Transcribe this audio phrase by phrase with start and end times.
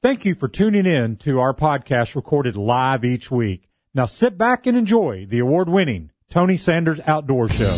[0.00, 3.68] Thank you for tuning in to our podcast recorded live each week.
[3.92, 7.76] Now sit back and enjoy the award winning Tony Sanders Outdoor Show.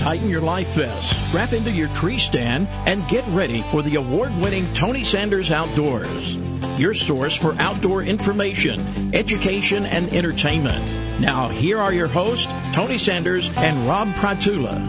[0.00, 4.34] Tighten your life vest, strap into your tree stand, and get ready for the award
[4.38, 6.36] winning Tony Sanders Outdoors.
[6.76, 11.05] Your source for outdoor information, education, and entertainment.
[11.20, 14.86] Now, here are your hosts, Tony Sanders and Rob Pratula.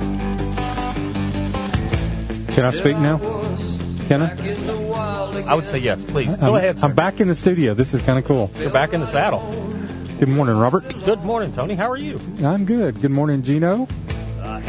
[2.50, 3.18] Can I speak now?
[4.10, 5.44] Can I?
[5.44, 6.28] I would say yes, please.
[6.34, 6.86] I'm, Go ahead, sir.
[6.86, 7.74] I'm back in the studio.
[7.74, 8.52] This is kind of cool.
[8.58, 9.40] You're back in the saddle.
[10.20, 10.94] Good morning, Robert.
[11.06, 11.76] Good morning, Tony.
[11.76, 12.20] How are you?
[12.44, 13.00] I'm good.
[13.00, 13.88] Good morning, Gino.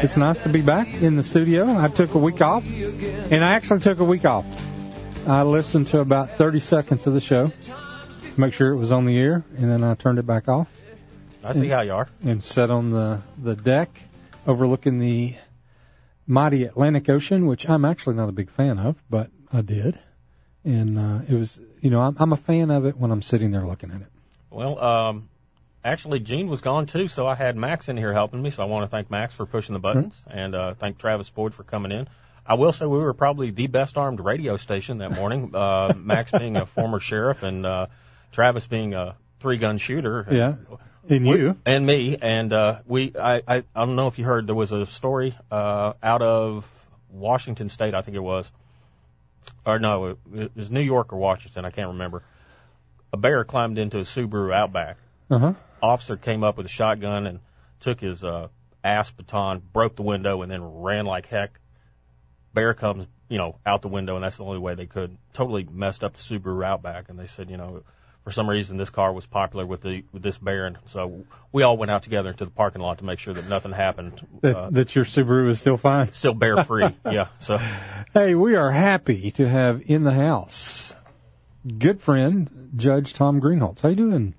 [0.01, 1.77] It's nice to be back in the studio.
[1.77, 4.45] I took a week off, and I actually took a week off.
[5.27, 9.05] I listened to about 30 seconds of the show to make sure it was on
[9.05, 10.69] the air, and then I turned it back off
[11.43, 12.07] I see how you are.
[12.23, 14.03] and sat on the, the deck
[14.45, 15.35] overlooking the
[16.27, 19.99] mighty Atlantic Ocean, which I'm actually not a big fan of, but I did.
[20.63, 23.51] And uh, it was, you know, I'm, I'm a fan of it when I'm sitting
[23.51, 24.07] there looking at it.
[24.49, 25.29] Well, um,
[25.83, 28.49] actually, Gene was gone too, so I had Max in here helping me.
[28.51, 31.53] So I want to thank Max for pushing the buttons and uh, thank Travis Boyd
[31.53, 32.07] for coming in.
[32.45, 35.51] I will say we were probably the best armed radio station that morning.
[35.55, 37.87] Uh, Max being a former sheriff and uh,
[38.31, 40.27] Travis being a three gun shooter.
[40.29, 40.55] Yeah.
[41.09, 41.57] And you?
[41.65, 43.13] and me, and uh, we.
[43.17, 46.71] I, I I don't know if you heard there was a story uh, out of
[47.11, 48.51] Washington State, I think it was,
[49.65, 52.23] or no, it, was New York or Washington, I can't remember.
[53.11, 54.97] A bear climbed into a Subaru Outback.
[55.29, 55.53] Uh huh.
[55.81, 57.39] Officer came up with a shotgun and
[57.79, 58.49] took his uh,
[58.83, 61.59] asp baton, broke the window, and then ran like heck.
[62.53, 65.17] Bear comes, you know, out the window, and that's the only way they could.
[65.33, 67.83] Totally messed up the Subaru Outback, and they said, you know,
[68.23, 71.63] for some reason this car was popular with the with this bear, and so we
[71.63, 74.25] all went out together into the parking lot to make sure that nothing happened.
[74.41, 76.11] That, Uh, that your Subaru is still fine.
[76.13, 77.27] still bear free, yeah.
[77.39, 77.57] So
[78.13, 80.95] Hey, we are happy to have in the house
[81.77, 83.81] good friend Judge Tom Greenholtz.
[83.81, 84.33] How you doing?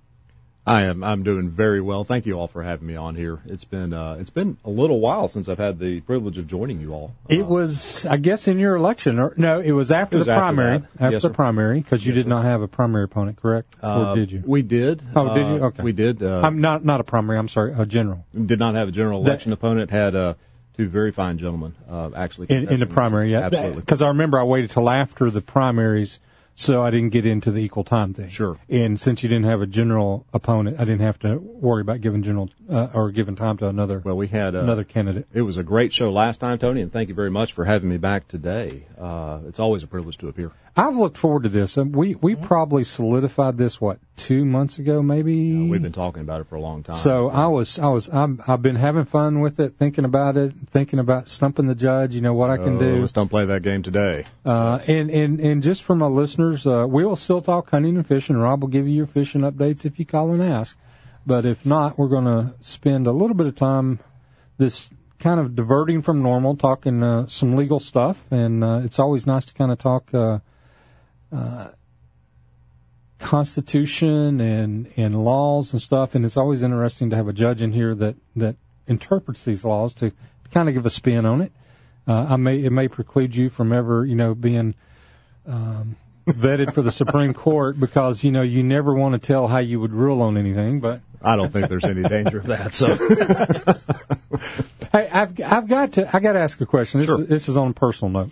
[0.66, 1.02] I am.
[1.02, 2.04] I'm doing very well.
[2.04, 3.40] Thank you all for having me on here.
[3.46, 6.80] It's been uh, it's been a little while since I've had the privilege of joining
[6.80, 7.14] you all.
[7.30, 9.60] It was, I guess, in your election, or no?
[9.60, 10.78] It was after It was the after primary.
[10.78, 10.88] that.
[11.02, 11.34] After Yes, the sir.
[11.34, 12.28] primary, because you Yes, did sir.
[12.28, 13.74] not have a primary opponent, correct?
[13.82, 14.42] Uh, or did you?
[14.46, 15.02] We did.
[15.16, 15.54] Oh, did you?
[15.56, 15.82] Uh, Okay.
[15.82, 16.22] We did.
[16.22, 17.38] Uh, I'm not not a primary.
[17.38, 19.90] I'm sorry, a general did not have a general That- election opponent.
[19.90, 20.34] Had uh,
[20.76, 23.32] two very fine gentlemen uh, actually in, in the primary.
[23.32, 23.80] Yeah, absolutely.
[23.80, 26.20] Because I remember I waited till after the primaries,
[26.60, 28.28] so I didn't get into the equal time thing.
[28.28, 28.58] Sure.
[28.68, 32.22] And since you didn't have a general opponent, I didn't have to worry about giving
[32.22, 35.26] general uh, or giving time to another Well, we had uh, another candidate.
[35.32, 37.88] It was a great show last time, Tony, and thank you very much for having
[37.88, 38.84] me back today.
[39.00, 40.52] Uh, it's always a privilege to appear.
[40.76, 41.76] I've looked forward to this.
[41.76, 45.68] We we probably solidified this what two months ago, maybe.
[45.68, 46.96] We've been talking about it for a long time.
[46.96, 50.52] So I was, I was, I'm, I've been having fun with it, thinking about it,
[50.68, 52.14] thinking about stumping the judge.
[52.14, 53.00] You know what I can Oh, do.
[53.00, 54.26] Let's don't play that game today.
[54.44, 58.06] Uh, and and and just for my listeners, uh, we will still talk hunting and
[58.06, 58.36] fishing.
[58.36, 60.78] Rob will give you your fishing updates if you call and ask.
[61.26, 63.98] But if not, we're going to spend a little bit of time
[64.56, 69.26] this kind of diverting from normal, talking uh, some legal stuff, and uh, it's always
[69.26, 70.14] nice to kind of talk.
[71.32, 71.68] Uh,
[73.18, 77.72] Constitution and, and laws and stuff, and it's always interesting to have a judge in
[77.72, 81.52] here that, that interprets these laws to, to kind of give a spin on it.
[82.08, 84.74] Uh, I may it may preclude you from ever you know being
[85.46, 85.96] um,
[86.26, 89.78] vetted for the Supreme Court because you know you never want to tell how you
[89.80, 90.80] would rule on anything.
[90.80, 92.72] But I don't think there's any danger of that.
[92.72, 92.96] So
[94.92, 97.00] hey, I've I've got to I got to ask a question.
[97.00, 97.20] This Sure.
[97.20, 98.30] is, this is on a personal note.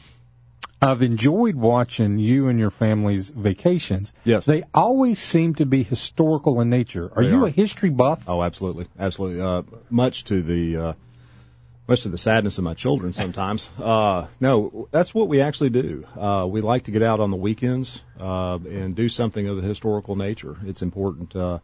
[0.81, 4.13] I've enjoyed watching you and your family's vacations.
[4.25, 4.45] Yes.
[4.45, 7.11] they always seem to be historical in nature.
[7.17, 7.49] Are They you are.
[7.49, 8.25] a history buff?
[8.29, 9.41] Oh, absolutely, absolutely.
[9.41, 10.93] Uh, much to the uh,
[11.89, 13.71] much to the sadness of my children sometimes.
[13.81, 16.07] Uh, no, that's what we actually do.
[16.17, 19.63] Uh, we like to get out on the weekends uh, and do something of a
[19.63, 20.59] historical nature.
[20.67, 21.35] It's important.
[21.35, 21.59] Uh,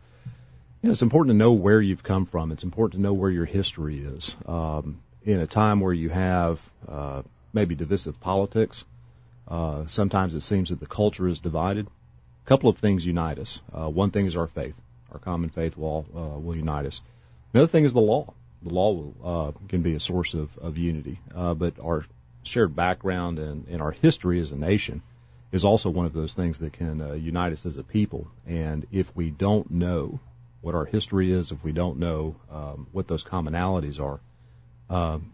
[0.82, 2.50] you know, it's important to know where you've come from.
[2.52, 4.34] It's important to know where your history is.
[4.46, 7.22] Um, in a time where you have uh,
[7.52, 8.84] maybe divisive politics,
[9.48, 11.86] uh, sometimes it seems that the culture is divided.
[11.86, 13.60] A couple of things unite us.
[13.72, 14.80] Uh, one thing is our faith.
[15.12, 17.00] Our common faith will uh, will unite us.
[17.52, 18.34] Another thing is the law.
[18.62, 21.20] The law will, uh, can be a source of, of unity.
[21.34, 22.06] Uh, but our
[22.42, 25.02] shared background and, and our history as a nation
[25.52, 28.28] is also one of those things that can uh, unite us as a people.
[28.46, 30.18] And if we don't know
[30.62, 34.20] what our history is, if we don't know um, what those commonalities are,
[34.90, 35.33] um,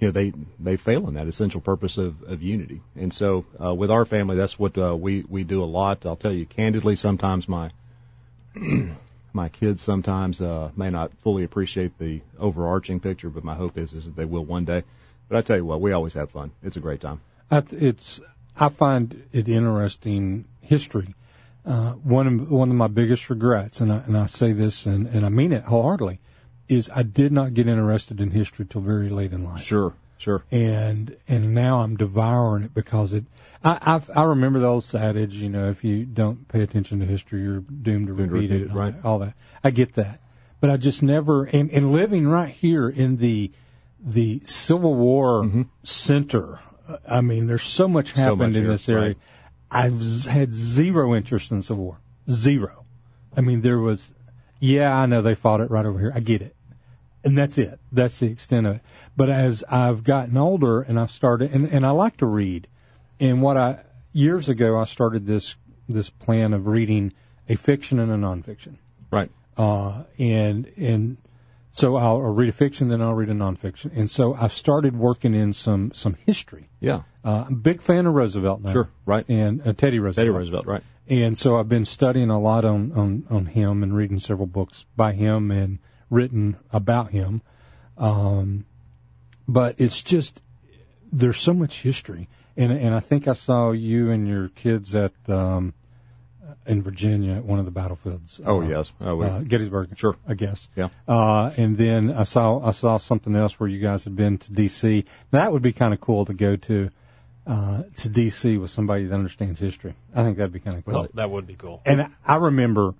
[0.00, 2.82] you know, they they fail in that essential purpose of, of unity.
[2.94, 6.06] And so, uh, with our family, that's what uh, we we do a lot.
[6.06, 7.70] I'll tell you candidly, sometimes my
[9.32, 13.92] my kids sometimes uh, may not fully appreciate the overarching picture, but my hope is
[13.92, 14.84] is that they will one day.
[15.28, 16.52] But I tell you what, we always have fun.
[16.62, 17.20] It's a great time.
[17.50, 18.20] I th- it's
[18.56, 21.14] I find it interesting history.
[21.66, 25.06] Uh, one of one of my biggest regrets, and I, and I say this and,
[25.08, 26.20] and I mean it wholeheartedly,
[26.68, 29.62] is I did not get interested in history till very late in life.
[29.62, 30.44] Sure, sure.
[30.50, 33.24] and and now I'm devouring it because it.
[33.64, 37.06] I I've, I remember the old adage, you know, if you don't pay attention to
[37.06, 38.56] history, you're doomed to Doomed to repeat, repeat it.
[38.56, 39.02] it, and all right.
[39.02, 39.34] that- All that.
[39.64, 40.20] I get that,
[40.60, 41.44] but I just never.
[41.44, 43.50] And, and living right here in the
[44.00, 48.50] the Civil War center, uh, I mean, there's so much happened Mm-hmm.
[48.50, 49.06] much in here, this area.
[49.08, 49.16] right.
[49.70, 51.98] I've had zero interest in Civil War.
[52.30, 52.84] Zero.
[53.36, 54.14] I mean, there was.
[54.60, 56.12] Yeah, I know they fought it right over here.
[56.14, 56.54] I get it
[57.24, 57.80] and that's it.
[57.92, 58.82] That's the extent of it.
[59.16, 62.68] But as I've gotten older and I've started, and, and I like to read,
[63.20, 65.56] and what I years ago I started this
[65.88, 67.12] this plan of reading
[67.48, 68.76] a fiction and a nonfiction,
[69.10, 69.30] Right.
[69.56, 71.16] uh, and and
[71.70, 74.96] so I'll, I'll read a fiction, then I'll read a nonfiction, and so I've started
[74.96, 76.68] working in some some history.
[76.80, 77.02] Yeah.
[77.24, 78.72] Uh, I'm a big fan of Roosevelt now.
[78.72, 79.28] Sure, right.
[79.28, 80.24] And uh, Teddy Roosevelt.
[80.26, 80.66] Teddy Roosevelt.
[80.66, 80.82] Right.
[81.08, 84.84] And so I've been studying a lot on, on, on him and reading several books
[84.94, 85.78] by him and
[86.10, 87.42] written about him.
[87.96, 88.64] Um,
[89.46, 90.40] but it's just,
[91.12, 92.28] there's so much history.
[92.56, 95.74] And, and I think I saw you and your kids at, um,
[96.66, 98.40] in Virginia at one of the battlefields.
[98.44, 98.92] Oh uh, yes.
[99.00, 99.96] Oh, we, uh, Gettysburg.
[99.96, 100.16] Sure.
[100.26, 100.68] I guess.
[100.76, 100.88] Yeah.
[101.06, 104.52] Uh, and then I saw I saw something else where you guys had been to
[104.52, 105.04] D.C.
[105.30, 106.90] That would be kind of cool to go to
[107.46, 108.58] uh, to D.C.
[108.58, 109.94] with somebody that understands history.
[110.14, 110.94] I think that'd be kind of cool.
[110.94, 111.80] Well, that would be cool.
[111.86, 112.94] and I- I remember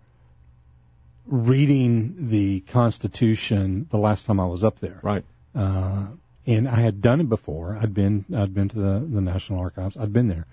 [1.29, 5.25] reading the Constitution the last time I was up there, right.
[5.55, 6.09] uh,
[6.47, 7.79] and I had done it before.
[7.81, 9.97] I'd been I'd been to the, the National Archives.
[9.97, 10.47] I'd been there,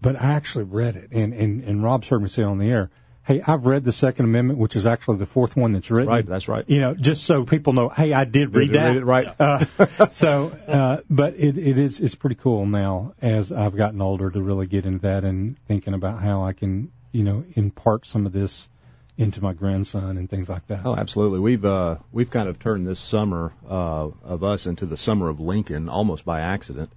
[0.00, 2.90] but I actually read it, and, and and Rob's heard me say on the air.
[3.24, 6.08] Hey, I've read the Second Amendment, which is actually the fourth one that's written.
[6.08, 6.64] Right, that's right.
[6.66, 8.86] You know, just so people know, hey, I did read Did that.
[8.86, 9.38] read it right?
[9.38, 14.30] Uh, so, uh, but it, it is it's pretty cool now as I've gotten older
[14.30, 18.24] to really get into that and thinking about how I can you know impart some
[18.24, 18.70] of this
[19.18, 20.82] into my grandson and things like that.
[20.84, 21.40] Oh, absolutely.
[21.40, 25.40] We've uh, we've kind of turned this summer uh, of us into the summer of
[25.40, 26.90] Lincoln almost by accident.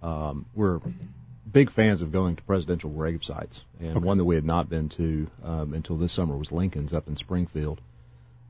[0.00, 0.80] Um, we're
[1.50, 4.88] big fans of going to presidential grave sites, and one that we had not been
[4.90, 7.80] to um, until this summer was Lincoln's up in Springfield.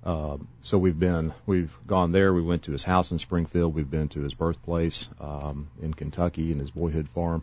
[0.04, 2.34] Um, so we've been we've gone there.
[2.34, 3.74] We went to his house in Springfield.
[3.74, 7.42] We've been to his birthplace um, in Kentucky and his boyhood farm.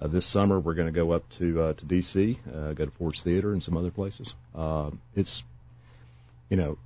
[0.00, 2.90] Uh, this summer, we're going to go up to uh, to D.C., uh, go to
[2.90, 4.34] Ford's Theater and some other places.
[4.54, 5.42] Uh, it's
[6.50, 6.78] you know,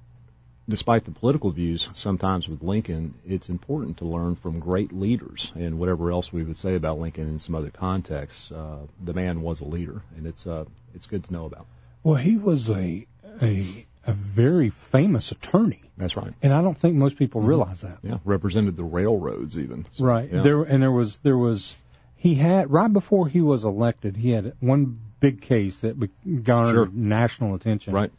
[0.68, 5.78] despite the political views sometimes with Lincoln, it's important to learn from great leaders and
[5.78, 8.50] whatever else we would say about Lincoln in some other contexts.
[8.50, 11.66] Uh, the man was a leader, and it's uh, it's good to know about.
[12.02, 13.06] Well, he was a
[13.42, 16.32] a a very famous attorney, That's right.
[16.42, 17.98] and I don't think most people realize that.
[18.02, 19.86] Yeah, represented the railroads even.
[19.92, 20.28] So, Right.
[20.32, 20.42] yeah.
[20.42, 21.76] There and there was there was
[22.22, 25.98] he had right before he was elected, he had one big case that
[26.44, 26.88] garnered Sure.
[26.92, 27.92] national attention.
[27.92, 28.12] Right.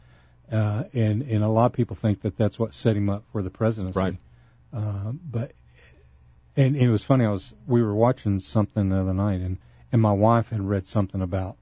[0.52, 3.40] Uh, and and a lot of people think that that's what set him up for
[3.42, 3.98] the presidency.
[3.98, 4.16] Right.
[4.74, 5.52] Uh, but
[6.54, 7.24] and, it was funny.
[7.24, 9.56] I was we were watching something the other night, and
[9.90, 11.56] and my wife had read something about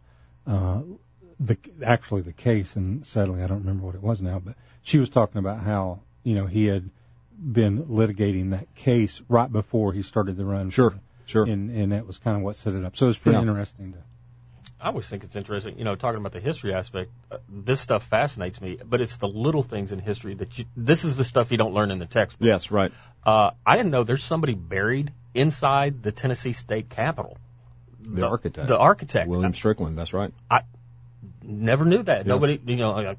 [0.44, 0.82] uh,
[1.38, 4.98] the actually the case, and sadly I don't remember what it was now, but she
[4.98, 6.90] was talking about how you know he had
[7.38, 10.70] been litigating that case right before he started the run.
[10.70, 10.94] Sure,
[11.32, 11.44] sure.
[11.44, 12.96] And and that was kind of what set it up.
[12.96, 13.42] So it was pretty Yeah.
[13.42, 13.98] interesting to.
[14.80, 17.12] I always think it's interesting, you know, talking about the history aspect.
[17.30, 21.04] Uh, this stuff fascinates me, but it's the little things in history that you, this
[21.04, 22.44] is the stuff you don't learn in the textbook.
[22.46, 22.90] yes, right.
[23.24, 27.38] Uh, I didn't know there's somebody buried inside the Tennessee State Capitol.
[28.00, 29.28] The, architect, The architect.
[29.28, 29.96] William Strickland.
[29.96, 30.34] That's right.
[30.50, 30.62] I
[31.44, 32.26] never knew that.
[32.26, 33.16] Nobody, you know, I,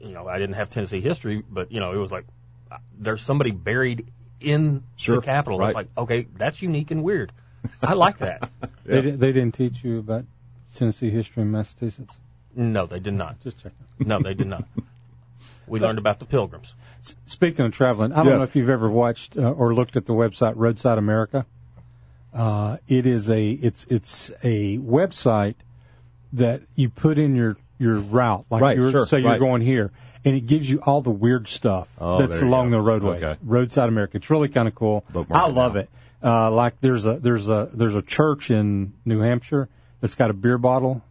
[0.00, 2.26] you know, I didn't have Tennessee history, but you know, it was like
[2.70, 4.06] uh, there's somebody buried
[4.40, 5.58] in Sure, the Capitol.
[5.58, 5.68] right.
[5.68, 7.32] It's like, okay, that's unique and weird.
[7.82, 8.48] I like that.
[8.86, 10.24] They didn't, they didn't teach you about
[10.74, 12.16] Tennessee history in Massachusetts.
[12.56, 13.38] No, they did not.
[13.40, 13.76] Just checking.
[14.00, 14.64] No, they did not.
[15.68, 16.74] We learned about the Pilgrims.
[17.00, 18.36] S- Speaking of traveling, I don't Yes.
[18.38, 21.46] know if you've ever watched uh, or looked at the website Roadside America.
[22.34, 25.54] Uh, it is a it's it's a website
[26.32, 29.92] that you put in your your route, like Right, you're, sure, say you're going here,
[30.24, 32.76] and it gives you all the weird stuff Oh, that's along go.
[32.76, 33.16] the roadway.
[33.22, 33.38] Okay.
[33.42, 34.16] Roadside America.
[34.18, 35.04] It's really kind of cool.
[35.30, 35.80] I love now.
[35.80, 35.90] it.
[36.22, 39.68] Uh, like there's a there's a there's a church in New Hampshire
[40.00, 41.02] that's got a beer bottle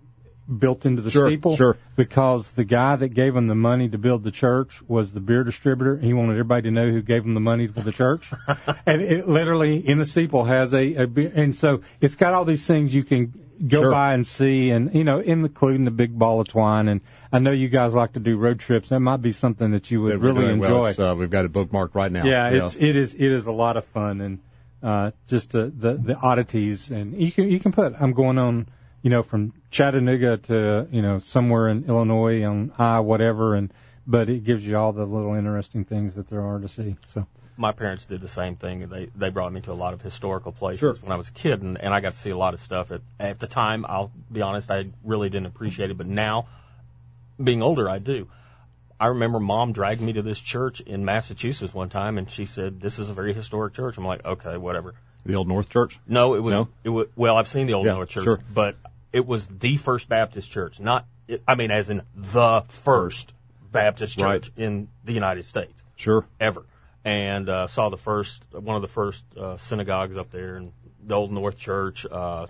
[0.58, 1.78] built into the Sure, steeple sure.
[1.96, 5.44] because the guy that gave him the money to build the church was the beer
[5.44, 5.98] distributor.
[5.98, 8.32] He wanted everybody to know who gave him the money for the church,
[8.88, 12.46] and it literally in the steeple has a, a beer, and so it's got all
[12.46, 13.32] these things you can
[13.68, 13.92] go Sure.
[13.92, 16.88] by and see, and you know, including the big ball of twine.
[16.88, 17.02] And
[17.32, 18.90] I know you guys like to do road trips.
[18.90, 20.50] That might be something that you would really well.
[20.54, 20.90] enjoy.
[20.90, 22.26] It's, uh, we've got it bookmarked right now.
[22.26, 24.40] Yeah, it's it is it is a lot of fun and
[24.82, 28.70] uh, just uh, the the oddities and you can you can put I'm going on
[29.02, 33.74] you know from Chattanooga to you know somewhere in Illinois on I whatever and
[34.08, 36.96] but it gives you all the little interesting things that there are to see.
[37.06, 37.28] So
[37.60, 38.88] my parents did the same thing.
[38.90, 40.94] They they brought me to a lot of historical places Sure.
[41.02, 42.90] when I was a kid, and, and I got to see a lot of stuff.
[42.92, 46.48] At at the time, I'll be honest, I really didn't appreciate it, but now,
[47.44, 48.28] being older, I do.
[49.02, 52.82] I remember mom dragged me to this church in Massachusetts one time, and she said,
[52.82, 56.00] "This is a very historic church." I'm like, "Okay, whatever." the old North Church.
[56.08, 56.70] No, it was No?
[56.84, 58.40] it was well, I've seen the old Yeah, North Church, sure.
[58.54, 58.78] but
[59.12, 63.34] it was the first Baptist church, not it, I mean, as in the first
[63.72, 64.66] Baptist church Right.
[64.66, 66.26] in the United States Sure.
[66.40, 66.64] ever,
[67.06, 70.72] and uh, saw the first one of the first uh, synagogues up there in
[71.04, 72.06] the Old North Church.
[72.06, 72.48] Uh,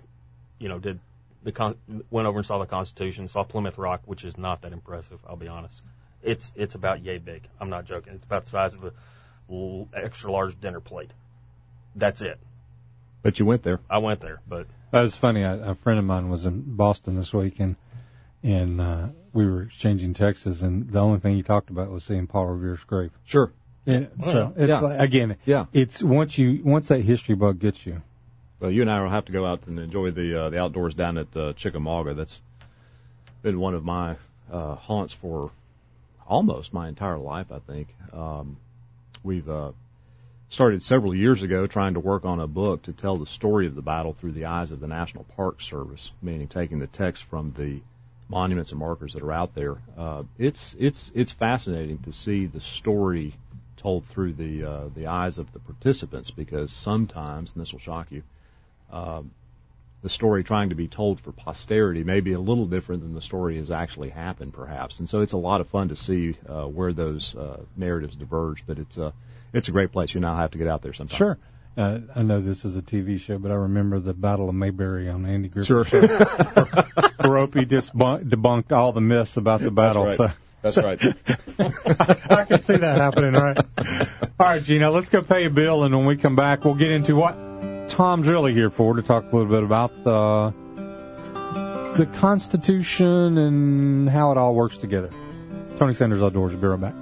[0.58, 0.98] you know, did
[1.42, 1.76] the con-
[2.10, 5.20] went over and saw the Constitution, saw Plymouth Rock, which is not that impressive.
[5.26, 5.82] I'll be honest.
[6.22, 7.48] It's it's about yay big.
[7.60, 8.14] I'm not joking.
[8.14, 8.92] It's about the size of a
[9.50, 11.12] l- extra large dinner plate.
[11.94, 12.38] That's it.
[13.22, 13.80] But you went there.
[13.88, 15.42] I went there, but that was funny.
[15.42, 17.76] A, a friend of mine was in Boston this week and
[18.42, 22.26] and uh, we were exchanging texts and the only thing he talked about was seeing
[22.26, 23.12] Paul Revere's grave.
[23.24, 23.52] Sure.
[23.90, 24.80] Yeah, so it's Yeah.
[24.80, 25.66] like, again, Yeah.
[25.72, 28.02] it's once you once that history bug gets you.
[28.60, 30.94] Well, you and I will have to go out and enjoy the uh, the outdoors
[30.94, 32.14] down at uh, Chickamauga.
[32.14, 32.42] That's
[33.42, 34.16] been one of my
[34.52, 35.50] uh, haunts for
[36.28, 37.50] almost my entire life.
[37.50, 38.58] I think um,
[39.22, 39.72] we've uh,
[40.48, 43.74] started several years ago trying to work on a book to tell the story of
[43.74, 47.48] the battle through the eyes of the National Park Service, meaning taking the text from
[47.50, 47.80] the
[48.28, 49.78] monuments and markers that are out there.
[49.96, 53.34] Uh, it's it's it's fascinating to see the story
[53.80, 58.08] told through the uh, the eyes of the participants because sometimes, and this will shock
[58.10, 58.22] you,
[58.92, 59.30] um,
[60.02, 63.20] the story trying to be told for posterity may be a little different than the
[63.20, 64.98] story has actually happened, perhaps.
[64.98, 68.64] And so it's a lot of fun to see uh, where those uh, narratives diverge.
[68.66, 69.14] But it's a
[69.52, 70.14] it's a great place.
[70.14, 71.16] You now have to get out there sometime.
[71.16, 71.38] Sure.
[71.76, 75.08] Uh, I know this is a TV show, but I remember the Battle of Mayberry
[75.08, 75.88] on Andy Griffith.
[75.88, 77.38] Sure.
[77.38, 80.04] Opie debunked all the myths about the battle.
[80.04, 80.16] right.
[80.16, 81.00] So That's right.
[81.58, 83.58] I can see that happening, right?
[84.38, 86.90] All right, Gina, let's go pay a bill, and when we come back, we'll get
[86.90, 90.54] into what Tom's really here for to talk a little bit about the
[91.96, 95.10] the Constitution and how it all works together.
[95.76, 96.52] Tony Sanders Outdoors.
[96.52, 96.94] We'll be right back.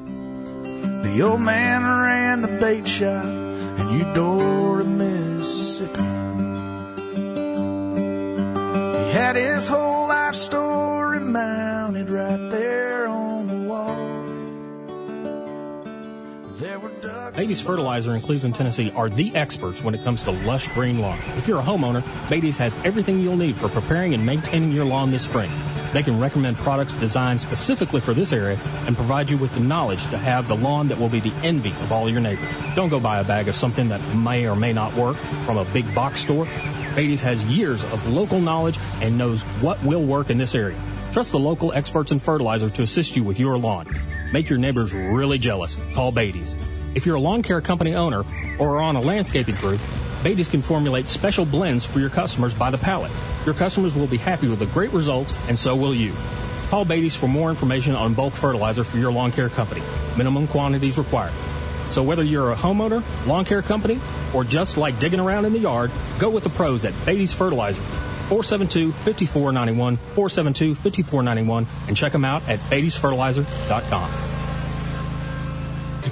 [1.02, 6.02] The old man ran the bait shop in Eudora, Mississippi.
[9.04, 13.27] He had his whole life story mounted right there on
[17.36, 21.18] Beatty's Fertilizer in Cleveland, Tennessee are the experts when it comes to lush green lawn.
[21.36, 25.10] If you're a homeowner, Beatty's has everything you'll need for preparing and maintaining your lawn
[25.10, 25.50] this spring.
[25.92, 30.02] They can recommend products designed specifically for this area and provide you with the knowledge
[30.08, 32.48] to have the lawn that will be the envy of all your neighbors.
[32.74, 35.64] Don't go buy a bag of something that may or may not work from a
[35.66, 36.46] big box store.
[36.94, 40.78] Beatty's has years of local knowledge and knows what will work in this area.
[41.12, 43.86] Trust the local experts in fertilizer to assist you with your lawn.
[44.32, 45.76] Make your neighbors really jealous.
[45.94, 46.54] Call Beatty's.
[46.98, 48.24] If you're a lawn care company owner
[48.58, 49.78] or are on a landscaping crew,
[50.24, 53.12] Beatty's can formulate special blends for your customers by the pallet.
[53.46, 56.12] Your customers will be happy with the great results, and so will you.
[56.70, 59.80] Call Beatty's for more information on bulk fertilizer for your lawn care company.
[60.16, 61.32] Minimum quantities required.
[61.90, 64.00] So whether you're a homeowner, lawn care company,
[64.34, 67.80] or just like digging around in the yard, go with the pros at Beatty's Fertilizer.
[68.28, 74.37] 472-5491, 472-5491, and check them out at beattysfertilizer.com.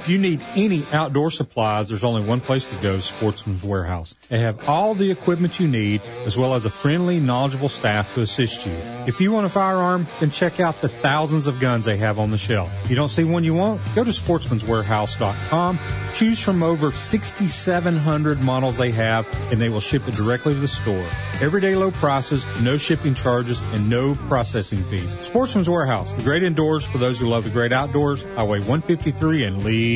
[0.07, 4.15] If you need any outdoor supplies, there's only one place to go, Sportsman's Warehouse.
[4.29, 8.21] They have all the equipment you need, as well as a friendly, knowledgeable staff to
[8.21, 8.75] assist you.
[9.09, 12.31] If you want a firearm, then check out the thousands of guns they have on
[12.31, 12.71] the shelf.
[12.85, 13.81] If You don't see one you want?
[13.97, 15.81] Go to sportsmanswarehouse.com,
[16.15, 20.69] choose from over 6,700 models they have, and they will ship it directly to the
[20.69, 21.09] store.
[21.41, 25.17] Everyday low prices, no shipping charges, and no processing fees.
[25.23, 29.65] Sportsman's Warehouse, the great indoors for those who love the great outdoors, Highway 153 and
[29.65, 29.96] Lee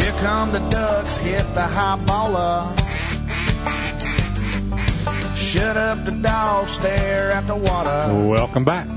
[0.01, 2.81] Here come the ducks, hit the high baller.
[5.35, 8.27] Shut up the dog, stare at the water.
[8.27, 8.87] Welcome back.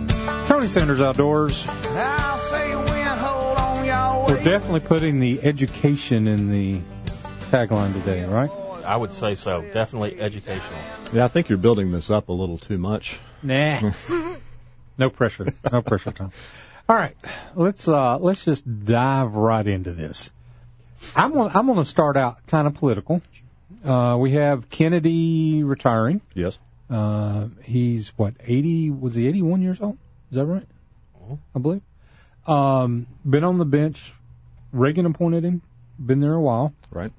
[0.47, 1.67] Tony Sanders Outdoors.
[1.69, 4.26] I'll say when, hold on, y'all.
[4.26, 6.81] We're definitely putting the education in the
[7.50, 8.50] tagline today, right?
[8.88, 9.61] I would say so.
[9.75, 10.78] Definitely educational.
[11.12, 13.21] Yeah, I think you're building this up a little too much.
[13.42, 13.92] Nah.
[14.99, 15.52] no pressure.
[15.71, 16.33] No pressure, Tom.
[16.88, 17.14] All right.
[17.54, 20.30] Let's uh let's just dive right into this.
[21.14, 23.21] I'm gonna I'm gonna start out kind of political.
[23.85, 26.23] Uh we have Kennedy retiring.
[26.33, 26.57] Yes.
[26.88, 29.99] Uh he's what, eighty was he eighty one years old?
[30.30, 30.66] Is that right?
[31.54, 31.83] I believe.
[32.47, 34.14] Um been on the bench.
[34.73, 35.61] Reagan appointed him,
[35.99, 36.73] been there a while.
[36.90, 37.12] Right.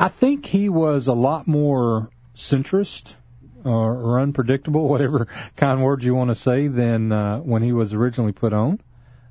[0.00, 3.16] I think he was a lot more centrist
[3.64, 7.70] or, or unpredictable, whatever kind of words you want to say, than uh, when he
[7.70, 8.80] was originally put on.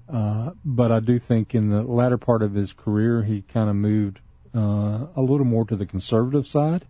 [0.08, 3.76] Uh, but I do think in the latter part of his career, he kind of
[3.78, 4.20] moved
[4.54, 6.86] uh, a little more to the conservative side.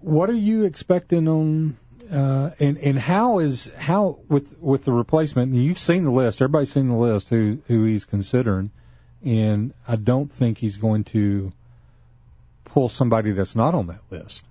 [0.00, 1.78] What are you expecting on?
[2.12, 5.50] Uh, and and how is how with with the replacement?
[5.52, 6.42] And you've seen the list.
[6.42, 8.70] Everybody's seen the list who who he's considering,
[9.24, 11.54] and I don't think he's going to
[12.74, 14.44] pull somebody that's not on that list.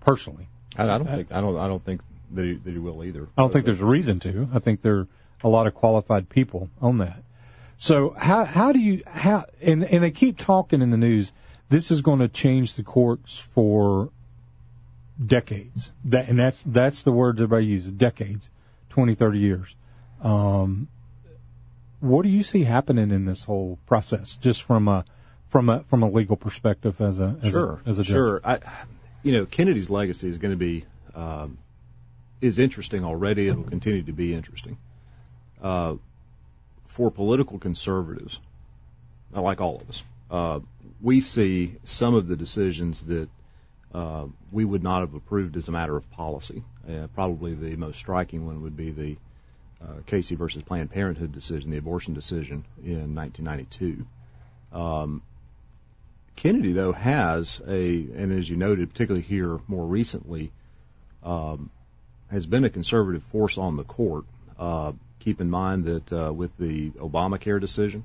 [0.00, 2.02] Personally, I, I don't think I don't I don't think
[2.32, 3.26] that he, that he will either.
[3.38, 4.50] I don't think there's a reason to.
[4.52, 5.08] I think there are
[5.42, 7.22] a lot of qualified people on that.
[7.78, 11.32] So how how do you how and and they keep talking in the news.
[11.70, 14.10] This is going to change the courts for
[15.24, 15.90] decades.
[16.04, 17.92] That and that's that's the words everybody uses.
[17.92, 18.50] Decades,
[18.90, 19.74] 20, 30 years.
[20.20, 20.88] Um,
[22.00, 25.06] what do you see happening in this whole process, just from a
[25.54, 28.12] from a from a legal perspective as a as sure, a, as a judge?
[28.12, 28.40] sure.
[28.42, 28.58] I,
[29.22, 31.58] you know, Kennedy's legacy is going to be um,
[32.40, 33.46] is interesting already.
[33.46, 34.78] It will continue to be interesting.
[35.62, 35.94] Uh,
[36.84, 38.40] for political conservatives,
[39.32, 40.02] I like all of us.
[40.28, 40.58] Uh,
[41.00, 43.28] we see some of the decisions that
[43.94, 46.64] uh, we would not have approved as a matter of policy.
[46.88, 49.16] Uh, probably the most striking one would be the
[49.80, 54.04] uh, Casey versus Planned Parenthood decision, the abortion decision in 1992.
[54.76, 55.22] Um,
[56.36, 60.52] Kennedy, though, has a, and as you noted, particularly here more recently,
[61.22, 61.70] um,
[62.30, 64.24] has been a conservative force on the court.
[64.58, 68.04] Uh, keep in mind that uh, with the Obamacare decision,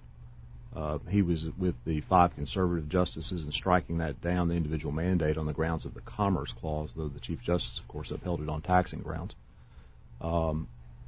[0.75, 5.37] uh, he was with the five conservative justices in striking that down, the individual mandate
[5.37, 8.49] on the grounds of the Commerce Clause, though the Chief Justice, of course, upheld it
[8.49, 9.35] on taxing grounds.
[10.21, 10.67] Um,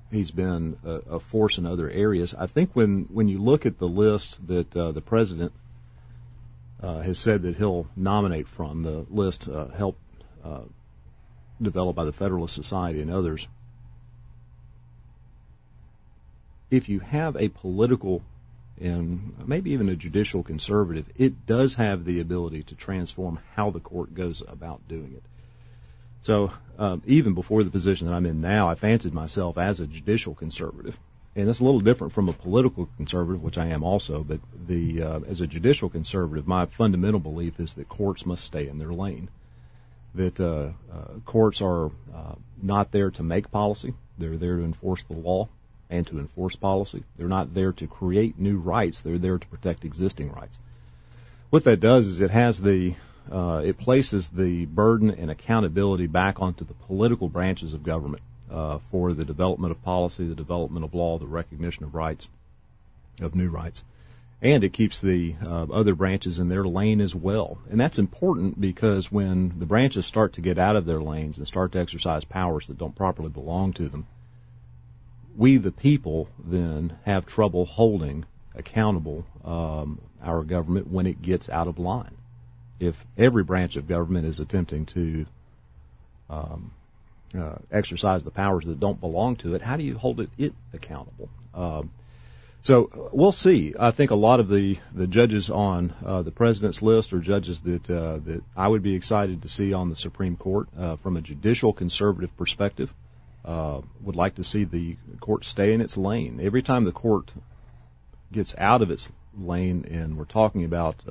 [0.10, 2.34] he's been a, a, force in other areas.
[2.34, 5.54] I think when, when you look at the list that uh, the president
[6.82, 10.00] has said that he'll nominate from, the list uh, helped
[10.44, 10.62] uh,
[11.62, 13.48] developed by the Federalist Society and others,
[16.70, 18.24] if you have a political
[18.80, 23.80] and maybe even a judicial conservative, it does have the ability to transform how the
[23.80, 25.24] court goes about doing it.
[26.22, 29.86] So um, even before the position that I'm in now, I fancied myself as a
[29.88, 31.00] judicial conservative,
[31.36, 34.24] and that's a little different from a political conservative, which I am also.
[34.24, 38.68] But the uh, as a judicial conservative, my fundamental belief is that courts must stay
[38.68, 39.30] in their lane.
[40.14, 45.04] That uh, uh, courts are uh, not there to make policy; they're there to enforce
[45.04, 45.48] the law
[45.90, 47.04] and to enforce policy.
[47.18, 50.60] They're not there to create new rights; they're there to protect existing rights.
[51.50, 52.96] What that does is it has the
[53.32, 58.80] uh, it places the burden and accountability back onto the political branches of government uh,
[58.90, 62.30] for the development of policy, the development of law, the recognition of rights,
[63.20, 63.84] of new rights.
[64.42, 67.60] And it keeps the uh, other branches in their lane as well.
[67.70, 71.48] And that's important because when the branches start to get out of their lanes and
[71.48, 74.08] start to exercise powers that don't properly belong to them,
[75.38, 81.68] we, the people, then have trouble holding accountable um, our government when it gets out
[81.68, 82.18] of line
[82.82, 85.28] if every branch of government is attempting to
[86.30, 86.72] um,
[87.36, 90.54] uh, exercise the powers that don't belong to it, how do you hold it, it
[90.74, 91.30] accountable?
[91.54, 91.92] Um,
[92.64, 93.74] So uh, we'll see.
[93.80, 97.62] I think a lot of the, the judges on uh, the president's list are judges
[97.62, 101.18] that uh, that I would be excited to see on the Supreme Court uh, from
[101.18, 102.94] a judicial conservative perspective.
[103.44, 106.40] Uh, would like to see the court stay in its lane.
[106.40, 107.34] Every time the court
[108.32, 111.04] gets out of its lane, and we're talking about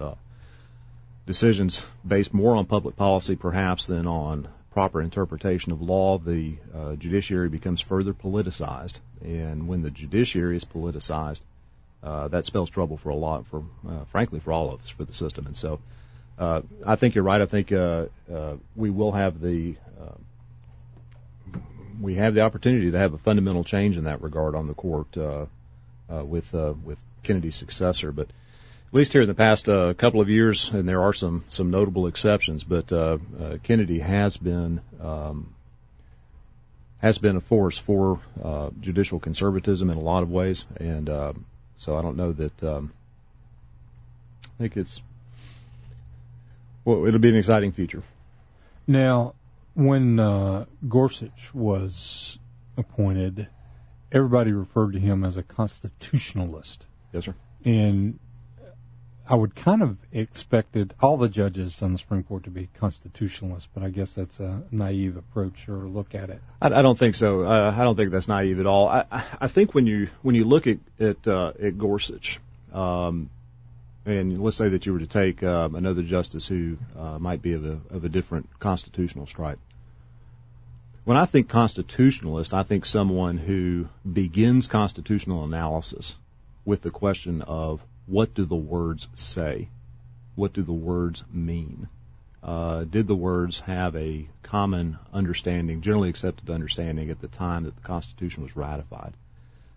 [1.26, 6.94] decisions based more on public policy, perhaps, than on proper interpretation of law, the uh,
[6.94, 8.94] judiciary becomes further politicized.
[9.22, 11.40] And when the judiciary is politicized,
[12.02, 15.04] uh, that spells trouble for a lot, for uh, frankly, for all of us, for
[15.04, 15.46] the system.
[15.46, 15.80] And so,
[16.38, 17.42] uh, I think you're right.
[17.42, 19.76] I think uh, uh, we will have the
[22.00, 25.14] we have the opportunity to have a fundamental change in that regard on the court
[26.08, 28.28] with with Kennedy's successor, but
[28.90, 31.70] at least here in the past uh, couple of years, and there are some some
[31.70, 35.54] notable exceptions, but uh, uh, Kennedy has been um,
[36.98, 41.32] has been a force for uh, judicial conservatism in a lot of ways, and uh,
[41.76, 42.92] so I don't know that um,
[44.44, 45.00] I think it's
[46.84, 48.02] well, it'll be an exciting future.
[48.88, 49.34] Now,
[49.74, 52.40] when uh, Gorsuch was
[52.76, 53.46] appointed,
[54.10, 56.86] everybody referred to him as a constitutionalist.
[57.12, 57.36] Yes, sir.
[57.64, 58.18] And
[59.30, 63.68] I would kind of expected all the judges on the Supreme Court to be constitutionalists,
[63.72, 66.42] but I guess that's a naive approach or look at it.
[66.60, 67.44] I, I don't think so.
[67.44, 68.88] Uh, I don't think that's naive at all.
[68.88, 69.04] I,
[69.40, 72.40] I think when you when you look at at, uh, at Gorsuch,
[72.72, 73.30] um,
[74.04, 77.52] and let's say that you were to take um, another justice who uh, might be
[77.52, 79.60] of a of a different constitutional stripe.
[81.04, 86.16] When I think constitutionalist, I think someone who begins constitutional analysis
[86.64, 89.68] with the question of what do the words say?
[90.34, 91.88] What do the words mean?
[92.42, 97.76] Uh, did the words have a common understanding, generally accepted understanding at the time that
[97.76, 99.14] the Constitution was ratified?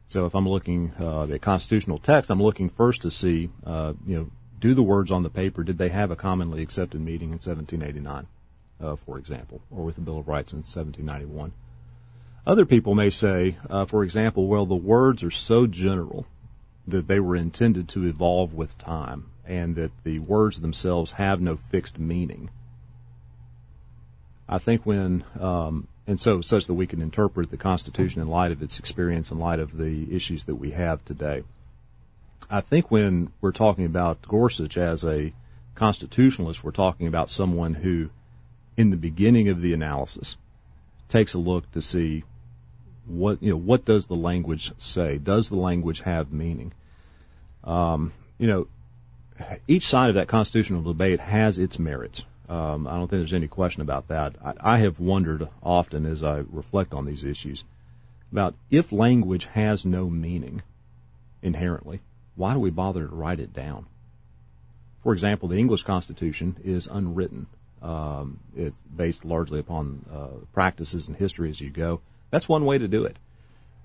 [0.07, 4.15] So if I'm looking uh, at constitutional text, I'm looking first to see, uh, you
[4.15, 7.39] know, do the words on the paper, did they have a commonly accepted meaning in
[7.39, 8.27] 1789,
[8.81, 11.51] uh, for example, or with the Bill of Rights in 1791?
[12.47, 16.25] Other people may say, uh, for example, well, the words are so general
[16.87, 21.55] that they were intended to evolve with time and that the words themselves have no
[21.55, 22.49] fixed meaning.
[24.47, 28.51] I think when, um, and so such that we can interpret the Constitution in light
[28.51, 31.43] of its experience, in light of the issues that we have today.
[32.49, 35.33] I think when we're talking about Gorsuch as a
[35.75, 38.09] constitutionalist, we're talking about someone who,
[38.77, 40.37] in the beginning of the analysis,
[41.07, 42.23] takes a look to see
[43.05, 45.17] what you know what does the language say?
[45.17, 46.73] Does the language have meaning?
[47.63, 48.67] Um, you know
[49.67, 52.25] each side of that constitutional debate has its merits.
[52.49, 54.35] Um, i don't think there's any question about that.
[54.43, 57.63] I, I have wondered often as i reflect on these issues
[58.31, 60.61] about if language has no meaning
[61.41, 62.01] inherently
[62.35, 63.85] why do we bother to write it down?
[65.01, 67.47] For example the english constitution is unwritten.
[67.81, 72.01] Um, it's based largely upon uh, practices and history as you go
[72.33, 73.17] that's one way to do it.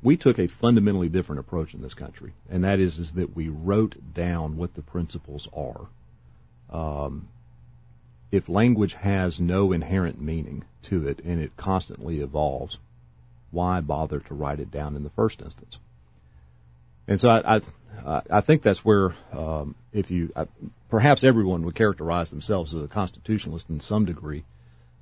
[0.03, 3.51] We took a fundamentally different approach in this country, and that is, is that we
[3.51, 5.89] wrote down what the principles are.
[6.71, 7.29] Um,
[8.33, 12.79] if language has no inherent meaning to it and it constantly evolves,
[13.51, 15.79] why bother to write it down in the first instance?
[17.07, 17.61] And so I,
[18.07, 20.47] I, I think that's where, um, if you, I,
[20.89, 24.45] perhaps everyone would characterize themselves as a constitutionalist in some degree.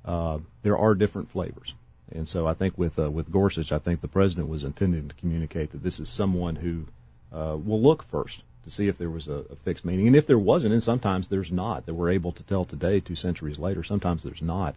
[0.03, 1.73] Uh, there are different flavors.
[2.11, 5.15] And so I think with uh, with Gorsuch, I think the president was intending to
[5.15, 6.85] communicate that this is someone who
[7.33, 10.27] uh, will look first to see if there was a, a, fixed meaning, and if
[10.27, 13.83] there wasn't, and sometimes there's not, that we're able to tell today, two centuries later.
[13.83, 14.75] Sometimes there's not.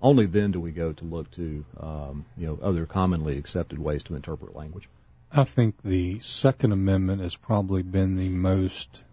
[0.00, 4.02] Only then do we go to look to um, you know other commonly accepted ways
[4.04, 4.88] to interpret language.
[5.32, 9.04] I think the Second Amendment has probably been the most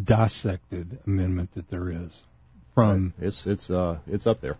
[0.00, 2.24] dissected amendment that there is.
[2.74, 3.28] From right.
[3.28, 4.56] it's it's uh, it's up there.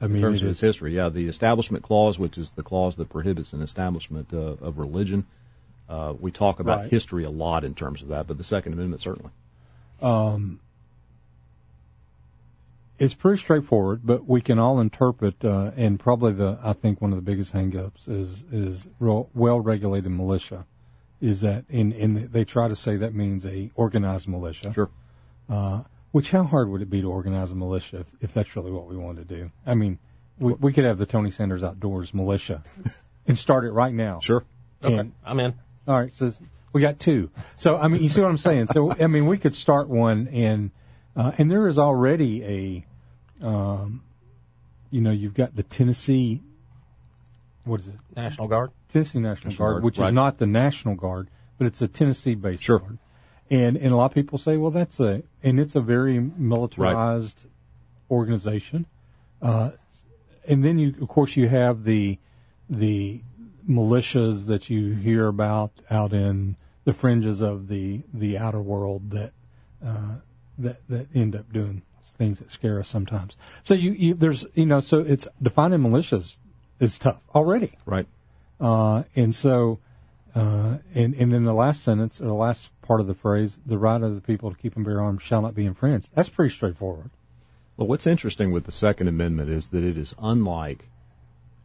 [0.00, 2.96] I mean, in terms of its history, yeah, the Establishment Clause, which is the clause
[2.96, 5.26] that prohibits an establishment uh, of religion,
[5.88, 6.90] uh, we talk about right.
[6.90, 9.30] history a lot in terms of that, but the Second Amendment certainly.
[10.00, 10.60] Um,
[12.98, 17.12] it's pretty straightforward, but we can all interpret, uh, and probably the I think one
[17.12, 20.66] of the biggest hangups is is well regulated militia.
[21.20, 24.72] Is that in in they try to say that means a organized militia?
[24.72, 24.90] Sure.
[25.48, 28.70] Uh, which how hard would it be to organize a militia if, if that's really
[28.70, 29.50] what we want to do?
[29.66, 29.98] I mean,
[30.38, 32.62] we, we could have the Tony Sanders Outdoors militia
[33.26, 34.20] and start it right now.
[34.20, 34.44] Sure.
[34.82, 35.54] Okay, And- I'm in.
[35.86, 36.30] all right, so
[36.72, 37.30] we got two.
[37.56, 38.68] So I mean, you see what I'm saying?
[38.68, 40.70] So I mean, we could start one, and
[41.16, 42.84] uh, and there is already
[43.42, 44.02] a, um,
[44.90, 46.42] you know, you've got the Tennessee,
[47.64, 47.94] what is it?
[48.14, 48.70] National Guard.
[48.88, 50.08] Tennessee National, National Guard, Guard, which right.
[50.08, 52.78] is not the National Guard, but it's a Tennessee-based Sure.
[52.78, 52.98] board.
[53.50, 57.46] And and a lot of people say, well, that's a and it's a very militarized
[58.10, 58.86] organization.
[59.40, 59.70] Uh,
[60.46, 62.18] and then you, of course, you have the
[62.68, 63.20] the
[63.68, 69.32] militias that you hear about out in the fringes of the the outer world that
[69.84, 70.16] uh,
[70.58, 73.36] that that end up doing things that scare us sometimes.
[73.62, 76.38] So you, you there's you know so it's defining militias
[76.80, 77.72] is tough already.
[77.86, 78.06] Right.
[78.60, 79.78] Uh, and so,
[80.34, 83.78] uh, and, and then the last sentence, or the last part of the phrase, the
[83.78, 86.10] right of the people to keep and bear arms shall not be infringed.
[86.14, 87.10] That's pretty straightforward.
[87.76, 90.88] Well, what's interesting with the Second Amendment is that it is unlike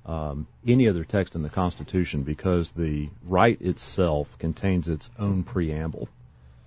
[0.06, 6.10] um, any other text in the Constitution because the right itself contains its own preamble.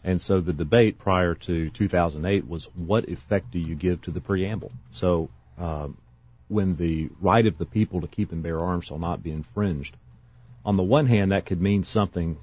[0.02, 4.22] And so the debate prior to 2008 was what effect do you give to the
[4.22, 4.72] preamble?
[4.88, 5.98] So um,
[6.48, 9.96] when the right of the people to keep and bear arms shall not be infringed,
[10.64, 12.38] on the one hand, that could mean something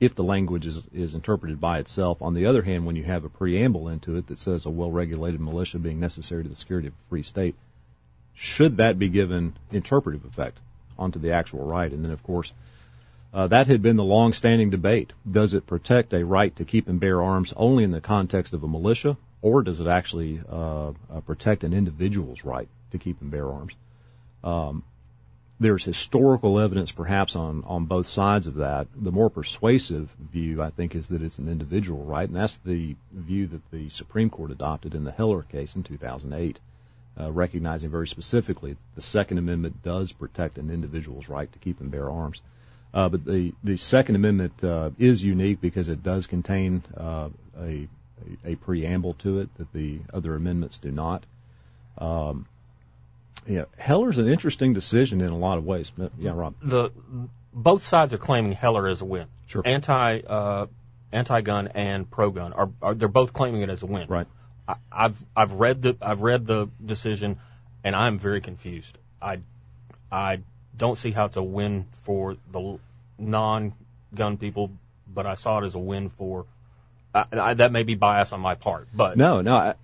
[0.00, 2.22] if the language is, is interpreted by itself.
[2.22, 4.90] On the other hand, when you have a preamble into it that says a well
[4.90, 7.56] regulated militia being necessary to the security of a free state,
[8.34, 10.58] should that be given interpretive effect
[10.98, 11.90] onto the actual right?
[11.90, 12.52] And then, of course,
[13.34, 15.12] uh, that had been the long standing debate.
[15.30, 18.62] Does it protect a right to keep and bear arms only in the context of
[18.62, 23.30] a militia, or does it actually uh, uh, protect an individual's right to keep and
[23.30, 23.74] bear arms?
[24.42, 24.84] Um,
[25.60, 28.86] there's historical evidence perhaps on, on both sides of that.
[28.94, 32.96] The more persuasive view, I think, is that it's an individual right, and that's the
[33.12, 36.60] view that the Supreme Court adopted in the Heller case in 2008,
[37.20, 41.90] uh, recognizing very specifically the Second Amendment does protect an individual's right to keep and
[41.90, 42.40] bear arms.
[42.94, 47.28] Uh, but the, the Second Amendment uh, is unique because it does contain uh,
[47.60, 47.88] a,
[48.44, 51.24] a, a preamble to it that the other amendments do not.
[51.98, 52.46] Um,
[53.46, 55.90] yeah, Heller's an interesting decision in a lot of ways.
[55.96, 56.54] But, Yeah, Rob.
[56.62, 56.90] the
[57.52, 59.26] both sides are claiming Heller as a win.
[59.46, 59.62] Sure.
[59.64, 60.66] Anti uh,
[61.12, 64.06] anti gun and pro gun are, are they're both claiming it as a win.
[64.08, 64.26] Right.
[64.66, 67.38] I, I've I've read the I've read the decision,
[67.84, 68.98] and I'm very confused.
[69.20, 69.40] I
[70.12, 70.40] I
[70.76, 72.78] don't see how it's a win for the
[73.18, 73.72] non
[74.14, 74.70] gun people,
[75.12, 76.46] but I saw it as a win for.
[77.14, 79.54] I, I, that may be bias on my part, but No, no.
[79.54, 79.74] I,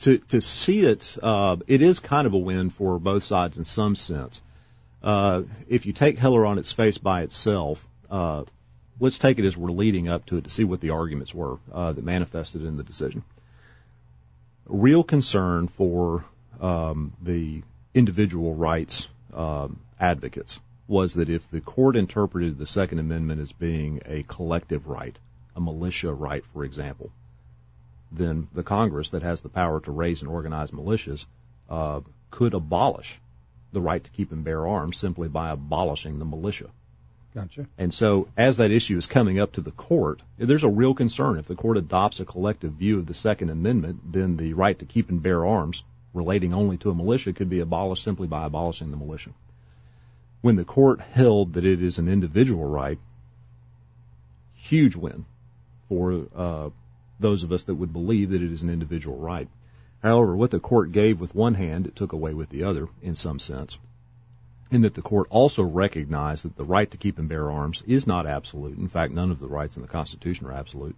[0.00, 3.64] to to see it, uh, it is kind of a win for both sides in
[3.64, 4.42] some sense.
[5.02, 8.44] Uh, if you take Heller on its face by itself, uh,
[8.98, 11.58] let's take it as we're leading up to it to see what the arguments were
[11.72, 13.22] uh, that manifested in the decision.
[14.66, 16.24] Real concern for
[16.60, 17.62] um, the
[17.94, 24.00] individual rights um, advocates was that if the court interpreted the Second Amendment as being
[24.04, 25.18] a collective right,
[25.56, 27.10] a militia right, for example,
[28.10, 31.26] then the Congress that has the power to raise and organize militias
[31.68, 33.20] uh, could abolish
[33.72, 36.70] the right to keep and bear arms simply by abolishing the militia.
[37.34, 37.66] Gotcha.
[37.78, 41.38] And so, as that issue is coming up to the court, there's a real concern.
[41.38, 44.84] If the court adopts a collective view of the Second Amendment, then the right to
[44.84, 48.90] keep and bear arms relating only to a militia could be abolished simply by abolishing
[48.90, 49.30] the militia.
[50.40, 52.98] When the court held that it is an individual right,
[54.54, 55.26] huge win
[55.88, 56.70] for uh,
[57.20, 59.48] those of us that would believe that it is an individual right.
[60.02, 63.14] However, what the court gave with one hand, it took away with the other in
[63.14, 63.78] some sense.
[64.70, 68.06] In that the court also recognized that the right to keep and bear arms is
[68.06, 68.78] not absolute.
[68.78, 70.96] In fact, none of the rights in the Constitution are absolute.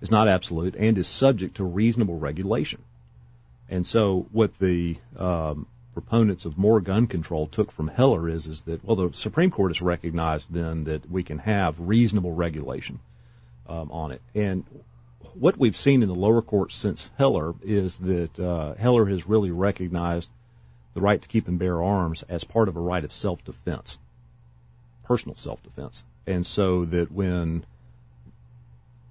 [0.00, 2.82] Is not absolute and is subject to reasonable regulation.
[3.68, 8.62] And so, what the um, proponents of more gun control took from Heller is is
[8.62, 12.98] that well, the Supreme Court has recognized then that we can have reasonable regulation
[13.68, 14.20] um, on it.
[14.34, 14.64] And
[15.34, 19.50] what we've seen in the lower courts since Heller is that uh, Heller has really
[19.50, 20.30] recognized
[20.94, 23.98] the right to keep and bear arms as part of a right of self-defense,
[25.04, 27.64] personal self-defense, and so that when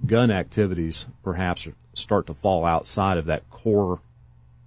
[0.05, 3.99] gun activities perhaps start to fall outside of that core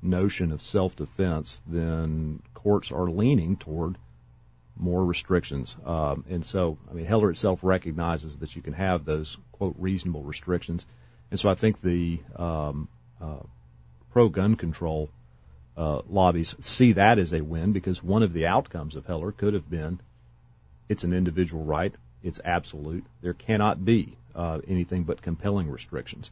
[0.02, 3.96] notion of self-defense, then courts are leaning toward
[4.76, 5.76] more restrictions.
[5.84, 10.22] Um, and so, I mean, Heller itself recognizes that you can have those quote reasonable
[10.22, 10.86] restrictions,
[11.34, 12.86] and so I think the um,
[13.20, 13.40] uh,
[14.12, 15.10] pro-gun control
[15.76, 19.52] uh, lobbies see that as a win because one of the outcomes of Heller could
[19.52, 19.98] have been
[20.88, 21.92] it's an individual right,
[22.22, 26.30] it's absolute, there cannot be uh, anything but compelling restrictions.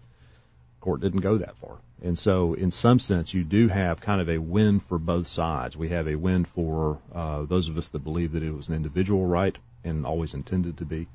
[0.79, 1.79] Court didn't go that far.
[2.01, 5.77] And so, in some sense, you do have kind of a win for both sides.
[5.77, 8.77] We have a win for uh, those of us that believe that it was an
[8.77, 11.09] individual right and always intended to be.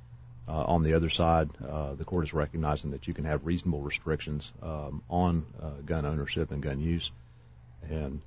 [0.48, 3.82] Uh, on the other side, uh, the court is recognizing that you can have reasonable
[3.82, 7.12] restrictions um, on uh, gun ownership and gun use,
[7.90, 8.22] and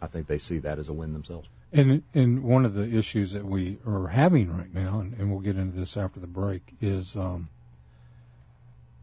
[0.00, 1.48] I think they see that as a win themselves.
[1.72, 5.40] And and one of the issues that we are having right now, and, and we'll
[5.40, 7.50] get into this after the break, is um,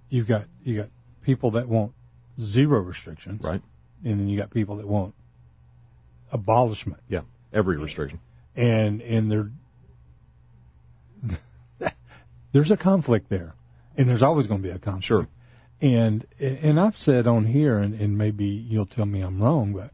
[0.09, 0.89] you've got you got
[1.21, 1.91] people that want
[2.39, 3.61] zero restrictions, Right.
[4.03, 5.13] and then you got people that want
[6.31, 7.21] abolishment, Yeah.
[7.53, 8.19] Every restriction.
[8.55, 9.51] and and there
[12.53, 13.55] there's a conflict there,
[13.97, 15.05] and there's always going to be a conflict.
[15.05, 15.27] Sure.
[15.81, 19.91] And and I've said on here, and, and maybe you'll tell me I'm wrong, but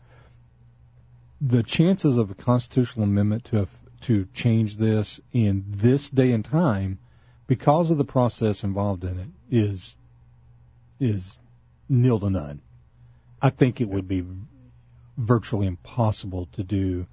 [1.41, 3.67] the chances of a constitutional amendment to
[4.02, 7.00] to change this in this day and time,
[7.48, 9.98] because of the process involved in it, is
[11.00, 11.39] is
[11.88, 12.62] nil to none.
[13.41, 14.24] I think it would be
[15.17, 17.08] virtually impossible to do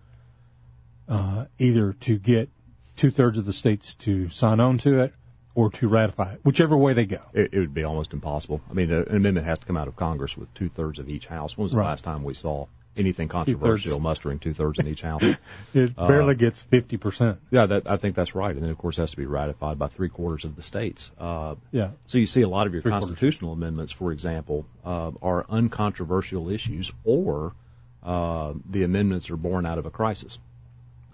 [1.08, 2.50] uh, either to get
[2.96, 5.14] two thirds of the states to sign on to it
[5.56, 7.18] or to ratify it, whichever way they go.
[7.32, 8.60] It, it would be almost impossible.
[8.70, 11.26] I mean, an amendment has to come out of Congress with two thirds of each
[11.26, 11.56] house.
[11.58, 11.86] When was the Right.
[11.88, 12.66] last time we saw
[12.96, 15.22] anything controversial mustering two thirds in each house?
[15.74, 17.38] It barely gets fifty percent.
[17.50, 18.54] yeah, that, I think that's right.
[18.54, 21.10] And then, of course, it has to be ratified by three quarters of the states.
[21.18, 21.90] Uh, Yeah.
[22.06, 23.06] So you see a lot of your Three-quarters.
[23.08, 27.54] constitutional amendments, for example, uh, are uncontroversial issues, or
[28.02, 30.38] uh, the amendments are born out of a crisis.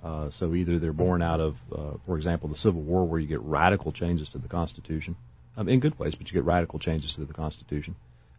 [0.03, 3.27] Uh, so either they're born out of, uh, for example, the Civil War, where you
[3.29, 5.17] get radical changes to the Constitution,
[5.57, 7.95] um, in good ways, but you get radical changes to the Constitution.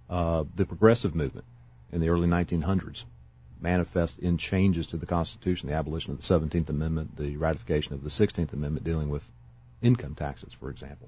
[0.09, 1.45] Uh, the progressive movement
[1.91, 3.05] in the early 1900s
[3.61, 8.03] manifest in changes to the Constitution, the abolition of the 17th Amendment, the ratification of
[8.03, 9.31] the 16th Amendment dealing with
[9.81, 11.07] income taxes, for example.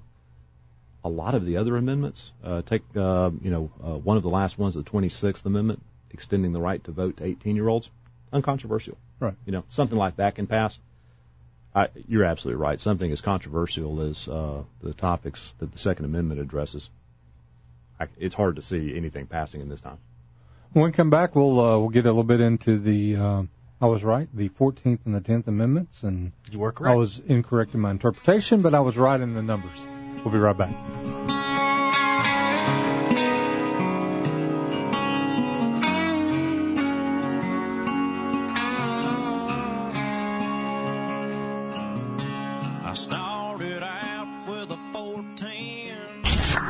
[1.04, 4.30] A lot of the other amendments, uh, take, uh, you know, uh, one of the
[4.30, 7.90] last ones, the 26th Amendment, extending the right to vote to 18 year olds,
[8.32, 8.96] uncontroversial.
[9.20, 9.34] Right.
[9.44, 10.78] You know, something like that can pass.
[11.74, 12.80] I, you're absolutely right.
[12.80, 16.90] Something as controversial as uh, the topics that the Second Amendment addresses,
[18.00, 19.98] I, it's hard to see anything passing in this time.
[20.72, 23.16] When we come back, we'll uh, we'll get a little bit into the.
[23.16, 23.50] Um,
[23.80, 24.28] I was right.
[24.34, 26.92] The Fourteenth and the Tenth Amendments, and You were correct.
[26.92, 29.84] I was incorrect in my interpretation, but I was right in the numbers.
[30.24, 31.35] We'll be right back.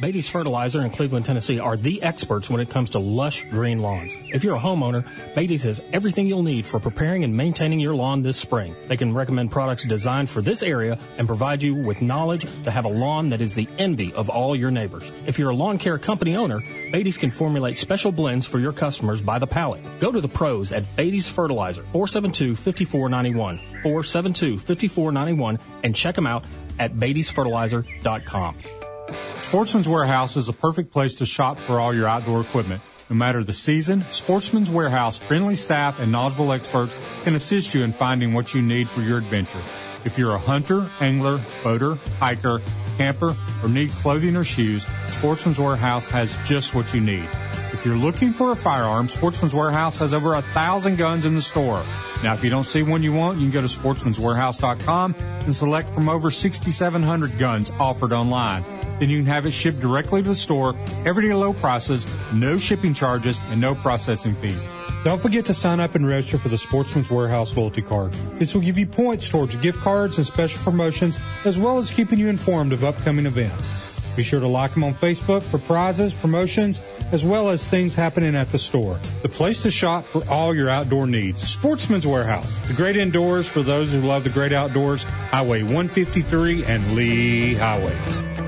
[0.00, 4.14] Beatty's Fertilizer in Cleveland, Tennessee are the experts when it comes to lush green lawns.
[4.32, 8.22] If you're a homeowner, Beatty's has everything you'll need for preparing and maintaining your lawn
[8.22, 8.74] this spring.
[8.88, 12.86] They can recommend products designed for this area and provide you with knowledge to have
[12.86, 15.12] a lawn that is the envy of all your neighbors.
[15.26, 16.60] If you're a lawn care company owner,
[16.92, 19.84] Beatty's can formulate special blends for your customers by the pallet.
[20.00, 26.46] Go to the pros at Beatty's Fertilizer, 472-5491, 472-5491, and check them out
[26.78, 28.56] at Beatty'sFertilizer.com.
[29.38, 32.82] Sportsman's Warehouse is a perfect place to shop for all your outdoor equipment.
[33.08, 37.92] No matter the season, Sportsman's Warehouse friendly staff and knowledgeable experts can assist you in
[37.92, 39.62] finding what you need for your adventure.
[40.04, 42.62] If you're a hunter, angler, boater, hiker,
[42.96, 47.28] camper, or need clothing or shoes, Sportsman's Warehouse has just what you need.
[47.72, 51.42] If you're looking for a firearm, Sportsman's Warehouse has over a thousand guns in the
[51.42, 51.84] store.
[52.22, 55.90] Now, if you don't see one you want, you can go to sportsmanswarehouse.com and select
[55.90, 58.64] from over 6,700 guns offered online.
[59.00, 62.94] Then you can have it shipped directly to the store, everyday low prices, no shipping
[62.94, 64.68] charges, and no processing fees.
[65.02, 68.12] Don't forget to sign up and register for the Sportsman's Warehouse loyalty card.
[68.38, 72.18] This will give you points towards gift cards and special promotions, as well as keeping
[72.18, 73.98] you informed of upcoming events.
[74.16, 78.36] Be sure to like them on Facebook for prizes, promotions, as well as things happening
[78.36, 79.00] at the store.
[79.22, 81.40] The place to shop for all your outdoor needs.
[81.48, 82.58] Sportsman's Warehouse.
[82.68, 85.04] The great indoors for those who love the great outdoors.
[85.04, 88.39] Highway 153 and Lee Highway.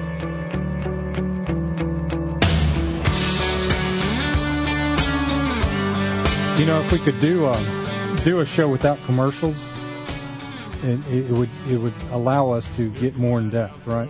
[6.58, 9.72] You know, if we could do a do a show without commercials,
[10.82, 14.08] and it, it would it would allow us to get more in depth, right?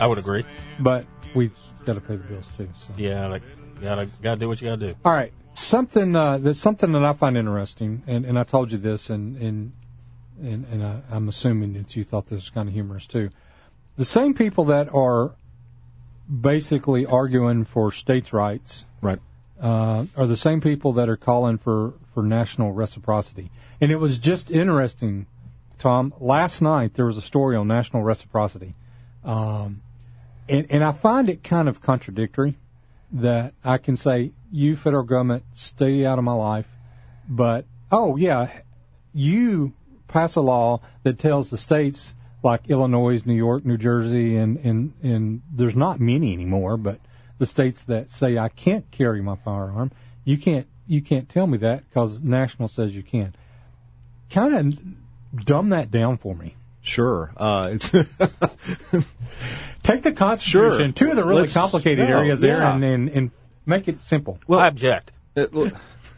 [0.00, 0.44] I would agree.
[0.78, 1.52] But we've
[1.84, 2.68] got to pay the bills too.
[2.78, 2.92] So.
[2.96, 3.42] Yeah, like,
[3.82, 4.94] gotta gotta do what you gotta do.
[5.04, 8.78] All right, something uh, that's something that I find interesting, and, and I told you
[8.78, 9.72] this, and and
[10.40, 13.30] and, and I, I'm assuming that you thought this was kind of humorous too.
[13.96, 15.32] The same people that are
[16.30, 19.18] basically arguing for states' rights Right.
[19.60, 23.50] Uh, are the same people that are calling for, for national reciprocity.
[23.80, 25.26] And it was just interesting,
[25.78, 26.14] Tom.
[26.18, 28.74] Last night there was a story on national reciprocity,
[29.24, 29.82] um,
[30.48, 32.56] and, and I find it kind of contradictory
[33.12, 36.68] that I can say, you federal government, stay out of my life,
[37.28, 38.62] but, oh yeah,
[39.12, 39.72] you
[40.08, 44.92] pass a law that tells the states like Illinois, New York, New Jersey, and, and,
[45.02, 46.98] and there's not many anymore, but
[47.40, 49.90] the states that say I can't carry my firearm,
[50.24, 53.34] you can't, you can't tell me that because national says you can.
[54.28, 54.54] Kind
[55.34, 56.54] of dumb that down for me.
[56.82, 57.32] Sure.
[57.36, 57.88] Uh, it's
[59.82, 60.92] Take the Constitution, Sure.
[60.92, 62.74] two of the really Let's- complicated no, areas there, yeah.
[62.74, 63.30] and, and, and
[63.64, 64.38] make it simple.
[64.48, 65.12] I object.
[65.34, 65.72] it- look,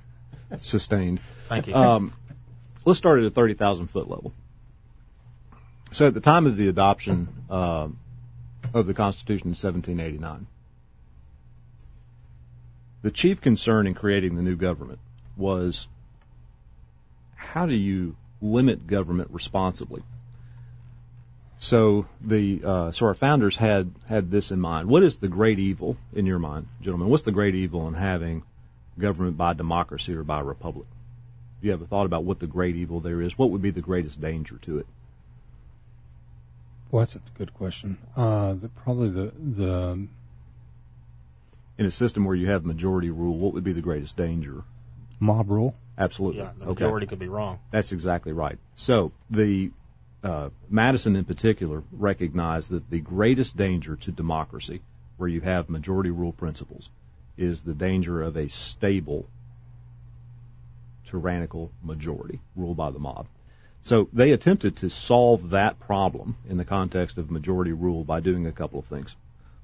[0.59, 1.21] sustained.
[1.49, 1.75] Thank you.
[1.75, 2.13] Um,
[2.85, 4.33] let's start at a 30,000 foot level.
[5.93, 7.99] So at the time of the adoption um
[8.75, 10.47] of the Constitution in 1789,
[13.03, 15.01] the chief concern in creating the new government
[15.37, 15.89] was
[17.35, 20.03] how do you limit government responsibly?
[21.59, 24.89] So the uh, so our founders had had this in mind.
[24.89, 27.09] What is the great evil in your mind, gentlemen?
[27.09, 28.43] What's the great evil in having
[28.99, 30.87] government by democracy or by republic?
[31.61, 33.39] Do you have a thought about what the great evil there is?
[33.39, 34.87] What would be the greatest danger to it?
[36.91, 37.99] Well, that's a good question.
[38.17, 40.09] Uh, the, probably the the
[41.79, 44.65] In a system where you have majority rule, what would be the greatest danger?
[45.21, 45.77] mob rule.
[45.97, 46.41] Absolutely.
[46.41, 46.85] yeah, the Okay.
[46.85, 47.61] majority could be wrong.
[47.71, 48.59] That's exactly right.
[48.75, 49.71] So the
[50.25, 54.81] uh, Madison in particular recognized that the greatest danger to democracy,
[55.17, 56.91] where you have majority rule principles,
[57.37, 59.29] is the danger of a stable
[61.07, 63.27] tyrannical majority ruled by the mob.
[63.81, 68.47] So they attempted to solve that problem in the context of majority rule by doing
[68.47, 69.17] a couple of things.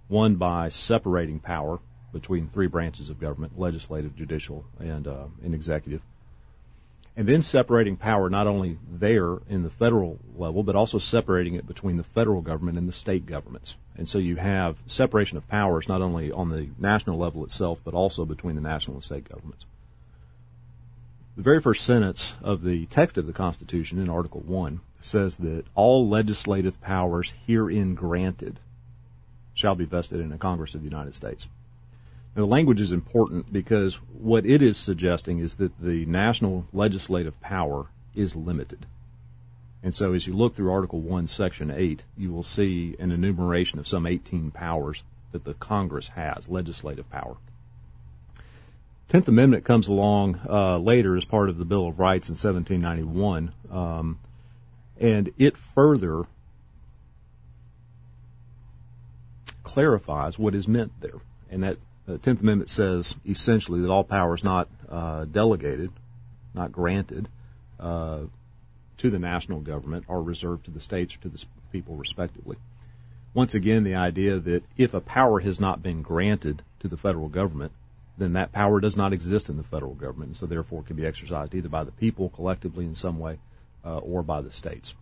[0.08, 1.80] One, by separating power
[2.12, 6.02] between three branches of government legislative, judicial, and, uh, and executive
[7.18, 11.66] and then separating power not only there in the federal level, but also separating it
[11.66, 13.74] between the federal government and the state governments.
[13.96, 17.92] And so you have separation of powers not only on the national level itself, but
[17.92, 19.66] also between the national and state governments.
[21.36, 25.64] The very first sentence of the text of the Constitution in Article 1 says that
[25.74, 28.60] all legislative powers herein granted
[29.54, 31.48] shall be vested in the Congress of the United States.
[32.38, 37.86] The language is important because what it is suggesting is that the national legislative power
[38.14, 38.86] is limited.
[39.82, 43.80] And so as you look through Article 1, Section 8, you will see an enumeration
[43.80, 47.38] of some 18 powers that the Congress has, legislative power.
[49.08, 53.52] Tenth Amendment comes along uh, later as part of the Bill of Rights in 1791,
[53.68, 54.20] um,
[55.00, 56.26] and it further
[59.64, 61.18] clarifies what is meant there.
[61.50, 61.78] And that
[62.08, 65.92] the Tenth Amendment says essentially that all power is not uh, delegated,
[66.54, 67.28] not granted
[67.78, 68.20] uh,
[68.96, 72.56] to the national government, are reserved to the states or to the people respectively.
[73.34, 77.28] Once again, the idea that if a power has not been granted to the federal
[77.28, 77.72] government,
[78.16, 81.06] then that power does not exist in the federal government, and so therefore can be
[81.06, 83.38] exercised either by the people collectively in some way
[83.84, 84.94] uh, or by the states.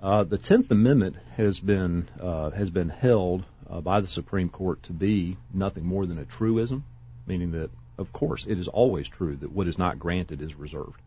[0.00, 4.82] Uh, the Tenth Amendment has been uh, has been held uh, by the Supreme Court
[4.82, 6.84] to be nothing more than a truism,
[7.26, 11.00] meaning that, of course, it is always true that what is not granted is reserved.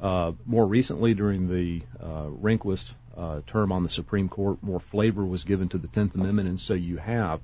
[0.00, 5.24] Uh, more recently, during the uh, Rehnquist uh, term on the Supreme Court, more flavor
[5.24, 7.40] was given to the Tenth Amendment, and so you have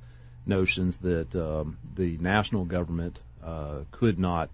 [0.46, 4.50] notions that um, the national government uh, could not,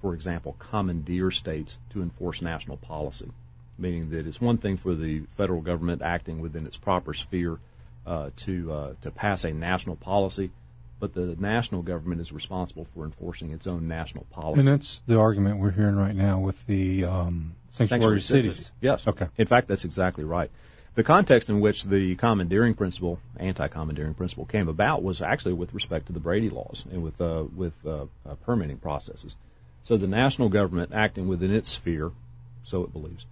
[0.00, 3.30] for example, commandeer states to enforce national policy
[3.78, 7.58] meaning that it's one thing for the federal government acting within its proper sphere
[8.06, 10.50] uh, to uh, to pass a national policy,
[10.98, 14.60] but the national government is responsible for enforcing its own national policy.
[14.60, 18.70] And that's the argument we're hearing right now with the um, sanctuary, cities.
[18.80, 19.06] Yes.
[19.06, 19.28] Okay.
[19.36, 20.50] In fact, that's exactly right.
[20.94, 26.06] The context in which the commandeering principle, anti-commandeering principle, came about was actually with respect
[26.08, 29.36] to the Brady laws and with uh, with uh, uh, permitting processes.
[29.82, 32.12] So the national government, acting within its sphere,
[32.62, 33.24] so it believes,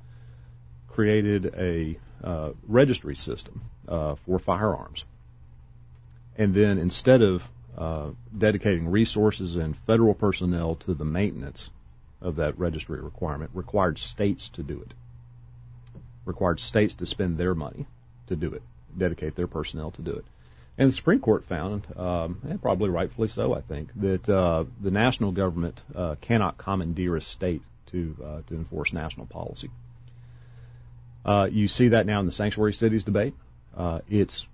[0.91, 5.05] created a uh, registry system uh, for firearms.
[6.37, 11.71] And then instead of uh, dedicating resources and federal personnel to the maintenance
[12.21, 14.95] of that registry requirement, required states to do it.
[16.25, 17.87] Required states to spend their money
[18.27, 18.63] to do it,
[18.97, 20.25] dedicate their personnel to do it.
[20.77, 24.91] And the Supreme Court found, um, and probably rightfully so, I think, that uh, the
[24.91, 29.71] national government uh, cannot commandeer a state to uh, to enforce national policy.
[31.25, 33.35] Uh, you see that now in the sanctuary cities debate.
[33.77, 34.47] Uh, it's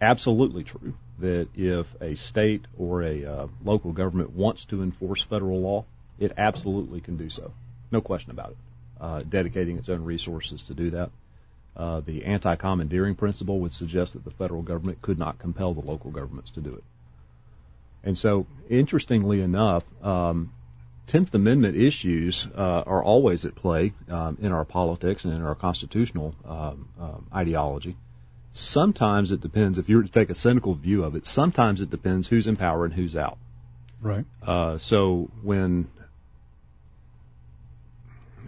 [0.00, 5.60] absolutely true that if a state or a uh, local government wants to enforce federal
[5.60, 5.84] law,
[6.18, 7.52] it absolutely can do so.
[7.90, 8.56] No question about it.
[9.00, 11.10] Uh, dedicating its own resources to do that.
[11.76, 16.10] Uh, the anti-commandeering principle would suggest that the federal government could not compel the local
[16.10, 16.84] governments to do it.
[18.02, 20.52] And so, interestingly enough, um,
[21.10, 25.56] Tenth Amendment issues uh, are always at play um, in our politics and in our
[25.56, 27.96] constitutional um, um, ideology.
[28.52, 29.76] Sometimes it depends.
[29.76, 32.54] If you were to take a cynical view of it, sometimes it depends who's in
[32.54, 33.38] power and who's out.
[34.00, 34.24] Right.
[34.40, 35.88] Uh, so when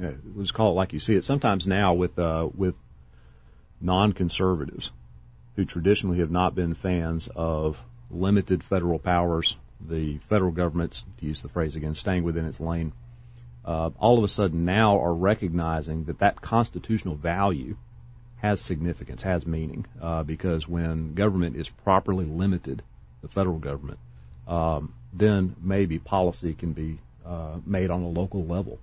[0.01, 1.25] uh, let's call it like you see it.
[1.25, 2.77] Sometimes now with uh, with
[3.81, 4.93] non-conservatives
[5.57, 9.57] who traditionally have not been fans of limited federal powers,
[9.89, 12.93] the federal government's, to use the phrase again, staying within its lane,
[13.65, 17.77] uh, all of a sudden now are recognizing that that constitutional value
[18.39, 22.83] has significance, has meaning, uh, because when government is properly limited,
[23.23, 24.01] the federal government,
[24.49, 28.81] um, then maybe policy can be uh, made on a local level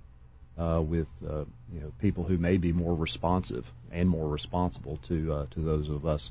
[0.58, 5.32] uh, with uh, you know people who may be more responsive and more responsible to
[5.32, 6.30] uh, to those of us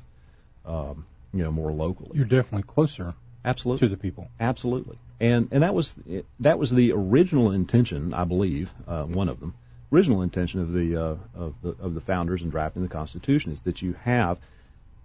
[0.66, 2.10] um, you know more locally.
[2.14, 3.14] You're definitely closer
[3.44, 4.28] absolutely to the people.
[4.38, 5.94] Absolutely, and and that was
[6.38, 9.54] that was the original intention, I believe, uh, one of them.
[9.92, 13.60] Original intention of the uh, of the of the founders in drafting the Constitution is
[13.62, 14.38] that you have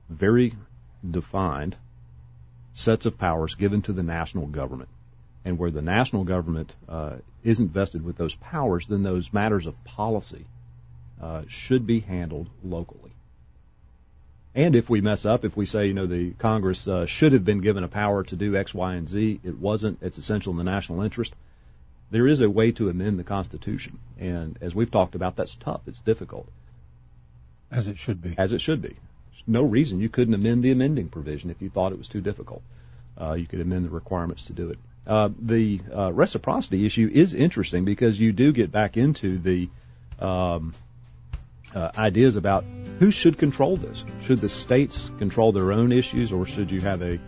[0.09, 0.53] very
[1.09, 1.75] defined
[2.73, 4.89] sets of powers given to the national government
[5.45, 9.81] and where the national government uh, isn't vested with those powers, then those matters of
[9.83, 10.45] policy
[11.21, 13.14] uh, should be handled locally.
[14.55, 17.43] And if we mess up, if we say, you know, the Congress uh, should have
[17.43, 20.57] been given a power to do X, Y, and Z, it wasn't, it's essential in
[20.57, 21.33] the national interest,
[22.09, 23.99] there is a way to amend the Constitution.
[24.17, 26.47] And as we've talked about, that's tough, it's difficult.
[27.69, 28.33] As it should be.
[28.37, 28.95] As it should be.
[29.31, 32.21] There's no reason you couldn't amend the amending provision if you thought it was too
[32.21, 32.61] difficult.
[33.19, 34.79] Uh, you could amend the requirements to do it.
[35.05, 39.69] Uh, the uh, reciprocity issue is interesting because you do get back into the
[40.19, 40.73] um,
[41.75, 42.63] uh, ideas about
[42.99, 44.05] who should control this.
[44.23, 47.19] Should the states control their own issues, or should you have a,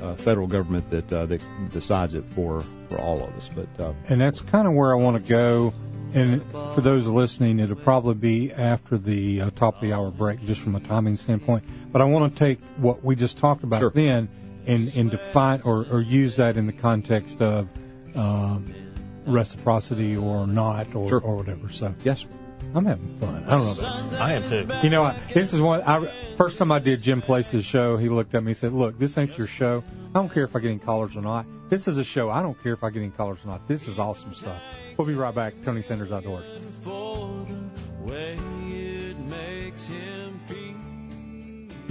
[0.00, 1.40] a federal government that uh, that
[1.70, 3.50] decides it for for all of us?
[3.54, 5.74] But uh, and that's kind of where I want to go.
[6.14, 6.42] And
[6.74, 10.60] for those listening, it'll probably be after the uh, top of the hour break, just
[10.60, 11.64] from a timing standpoint.
[11.90, 13.90] But I want to take what we just talked about Sure.
[13.94, 14.28] then
[14.66, 17.66] and, and define or, or use that in the context of
[18.14, 18.74] um,
[19.24, 21.20] reciprocity or not or, Sure.
[21.20, 21.70] or whatever.
[21.70, 22.26] So yes,
[22.74, 23.44] I'm having fun.
[23.46, 24.18] I don't know about you.
[24.18, 24.68] I am too.
[24.82, 25.16] You know, what?
[25.34, 25.82] this is one.
[25.82, 27.96] I first time I did Jim Place's show.
[27.96, 29.84] He looked at me and said, "Look, this ain't your show.
[30.14, 31.46] I don't care if I get any callers or not.
[31.68, 32.30] This is a show.
[32.30, 33.66] I don't care if I get any callers or not.
[33.68, 34.60] This is awesome stuff."
[34.96, 35.54] We'll be right back.
[35.62, 36.44] Tony Sanders Outdoors.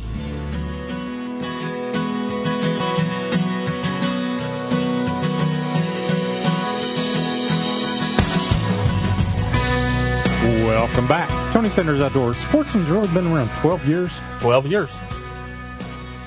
[10.83, 11.53] Welcome back.
[11.53, 12.35] Tony Sanders Outdoors.
[12.35, 14.11] Sportsman's really been around 12 years.
[14.41, 14.89] 12 years.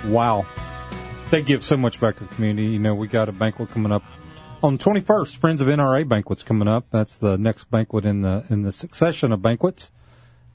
[0.06, 0.46] Wow.
[1.30, 2.68] They give so much back to the community.
[2.68, 4.02] You know, we got a banquet coming up
[4.62, 5.36] on 21st.
[5.36, 6.86] Friends of NRA banquets coming up.
[6.90, 9.90] That's the next banquet in the in the succession of banquets,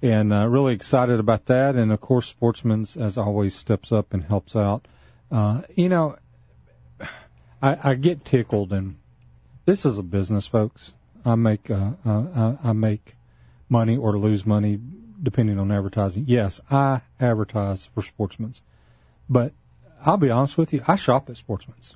[0.01, 1.75] and uh, really excited about that.
[1.75, 4.87] And of course, Sportsman's as always steps up and helps out.
[5.31, 6.15] Uh, you know,
[7.61, 8.97] I, I get tickled, and
[9.65, 10.93] this is a business, folks.
[11.23, 13.13] I make uh, uh, I I make
[13.71, 14.79] money or to lose money
[15.23, 16.25] depending on advertising.
[16.27, 18.61] Yes, I advertise for Sportsman's,
[19.29, 19.53] but
[20.05, 21.95] I'll be honest with you, I shop at Sportsman's.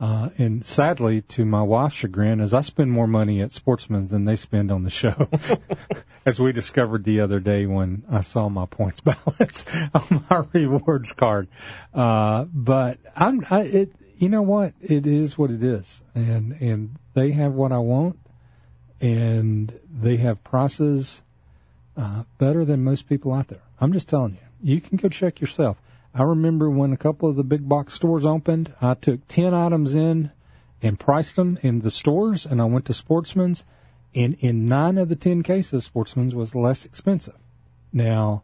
[0.00, 4.24] Uh, and sadly, to my wife's chagrin, is I spend more money at Sportsman's than
[4.24, 5.28] they spend on the show,
[6.26, 9.64] as we discovered the other day when I saw my points balance
[9.94, 11.48] on my rewards card.
[11.94, 14.74] Uh, but I'm, I, it, you know what?
[14.80, 18.18] It is what it is, and and they have what I want,
[19.04, 21.22] and they have prices
[21.94, 23.60] uh, better than most people out there.
[23.78, 24.74] I'm just telling you.
[24.74, 25.76] You can go check yourself.
[26.14, 29.94] I remember when a couple of the big box stores opened, I took 10 items
[29.94, 30.30] in
[30.80, 33.66] and priced them in the stores, and I went to Sportsman's,
[34.14, 37.36] and in nine of the 10 cases, Sportsman's was less expensive.
[37.92, 38.42] Now,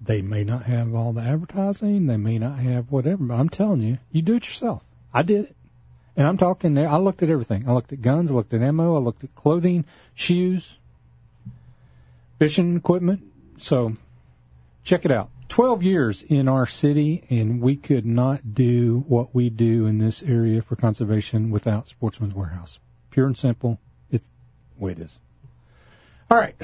[0.00, 3.82] they may not have all the advertising, they may not have whatever, but I'm telling
[3.82, 4.82] you, you do it yourself.
[5.14, 5.56] I did it.
[6.16, 7.68] And I'm talking I looked at everything.
[7.68, 9.84] I looked at guns, I looked at ammo, I looked at clothing,
[10.14, 10.78] shoes,
[12.38, 13.22] fishing equipment.
[13.58, 13.94] So
[14.82, 15.30] check it out.
[15.48, 20.22] 12 years in our city, and we could not do what we do in this
[20.22, 22.78] area for conservation without Sportsman's Warehouse.
[23.10, 23.80] Pure and simple.
[24.12, 24.28] It's
[24.78, 25.18] the way it is.
[26.30, 26.54] All right.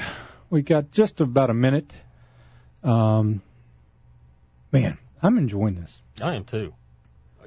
[0.50, 1.92] We got just about a minute.
[2.84, 3.42] Um,
[4.70, 6.00] man, I'm enjoying this.
[6.22, 6.72] I am too.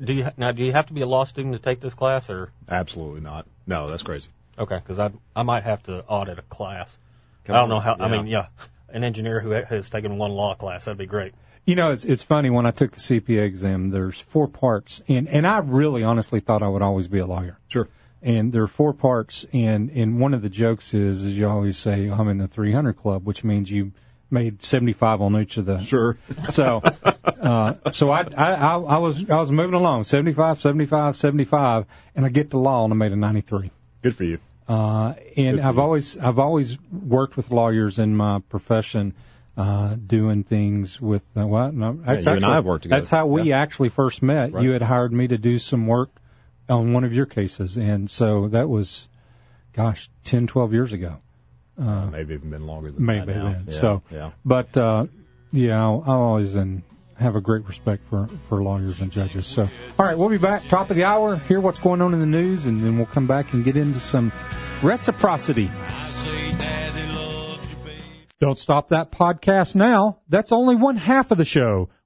[0.03, 0.51] Do you now?
[0.51, 3.45] Do you have to be a law student to take this class, or Absolutely not.
[3.67, 4.29] No, that's crazy.
[4.57, 4.77] okay?
[4.77, 6.97] Because I I might have to audit a class.
[7.45, 7.95] Come I don't know on, how.
[7.99, 8.47] I mean, yeah,
[8.89, 11.33] an engineer who has taken one law class that'd be great.
[11.65, 13.89] You know, it's it's funny when I took the CPA exam.
[13.91, 17.59] There's four parts, and and I really honestly thought I would always be a lawyer.
[17.67, 17.87] Sure.
[18.21, 21.77] And there are four parts, and and one of the jokes is is you always
[21.77, 23.91] say oh, I'm in the 300 club, which means you
[24.31, 25.79] made 75 on each of the.
[25.81, 26.17] Sure.
[26.49, 26.81] So,
[27.41, 32.25] uh, so I, I I I was I was moving along 75, 75, 75, and
[32.25, 33.71] I get to law and I made a 93.
[34.01, 34.39] Good for you.
[34.67, 35.81] Uh, and I've you.
[35.81, 39.13] always I've always worked with lawyers in my profession,
[39.57, 41.73] uh, doing things with uh, what?
[41.73, 42.99] No, that's you and I have worked together.
[43.01, 43.59] That's how we Yeah.
[43.61, 44.53] actually first met.
[44.53, 44.63] Right.
[44.63, 46.09] You had hired me to do some work
[46.67, 49.09] on one of your cases, and so that was,
[49.73, 51.17] gosh, 10, 12 years ago.
[51.79, 53.63] Maybe even been longer than Maybe that.
[53.67, 54.31] Yeah, so, yeah.
[54.43, 55.07] but uh,
[55.51, 56.83] yeah, I'll, I'll always and
[57.17, 59.47] have a great respect for for lawyers and judges.
[59.47, 59.63] So,
[59.97, 61.37] all right, we'll be back top of the hour.
[61.37, 63.99] Hear what's going on in the news, and then we'll come back and get into
[63.99, 64.31] some
[64.81, 65.69] reciprocity.
[68.39, 70.19] Don't stop that podcast now.
[70.29, 71.89] That's only one half of the show.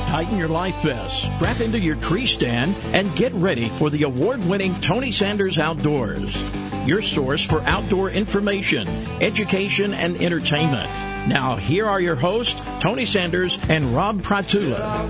[0.08, 4.44] Tighten your life vests, strap into your tree stand, and get ready for the award
[4.44, 6.36] winning Tony Sanders Outdoors.
[6.88, 8.88] Your source for outdoor information,
[9.22, 11.17] education, and entertainment.
[11.28, 15.06] Now, here are your hosts, Tony Sanders and Rob Pratula.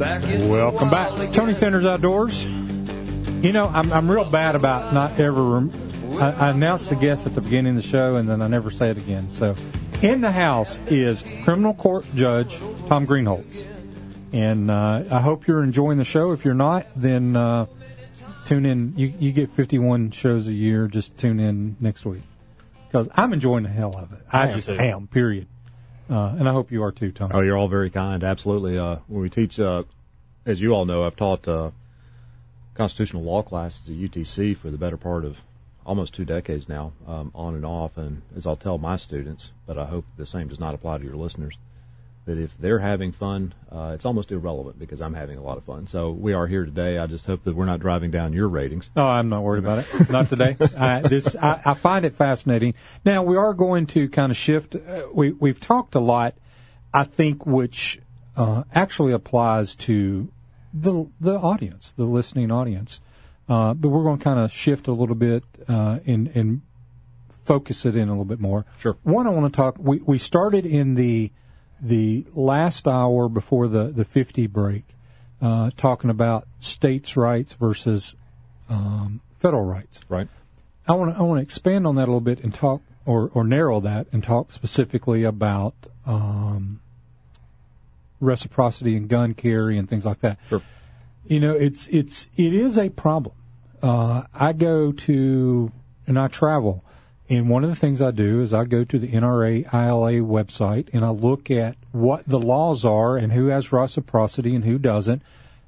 [0.00, 1.32] Welcome back.
[1.32, 2.44] Tony Sanders Outdoors.
[2.44, 5.40] You know, I'm, I'm real bad about not ever.
[5.40, 8.48] Rem- I, I announce the guest at the beginning of the show and then I
[8.48, 9.30] never say it again.
[9.30, 9.54] So,
[10.02, 12.58] in the house is criminal court judge
[12.88, 13.64] Tom Greenholtz.
[14.32, 16.32] And uh, I hope you're enjoying the show.
[16.32, 17.66] If you're not, then uh,
[18.44, 18.94] tune in.
[18.96, 20.88] You, you get 51 shows a year.
[20.88, 22.22] Just tune in next week
[22.92, 24.18] because I'm enjoying the hell of it.
[24.30, 24.78] I, I just too.
[24.78, 25.06] am.
[25.06, 25.46] Period.
[26.10, 27.30] Uh, and I hope you are too, Tom.
[27.32, 28.22] Oh, you're all very kind.
[28.22, 28.76] Absolutely.
[28.78, 29.84] Uh, when we teach, uh,
[30.44, 31.70] as you all know, I've taught uh,
[32.74, 35.38] constitutional law classes at UTC for the better part of
[35.86, 37.96] almost two decades now, um, on and off.
[37.96, 41.04] And as I'll tell my students, but I hope the same does not apply to
[41.04, 41.56] your listeners,
[42.24, 45.64] that if they're having fun, uh, it's almost irrelevant because I'm having a lot of
[45.64, 45.86] fun.
[45.86, 46.98] So we are here today.
[46.98, 48.90] I just hope that we're not driving down your ratings.
[48.96, 50.10] Oh, I'm not worried about it.
[50.10, 50.56] Not today.
[50.78, 52.74] I, this I, I find it fascinating.
[53.04, 54.76] Now we are going to kind of shift.
[54.76, 56.34] Uh, we we've talked a lot
[56.92, 58.00] I think which
[58.36, 60.30] uh, actually applies to
[60.72, 63.00] the the audience, the listening audience.
[63.48, 66.62] Uh, but we're going to kind of shift a little bit uh, and and
[67.44, 68.64] focus it in a little bit more.
[68.78, 68.96] Sure.
[69.02, 69.76] One, I want to talk.
[69.78, 71.32] We we started in the
[71.82, 74.84] the last hour before the the fifty break,
[75.40, 78.14] uh, talking about states' rights versus
[78.68, 80.02] um, federal rights.
[80.08, 80.28] Right.
[80.86, 83.30] I want to I want to expand on that a little bit and talk or
[83.34, 85.74] or narrow that and talk specifically about
[86.06, 86.80] um,
[88.20, 90.38] reciprocity and gun carry and things like that.
[90.48, 90.62] Sure.
[91.26, 93.34] You know, it's it's it is a problem.
[93.82, 95.72] Uh, I go to
[96.06, 96.84] and I travel,
[97.32, 100.90] and one of the things I do is I go to the NRA ILA website
[100.92, 105.22] and I look at what the laws are and who has reciprocity and who doesn't,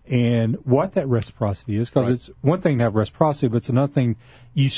[0.06, 1.88] and what that reciprocity is.
[1.88, 2.14] Because Right.
[2.14, 4.16] it's one thing to have reciprocity, but it's another thing
[4.52, 4.68] you.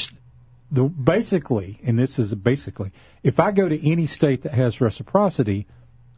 [0.71, 2.91] The, basically, and this is basically,
[3.23, 5.67] if I go to any state that has reciprocity,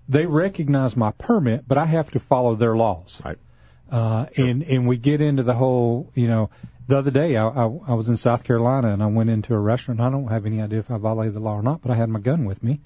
[0.09, 3.21] they recognize my permit, but I have to follow their laws.
[3.25, 3.39] Right.
[3.91, 6.51] Uh, and and we get into the whole, you know,
[6.89, 9.59] the other day I, I, I was in South Carolina and I went into a
[9.59, 10.01] restaurant.
[10.01, 12.09] I don't have any idea if I violated the law or not, but I had
[12.09, 12.81] my gun with me.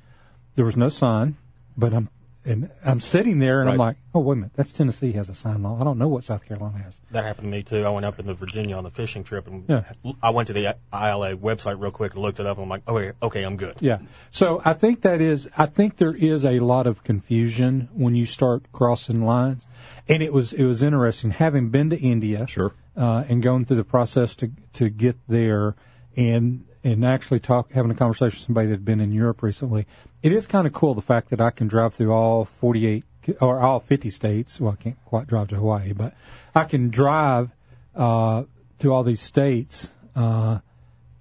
[0.56, 1.36] There was no sign,
[1.76, 2.10] but I'm
[2.44, 5.34] and I'm sitting there and I'm like, oh wait a minute, that's Tennessee has a
[5.34, 5.80] sign law.
[5.80, 7.00] I don't know what South Carolina has.
[7.12, 7.84] That happened to me too.
[7.84, 9.84] I went up into Virginia on a fishing trip, and Yeah.
[10.20, 12.56] I went to the ILA website real quick and looked it up.
[12.56, 13.76] And I'm like, okay, okay, I'm good.
[13.78, 13.98] Yeah.
[14.30, 18.26] So I think that is, I think there is a lot of confusion when you
[18.26, 19.64] start crossing lines.
[20.08, 22.48] And it was, it was interesting having been to India.
[22.48, 22.74] Sure.
[22.96, 25.74] Uh, and going through the process to, to get there
[26.14, 29.86] and, and actually talk, having a conversation with somebody that had been in Europe recently.
[30.22, 33.04] It is kind of cool the fact that I can drive through all 48
[33.40, 34.60] or all 50 states.
[34.60, 36.14] Well, I can't quite drive to Hawaii, but
[36.54, 37.50] I can drive,
[37.94, 38.44] uh,
[38.80, 40.58] to all these states, uh,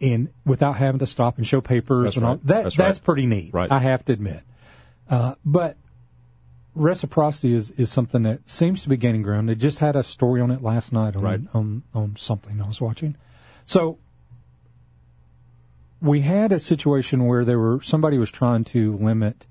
[0.01, 2.45] and without having to stop and show papers That's and all that.
[2.63, 3.03] That's That's, right.
[3.03, 3.53] pretty neat.
[3.53, 3.71] Right.
[3.71, 4.41] I have to admit.
[5.09, 5.77] Uh, but
[6.73, 9.49] reciprocity is, is something that seems to be gaining ground.
[9.49, 11.41] They just had a story on it last night on Right.
[11.53, 13.15] on, on something I was watching.
[13.65, 13.97] So
[16.01, 19.45] we had a situation where there were somebody was trying to limit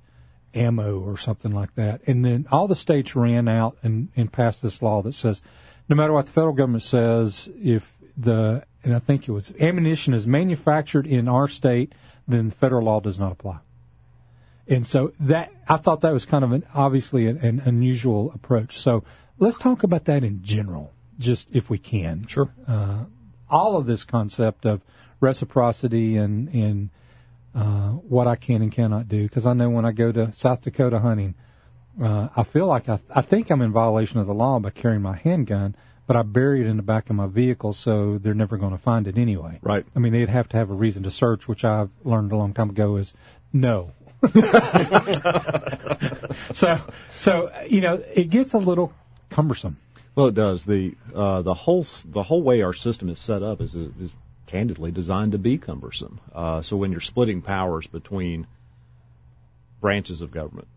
[0.55, 4.63] ammo or something like that, and then all the states ran out and, and passed
[4.63, 5.43] this law that says
[5.89, 10.15] no matter what the federal government says, if the and I think it was ammunition
[10.15, 11.93] is manufactured in our state,
[12.27, 13.59] then the federal law does not apply.
[14.71, 18.79] And so that I thought that was kind of an obviously an, an unusual approach.
[18.79, 19.05] So
[19.39, 22.27] let's talk about that in general, just if we can.
[22.29, 22.55] Sure.
[22.67, 23.05] Uh,
[23.51, 24.81] all of this concept of
[25.19, 26.91] reciprocity and and
[27.53, 30.63] uh, what I can and cannot do, because I know when I go to South
[30.63, 31.35] Dakota hunting,
[32.01, 35.03] uh, I feel like I, I think I'm in violation of the law by carrying
[35.03, 35.75] my handgun,
[36.07, 38.79] but I bury it in the back of my vehicle, so they're never going to
[38.79, 39.59] find it anyway.
[39.63, 39.85] Right.
[39.97, 42.55] I mean, they'd have to have a reason to search, which I've learned a long
[42.55, 43.15] time ago is
[43.53, 43.93] no.
[46.53, 48.93] so, so you know, it gets a little
[49.31, 49.79] cumbersome.
[50.15, 50.65] Well, it does.
[50.65, 54.11] the uh, the whole The whole way our system is set up is is
[54.47, 56.21] candidly designed to be cumbersome.
[56.35, 58.47] Uh, so when you're splitting powers between
[59.81, 60.69] branches of government,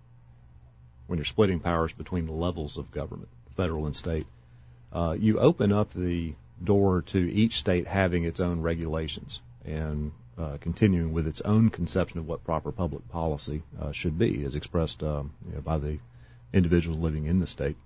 [1.07, 4.27] when you're splitting powers between the levels of government, federal and state,
[4.93, 10.57] uh, you open up the door to each state having its own regulations and uh,
[10.59, 15.03] continuing with its own conception of what proper public policy uh, should be, as expressed
[15.03, 15.99] um, you know, by the
[16.51, 17.77] individuals living in the state.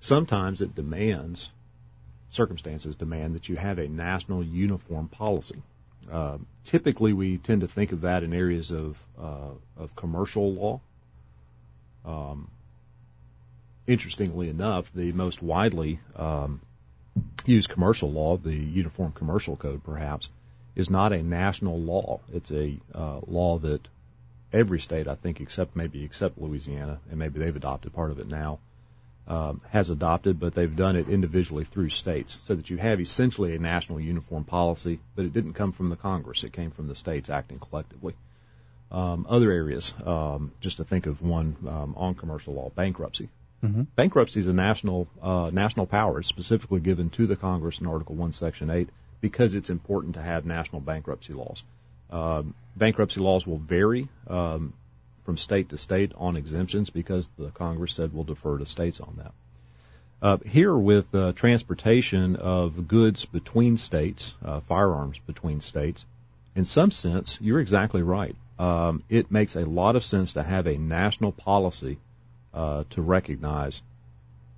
[0.00, 1.50] Sometimes it demands,
[2.28, 5.62] circumstances demand that you have a national uniform policy.
[6.10, 10.80] Um typically, we tend to think of that in areas of uh, of commercial law.
[12.04, 12.50] Um,
[13.86, 16.60] interestingly enough, the most widely um,
[17.46, 20.28] used commercial law, the Uniform Commercial Code, perhaps,
[20.78, 22.20] is not a national law.
[22.32, 23.88] It's a uh, law that
[24.52, 28.28] every state, I think, except maybe except Louisiana, and maybe they've adopted part of it
[28.28, 28.60] now,
[29.26, 33.54] um, has adopted, but they've done it individually through states, so that you have essentially
[33.54, 36.94] a national uniform policy, but it didn't come from the Congress; it came from the
[36.94, 38.14] states acting collectively.
[38.90, 43.28] Um, other areas, um, just to think of one um, on commercial law, bankruptcy.
[43.96, 46.20] Bankruptcy is a national uh, national power.
[46.20, 48.88] It's specifically given to the Congress in Article One, Section Eight,
[49.20, 51.62] because it's important to have national bankruptcy laws.
[52.10, 54.72] Um, bankruptcy laws will vary um,
[55.24, 59.14] from state to state on exemptions because the Congress said we'll defer to states on
[59.18, 59.32] that.
[60.20, 66.04] Uh, here, with uh, transportation of goods between states, uh, firearms between states,
[66.56, 68.34] in some sense, you're exactly right.
[68.58, 71.98] Um, it makes a lot of sense to have a national policy
[72.52, 73.82] uh, to recognize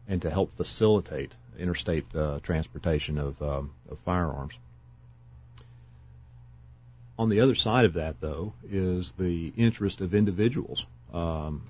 [0.08, 4.54] and to help facilitate interstate uh, transportation of, um, of firearms.
[7.18, 10.86] On the other side of that, though, is the interest of individuals.
[11.12, 11.64] Um,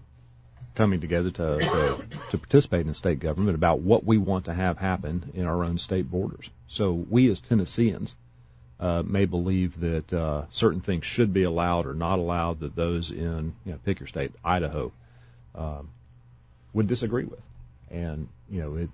[0.74, 4.54] coming together to, to, to participate in the state government about what we want to
[4.54, 6.50] have happen in our own state borders.
[6.66, 8.16] So we as Tennesseans
[8.78, 13.10] uh, may believe that uh, certain things should be allowed or not allowed that those
[13.10, 14.92] in, you know, pick your state, Idaho,
[15.54, 15.90] um,
[16.72, 17.42] would disagree with.
[17.90, 18.90] And, you know, it,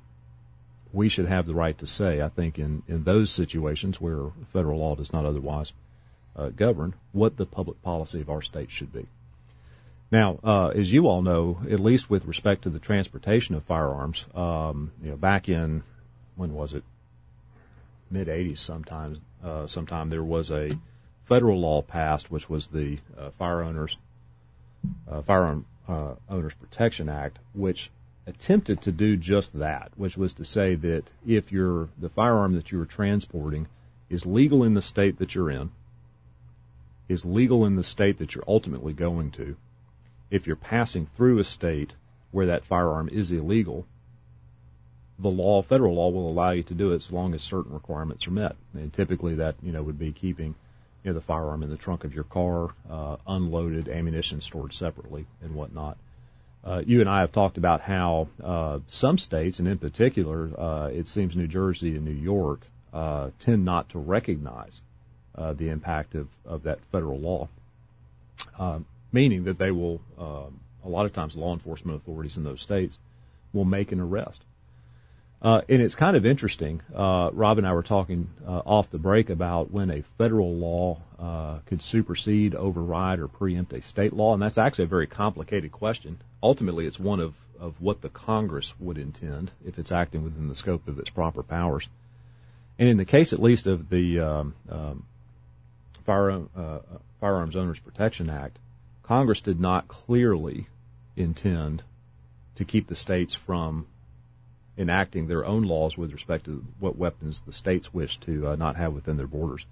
[0.97, 4.81] we should have the right to say, I think, in, in those situations where federal
[4.81, 5.73] law does not otherwise
[6.35, 9.07] uh, govern, what the public policy of our state should be.
[10.11, 14.25] Now, uh, as you all know, at least with respect to the transportation of firearms,
[14.35, 15.83] um, you know, back in
[16.35, 16.85] when was it?
[18.11, 20.71] Mid '80s, sometimes, uh, sometime there was a
[21.25, 23.99] federal law passed, which was the uh, Fire Owners
[25.11, 27.91] uh, Firearm uh, Owners Protection Act, which
[28.27, 32.73] attempted to do just that, which was to say that if you're the firearm that
[32.73, 33.69] you are transporting
[34.11, 35.71] is legal in the state that you're in,
[37.09, 39.57] is legal in the state that you're ultimately going to,
[40.31, 41.95] if you're passing through a state
[42.33, 43.87] where that firearm is illegal,
[45.19, 48.27] the law, federal law, will allow you to do it as long as certain requirements
[48.27, 48.57] are met.
[48.75, 50.55] And typically, that you know would be keeping
[51.03, 55.27] you know, the firearm in the trunk of your car, uh, unloaded, ammunition stored separately,
[55.41, 55.97] and whatnot.
[56.67, 60.89] Uh, you and I have talked about how uh, some states, and in particular, uh,
[60.89, 62.63] it seems New Jersey and New York,
[62.93, 64.81] uh, tend not to recognize
[65.37, 67.49] uh, the impact of, of that federal law.
[68.59, 72.61] Um, meaning that they will, um, a lot of times, law enforcement authorities in those
[72.61, 72.99] states
[73.53, 74.43] will make an arrest.
[75.41, 76.83] Uh, and it's kind of interesting.
[76.93, 80.99] Rob and I were talking off the break about when a federal law
[81.67, 86.19] could supersede, override, or preempt a state law, and that's actually a very complicated question.
[86.43, 90.55] Ultimately, it's one of, of what the Congress would intend if it's acting within the
[90.55, 91.89] scope of its proper powers.
[92.79, 95.05] And in the case, at least, of the um, um,
[96.05, 96.79] Fire, uh,
[97.21, 98.59] Firearms Owners Protection Act,
[99.03, 100.69] Congress did not clearly
[101.17, 101.83] intend
[102.57, 103.87] to keep the states from
[104.79, 108.77] enacting their own laws with respect to what weapons the states wish to uh, not
[108.77, 109.65] have within their borders.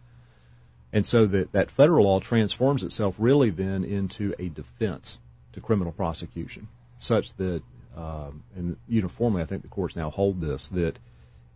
[0.93, 5.19] And so that, that federal law transforms itself really then into a defense
[5.55, 7.63] to criminal prosecution, such that,
[7.97, 10.99] um, and uniformly I think the courts now hold this, that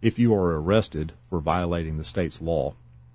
[0.01, 2.75] if you are arrested for violating the state's law,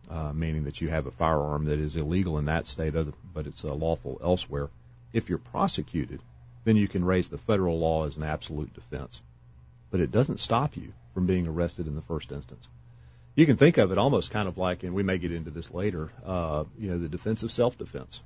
[0.10, 2.94] uh, meaning that you have a firearm that is illegal in that state,
[3.34, 4.70] but it's uh, lawful elsewhere.
[5.14, 6.20] If you're prosecuted,
[6.66, 9.22] then you can raise the federal law as an absolute defense.
[9.90, 12.68] But it doesn't stop you from being arrested in the first instance.
[13.36, 15.72] You can think of it almost kind of like, and we may get into this
[15.72, 18.22] later, uh, you know, the defense of self-defense.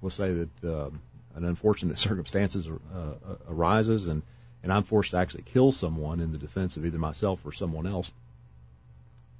[0.00, 1.00] We'll say that um,
[1.34, 4.22] an unfortunate circumstances uh, arises and,
[4.62, 7.86] and I'm forced to actually kill someone in the defense of either myself or someone
[7.86, 8.12] else.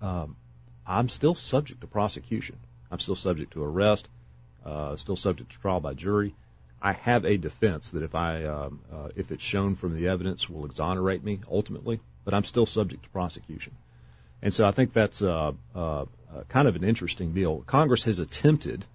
[0.00, 0.36] Um,
[0.86, 2.56] I'm still subject to prosecution.
[2.90, 4.08] I'm still subject to arrest,
[4.64, 6.34] uh, still subject to trial by jury.
[6.82, 10.50] I have a defense that if I um, uh, if it's shown from the evidence
[10.50, 13.76] will exonerate me ultimately, but I'm still subject to prosecution.
[14.42, 16.04] And so I think that's uh, uh,
[16.48, 17.62] kind of an interesting deal.
[17.66, 18.86] Congress has attempted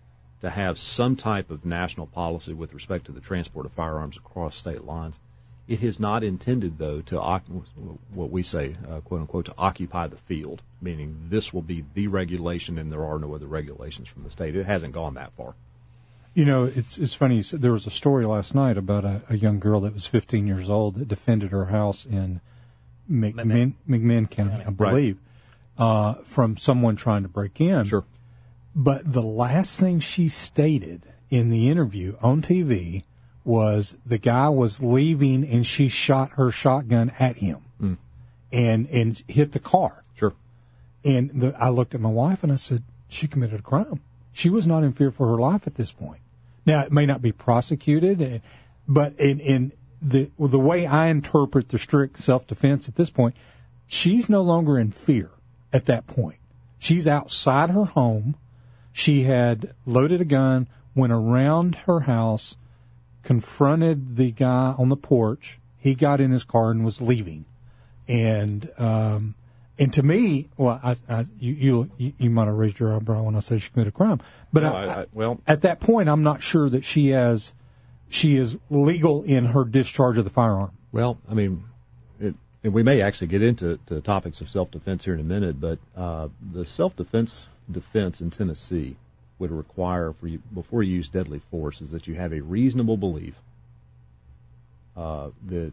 [0.42, 4.56] to have some type of national policy with respect to the transport of firearms across
[4.56, 5.20] state lines.
[5.68, 7.20] It is not intended, though, to
[8.14, 12.08] what we say, uh, quote unquote, to occupy the field, meaning this will be the
[12.08, 14.56] regulation and there are no other regulations from the state.
[14.56, 15.56] It hasn't gone that far.
[16.34, 17.42] You know, it's it's funny.
[17.42, 20.70] There was a story last night about a, a young girl that was 15 years
[20.70, 22.42] old that defended her house in
[23.12, 25.18] McMinn, McMinn County, I believe,
[25.80, 25.86] right.
[25.86, 27.86] uh, from someone trying to break in.
[27.86, 28.06] Sure.
[28.80, 31.01] But the last thing she stated
[31.32, 33.03] in the interview on TV
[33.43, 37.97] was the guy was leaving and she shot her shotgun at him mm.
[38.51, 40.03] and and hit the car.
[40.13, 40.36] Sure.
[41.03, 44.01] And the, I looked at my wife and I said, she committed a crime.
[44.32, 46.21] She was not in fear for her life at this point.
[46.63, 48.39] Now it may not be prosecuted, eh,
[48.88, 49.71] but in, in
[50.03, 53.36] the the way I interpret the strict self defense at this point,
[53.88, 55.32] she's no longer in fear
[55.73, 56.38] at that point.
[56.78, 58.36] She's outside her home.
[58.98, 62.58] She had loaded a gun, went around her house
[63.28, 65.60] confronted the guy on the porch.
[65.78, 67.43] He got in his car and was leaving,
[68.08, 69.36] and um,
[69.78, 73.36] and to me, well, I, I, you, you you might have raised your eyebrow when
[73.36, 74.22] I said she committed a crime,
[74.54, 77.54] but no, I, well, at that point, I'm not sure that she has
[78.08, 80.72] she is legal in her discharge of the firearm.
[80.93, 81.66] Well, I mean,
[82.22, 82.34] it,
[82.64, 85.60] and we may actually get into the topics of self defense here in a minute,
[85.60, 88.95] but uh, the self defense defense in Tennessee
[89.39, 92.97] would require for you before you use deadly force is that you have a reasonable
[92.97, 93.36] belief
[94.95, 95.72] uh, that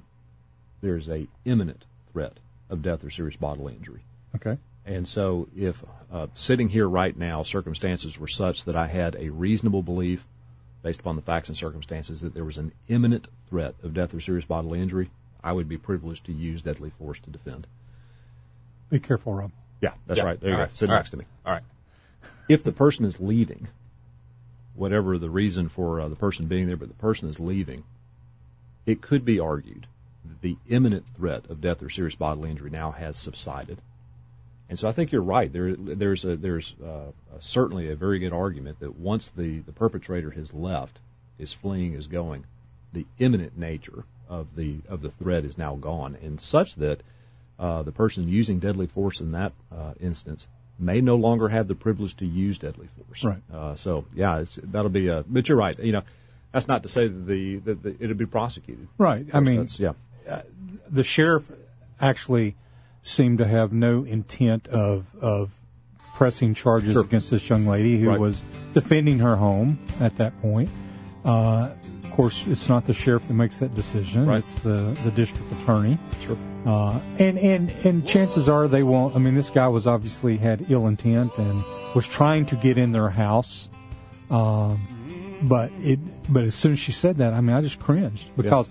[0.82, 2.34] there's a imminent threat
[2.68, 4.03] of death or serious bodily injury.
[4.36, 4.59] Okay.
[4.86, 5.82] And so, if
[6.12, 10.26] uh, sitting here right now, circumstances were such that I had a reasonable belief
[10.82, 14.20] based upon the facts and circumstances, that there was an imminent threat of death or
[14.20, 15.11] serious bodily injury,
[15.42, 17.66] I would be privileged to use deadly force to defend.
[18.90, 19.51] Be careful, Rob.
[19.80, 20.24] Yeah, that's Yeah.
[20.24, 20.38] right.
[20.38, 20.64] There you All go.
[20.64, 20.76] right.
[20.76, 21.11] Sit All next right.
[21.12, 21.24] to me.
[21.47, 21.62] All right.
[22.49, 23.68] If the person is leaving,
[24.75, 27.85] whatever the reason for uh, the person being there, but the person is leaving,
[28.87, 29.87] it could be argued
[30.25, 33.79] that the imminent threat of death or serious bodily injury now has subsided.
[34.68, 35.53] And so I think you're right.
[35.53, 40.31] There, there's a, there's uh, certainly a very good argument that once the, the perpetrator
[40.33, 41.01] has left,
[41.39, 42.45] is fleeing, is going,
[42.93, 47.01] the imminent nature of the of the threat is now gone, and such that
[47.59, 50.47] uh, the person using deadly force in that uh, instance
[50.79, 53.25] may no longer have the privilege to use deadly force.
[53.25, 53.43] Right.
[53.53, 55.25] Uh, so yeah, it's, that'll be a.
[55.29, 55.79] But you're right.
[55.79, 56.03] You know,
[56.53, 58.89] that's not to say that the that the, it'll be prosecuted.
[58.99, 59.27] Right.
[59.33, 59.93] I mean, yeah.
[60.91, 61.51] the sheriff
[62.01, 62.57] actually
[63.03, 65.51] seemed to have no intent of of
[66.14, 67.03] pressing charges Sure.
[67.03, 68.20] against this young lady who Right.
[68.20, 70.70] was defending her home at that point.
[71.25, 71.70] Uh,
[72.15, 74.39] course, it's not the sheriff that makes that decision; Right.
[74.39, 75.99] it's the the district attorney.
[76.25, 76.39] Sure.
[76.65, 79.15] Uh, and and and chances are they won't.
[79.17, 81.62] I mean, this guy was obviously had ill intent and
[81.95, 83.69] was trying to get in their house.
[84.31, 84.89] Um,
[85.43, 85.99] but it
[86.33, 88.71] but as soon as she said that, I mean, I just cringed because,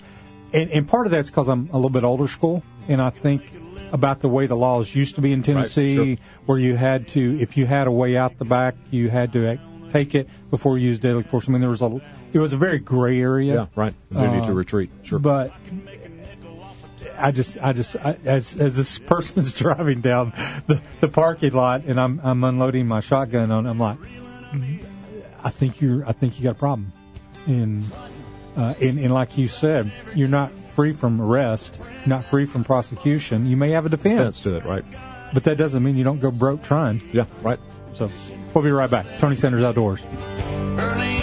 [0.54, 3.44] and, and part of that's because I'm a little bit older school, and I think
[3.91, 6.26] about the way the laws used to be in Tennessee, sure.
[6.48, 9.60] where you had to, if you had a way out the back, you had to
[9.91, 11.48] take it before you used deadly force.
[11.48, 12.02] I mean, there was a
[12.34, 13.53] it was a very gray area.
[13.53, 13.65] Yeah.
[13.75, 13.93] Right.
[14.11, 14.89] Ability Uh, to retreat.
[15.03, 15.19] Sure.
[15.19, 15.53] But
[17.17, 20.34] I just, I just, I, as as this person's driving down
[20.67, 23.97] the, the parking lot and I'm I'm unloading my shotgun on, I'm like,
[25.43, 26.91] I think you're, I think you got a problem,
[27.45, 27.84] and
[28.57, 33.45] uh, and, and like you said, you're not free from arrest, not free from prosecution.
[33.45, 34.65] You may have a defense, Defense to it.
[34.65, 34.86] Right.
[35.34, 37.07] but that doesn't mean you don't go broke trying.
[37.13, 37.25] Yeah.
[37.41, 37.59] Right.
[37.95, 38.09] So
[38.53, 39.05] we'll be right back.
[39.19, 40.01] Tony Sanders Outdoors.
[40.79, 41.22] Early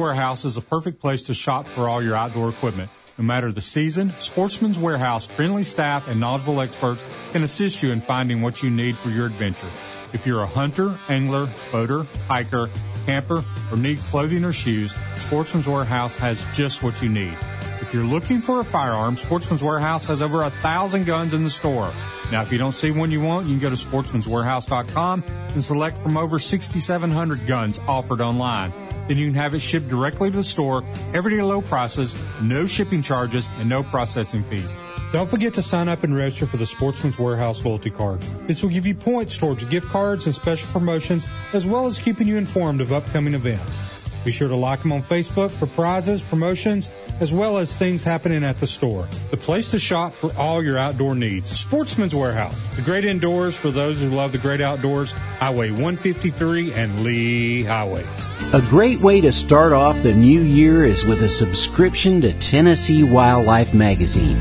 [0.00, 2.90] Warehouse is a perfect place to shop for all your outdoor equipment.
[3.18, 8.00] No matter the season, Sportsman's Warehouse friendly staff and knowledgeable experts can assist you in
[8.00, 9.68] finding what you need for your adventure.
[10.14, 12.70] If you're a hunter, angler, boater, hiker,
[13.04, 17.36] camper, or need clothing or shoes, Sportsman's Warehouse has just what you need.
[17.82, 21.50] If you're looking for a firearm, Sportsman's Warehouse has over a thousand guns in the
[21.50, 21.92] store.
[22.32, 25.98] Now, if you don't see one you want, you can go to sportsmanswarehouse.com and select
[25.98, 28.72] from over 6,700 guns offered online.
[29.10, 33.02] Then you can have it shipped directly to the store, everyday low prices, no shipping
[33.02, 34.76] charges, and no processing fees.
[35.12, 38.20] Don't forget to sign up and register for the Sportsman's Warehouse loyalty card.
[38.46, 42.28] This will give you points towards gift cards and special promotions, as well as keeping
[42.28, 44.08] you informed of upcoming events.
[44.24, 46.88] Be sure to like them on Facebook for prizes, promotions,
[47.18, 49.08] as well as things happening at the store.
[49.32, 51.50] The place to shop for all your outdoor needs.
[51.50, 52.64] Sportsman's Warehouse.
[52.76, 55.10] The great indoors for those who love the great outdoors.
[55.10, 58.06] Highway 153 and Lee Highway.
[58.52, 63.04] A great way to start off the new year is with a subscription to Tennessee
[63.04, 64.36] Wildlife Magazine.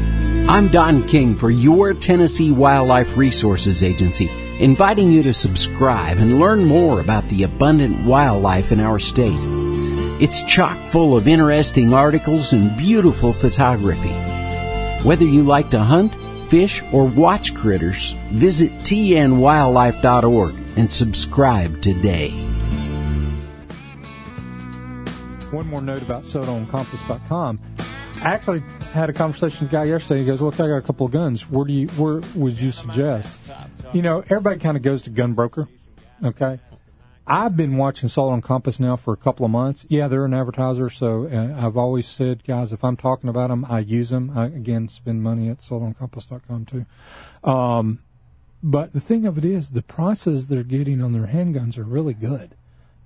[0.50, 4.28] I'm Don King for your Tennessee Wildlife Resources Agency,
[4.60, 9.40] inviting you to subscribe and learn more about the abundant wildlife in our state.
[10.20, 14.16] It's chock full of interesting articles and beautiful photography.
[15.04, 16.16] Whether you like to hunt,
[16.48, 22.49] fish, or watch critters, visit tnwildlife.org and subscribe today.
[25.52, 27.60] One more note about sodaoncompass.com.
[28.22, 28.60] I actually
[28.92, 30.22] had a conversation with a guy yesterday.
[30.22, 31.50] He goes, "Look, I got a couple of guns.
[31.50, 31.88] Where do you?
[31.90, 33.40] Where would you suggest?"
[33.94, 35.68] You know, everybody kind of goes to gun broker.
[36.24, 36.60] Okay,
[37.26, 39.86] I've been watching Soul on Compass now for a couple of months.
[39.88, 43.66] Yeah, they're an advertiser, so uh, I've always said, guys, if I'm talking about them,
[43.70, 44.38] I use them.
[44.38, 46.86] I again spend money at souloncompass.com too.
[47.50, 48.00] Um,
[48.62, 52.14] but the thing of it is, the prices they're getting on their handguns are really
[52.14, 52.56] good.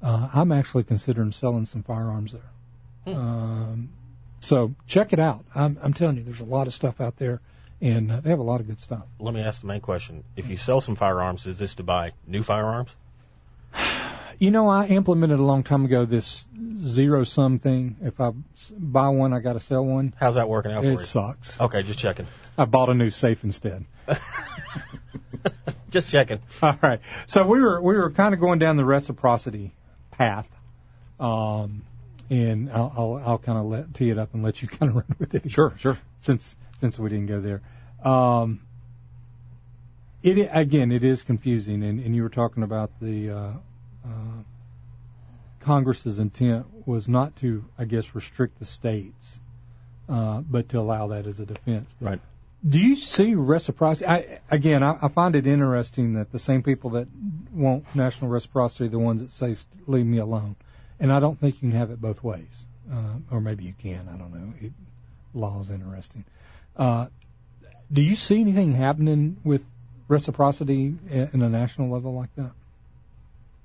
[0.04, 3.16] Uh, I'm actually considering selling some firearms there.
[3.16, 3.90] Um,
[4.38, 5.46] so check it out.
[5.56, 7.40] I'm, I'm telling you, there's a lot of stuff out there,
[7.82, 9.04] and uh, they have a lot of good stuff.
[9.18, 10.26] Let me ask the main question.
[10.36, 12.92] If you sell some firearms, is this to buy new firearms?
[14.40, 16.48] You know, I implemented a long time ago this
[16.84, 17.96] zero sum thing.
[18.02, 18.32] If I
[18.78, 20.14] buy one, I got to sell one.
[20.20, 20.94] How's that working out for you?
[20.96, 21.62] It sucks.
[21.62, 22.26] Okay, just checking.
[22.58, 23.86] I bought a new safe instead.
[25.92, 26.40] Just checking.
[26.62, 27.00] All right.
[27.28, 29.74] So we were we were kind of going down the reciprocity
[30.14, 30.50] path,
[31.20, 31.84] um,
[32.30, 34.96] and I'll I'll, I'll kind of let tee it up and let you kind of
[34.96, 35.52] run with it.
[35.52, 36.00] Sure, sure.
[36.20, 37.62] Since since we didn't go there,
[38.04, 38.62] um,
[40.22, 43.52] it again it is confusing, and, and you were talking about the uh,
[44.06, 44.44] uh,
[45.60, 49.42] Congress's intent was not to I guess restrict the states,
[50.08, 51.96] uh, but to allow that as a defense.
[52.00, 52.22] Right.
[52.68, 54.06] Do you see reciprocity?
[54.08, 57.08] I, again, I, I find it interesting that the same people that
[57.52, 59.56] want national reciprocity are the ones that say
[59.86, 60.56] "leave me alone,"
[61.00, 62.66] and I don't think you can have it both ways.
[62.92, 64.10] Uh, or maybe you can.
[64.14, 64.54] I don't know.
[64.62, 64.74] It,
[65.60, 66.26] is interesting.
[66.78, 67.08] Uh,
[67.92, 69.66] do you see anything happening with
[70.08, 72.52] reciprocity in a national level like that?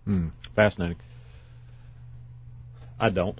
[0.04, 0.96] Hmm, fascinating.
[2.98, 3.38] I don't.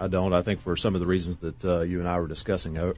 [0.00, 0.32] I don't.
[0.32, 2.94] I think for some of the reasons that uh, you and I were discussing uh,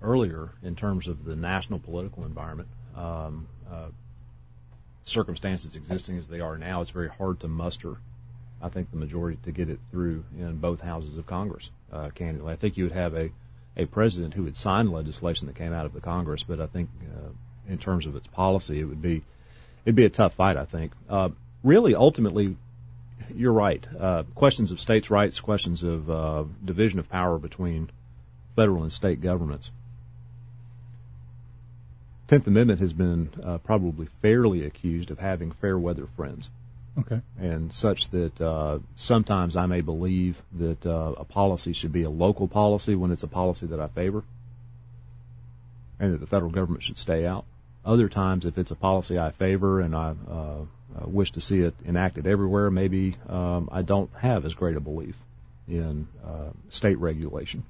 [0.00, 3.88] earlier in terms of the national political environment, um, uh,
[5.04, 7.98] circumstances existing as they are now, it's very hard to muster.
[8.62, 11.70] I think the majority to get it through in both houses of Congress.
[11.92, 13.30] Uh, candidly, I think you would have a
[13.76, 16.88] a president who would sign legislation that came out of the Congress, but I think
[17.14, 17.28] uh,
[17.68, 19.22] in terms of its policy, it would be
[19.84, 20.56] it'd be a tough fight.
[20.56, 20.92] I think.
[21.10, 21.28] Uh,
[21.62, 22.56] really, ultimately,
[23.38, 23.86] you're right.
[23.98, 27.90] Uh, questions of states' rights, questions of uh, division of power between
[28.56, 29.70] federal and state governments.
[32.26, 36.50] Tenth Amendment has been uh, probably fairly accused of having fair weather friends,
[36.98, 37.22] Okay.
[37.38, 42.10] and such that uh, sometimes I may believe that uh, a policy should be a
[42.10, 44.24] local policy when it's a policy that I favor,
[46.00, 47.44] and that the federal government should stay out.
[47.84, 50.64] Other times, if it's a policy I favor and I uh,
[51.04, 55.16] wish to see it enacted everywhere, maybe um, I don't have as great a belief
[55.68, 57.64] in uh, state regulation.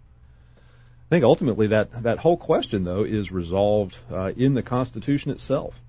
[0.57, 5.81] I think ultimately that, that whole question, though, is resolved uh, in the Constitution itself.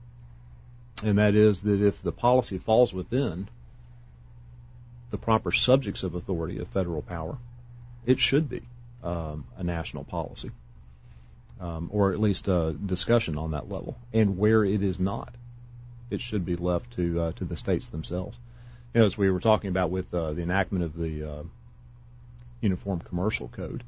[1.04, 3.50] And that is that if the policy falls within
[5.12, 7.38] the proper subjects of authority of federal power,
[8.06, 8.62] it should be
[9.04, 10.52] um, a national policy,
[11.60, 13.98] um, or at least a discussion on that level.
[14.14, 15.36] And where it is not,
[16.10, 18.38] it should be left to uh, to the states themselves.
[18.94, 21.44] You know, as we were talking about with uh, the enactment of the uh,
[22.62, 23.84] Uniform Commercial Code,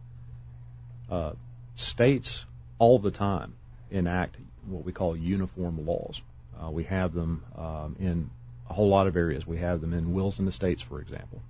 [1.09, 1.33] uh,
[1.75, 2.45] states
[2.77, 3.55] all the time
[3.89, 6.21] enact what we call uniform laws.
[6.61, 8.29] Uh, we have them um, in
[8.69, 9.47] a whole lot of areas.
[9.47, 11.41] We have them in wills and estates, for example.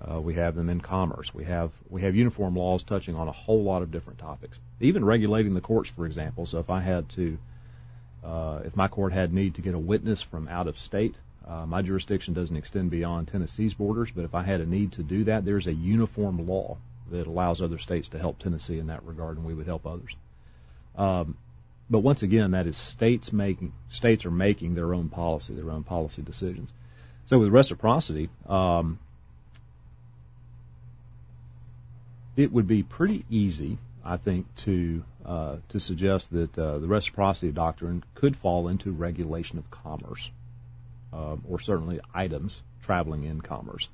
[0.00, 1.34] Uh, we have them in commerce.
[1.34, 4.58] We have we have uniform laws touching on a whole lot of different topics.
[4.80, 6.46] Even regulating the courts, for example.
[6.46, 7.38] So if I had to,
[8.24, 11.16] uh, if my court had need to get a witness from out of state,
[11.46, 14.10] uh, my jurisdiction doesn't extend beyond Tennessee's borders.
[14.10, 16.78] But if I had a need to do that, there's a uniform law
[17.10, 20.14] that allows other states to help Tennessee in that regard, and we would help others.
[20.96, 21.36] Um,
[21.88, 25.82] but once again, that is states making states are making their own policy, their own
[25.82, 26.70] policy decisions.
[27.26, 29.00] So with reciprocity, um,
[32.36, 37.52] it would be pretty easy, I think, to uh, to suggest that uh, the reciprocity
[37.52, 40.30] doctrine could fall into regulation of commerce,
[41.12, 43.88] um, or certainly items traveling in commerce,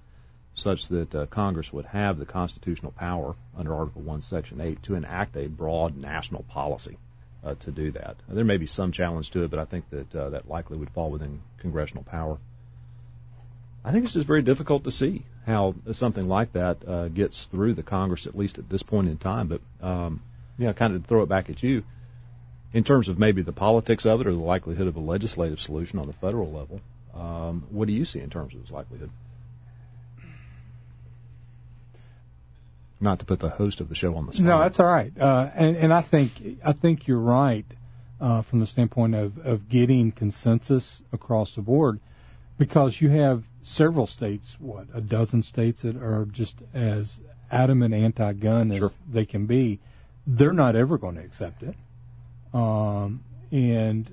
[0.55, 4.95] such that uh, Congress would have the constitutional power under Article One, Section Eight, to
[4.95, 6.99] enact a broad national policy
[7.45, 8.17] uh, to do that.
[8.29, 10.91] There may be some challenge to it, but I think that uh, that likely would
[10.91, 12.39] fall within congressional power.
[13.85, 17.75] I think it's just very difficult to see how something like that uh, gets through
[17.75, 19.47] the Congress, at least at this point in time.
[19.47, 20.23] But um,
[20.59, 21.85] yeah, kind of throw it back at you
[22.73, 25.99] in terms of maybe the politics of it or the likelihood of a legislative solution
[25.99, 26.81] on the federal level.
[27.15, 29.11] Um, what do you see in terms of its likelihood?
[33.01, 34.47] Not to put the host of the show on the spot.
[34.47, 35.13] No, that's all right.
[35.19, 37.67] Uh, and and I think I think you're right
[38.21, 42.01] uh, from the standpoint of of getting consensus across the board,
[42.59, 47.21] because you have several states, what a dozen states that are just as
[47.51, 48.91] adamant anti-gun as Sure.
[49.11, 49.81] they can be.
[50.25, 51.75] They're not ever going to accept it,
[52.55, 54.09] um, and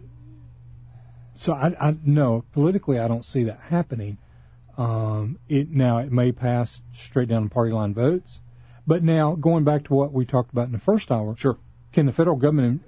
[1.36, 4.18] so I, I no politically I don't see that happening.
[4.78, 8.42] Um, it now it may pass straight down party line votes,
[8.88, 11.58] but now going back to what we talked about in the first hour, Sure.
[11.92, 12.82] can the federal government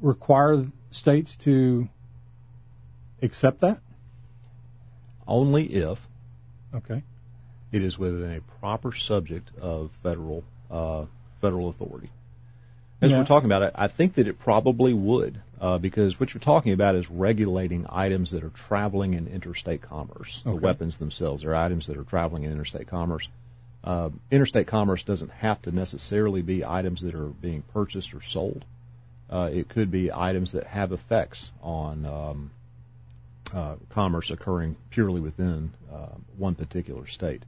[0.00, 1.88] require states to
[3.22, 3.80] accept that?
[5.26, 6.06] Only if
[6.74, 7.02] Okay.
[7.72, 11.06] it is within a proper subject of federal uh,
[11.40, 12.10] federal authority.
[13.00, 13.18] As Yeah.
[13.18, 16.72] we're talking about it, I think that it probably would, uh, because what you're talking
[16.72, 20.42] about is regulating items that are traveling in interstate commerce.
[20.44, 23.28] The weapons themselves are items that are traveling in interstate commerce.
[23.82, 28.64] Uh, interstate commerce doesn't have to necessarily be items that are being purchased or sold.
[29.30, 32.50] Uh, it could be items that have effects on um,
[33.54, 37.44] uh, commerce occurring purely within uh, one particular state.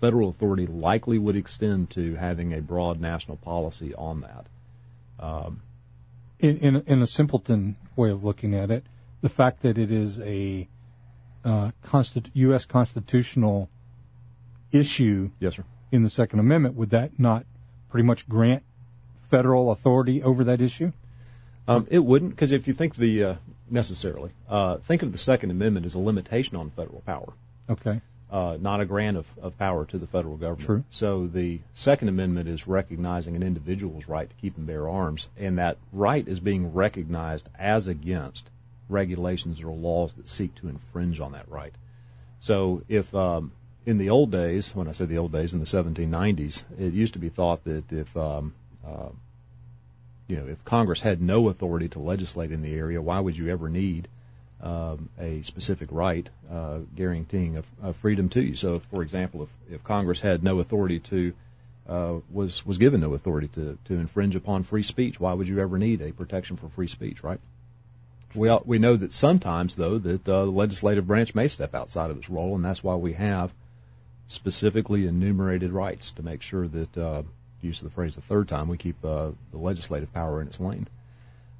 [0.00, 4.46] Federal authority likely would extend to having a broad national policy on that.
[5.18, 5.62] Um,
[6.38, 8.84] in, in, in a simpleton way of looking at it,
[9.20, 10.68] the fact that it is a
[11.44, 12.64] uh, constitu- U.S.
[12.64, 13.68] constitutional
[14.70, 15.64] issue yes, sir.
[15.90, 17.44] in the Second Amendment, would that not
[17.88, 18.62] pretty much grant
[19.20, 20.92] federal authority over that issue?
[21.66, 23.34] Um, it wouldn't, because if you think the uh,
[23.70, 27.32] necessarily uh, think of the Second Amendment as a limitation on federal power,
[27.68, 28.00] Okay.
[28.30, 30.64] uh, not a grant of, of power to the federal government.
[30.64, 30.84] True.
[30.90, 35.58] So the Second Amendment is recognizing an individual's right to keep and bear arms, and
[35.58, 38.50] that right is being recognized as against
[38.88, 41.74] regulations or laws that seek to infringe on that right.
[42.40, 43.52] So if um,
[43.84, 47.12] in the old days, when I say the old days, in the 1790s, it used
[47.14, 48.54] to be thought that if um,
[48.86, 49.08] uh,
[50.28, 53.48] you know, if Congress had no authority to legislate in the area, why would you
[53.48, 54.08] ever need
[54.60, 58.54] um, a specific right uh, guaranteeing a, a, freedom to you?
[58.54, 61.32] So, for example, if, if Congress had no authority to
[61.88, 65.58] uh, was was given no authority to, to infringe upon free speech, why would you
[65.58, 67.40] ever need a protection for free speech, right?
[68.34, 72.18] We we know that sometimes though that uh, the legislative branch may step outside of
[72.18, 73.52] its role, and that's why we have
[74.26, 77.22] specifically enumerated rights to make sure that uh,
[77.66, 80.60] use of the phrase the third time, we keep uh, the legislative power in its
[80.60, 80.88] lane.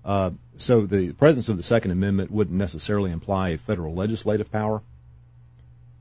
[0.04, 4.82] Uh, so the presence of the Second Amendment wouldn't necessarily imply a federal legislative power.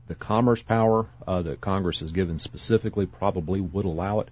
[0.06, 4.30] The commerce power uh, that Congress has given specifically probably would allow it.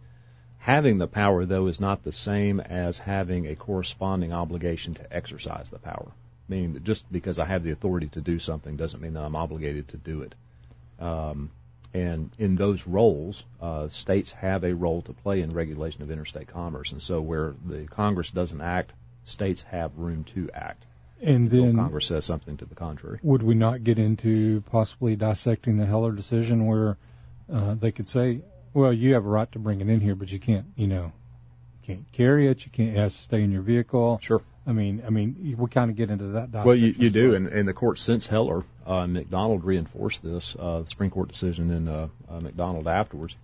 [0.61, 5.71] Having the power, though, is not the same as having a corresponding obligation to exercise
[5.71, 6.13] the power.
[6.49, 9.37] Meaning that just because I have the authority to do something doesn't mean that I'm
[9.37, 10.35] obligated to do it.
[10.99, 11.51] Um,
[11.97, 16.47] and in those roles, uh, states have a role to play in regulation of interstate
[16.47, 16.93] commerce.
[16.93, 18.93] And so, where the Congress doesn't act,
[19.25, 20.85] states have room to act.
[21.23, 23.19] And then Congress says something to the contrary.
[23.23, 26.99] Would we not get into possibly dissecting the Heller decision, where
[27.51, 28.43] uh, they could say,
[28.75, 31.13] "Well, you have a right to bring it in here, but you can't, you know,
[31.81, 32.67] you can't carry it.
[32.67, 32.95] You can't.
[32.95, 34.43] It has to stay in your vehicle." Sure.
[34.67, 36.51] I mean, I mean, we kind of get into that.
[36.53, 40.57] Well, you, you do, and, and the court since Heller, McDonald reinforced this.
[40.59, 43.37] Uh, the Supreme Court decision in uh, uh, McDonald afterwards.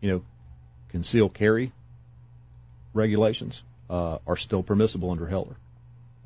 [0.00, 0.22] You know,
[0.88, 1.72] concealed carry
[2.92, 5.56] regulations uh, are still permissible under Heller.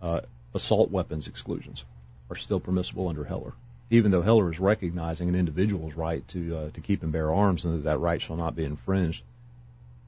[0.00, 0.20] Uh,
[0.54, 1.84] assault weapons exclusions
[2.30, 3.52] are still permissible under Heller,
[3.90, 7.74] even though Heller is recognizing an individual's right to to keep and bear arms, and
[7.74, 9.22] that that right shall not be infringed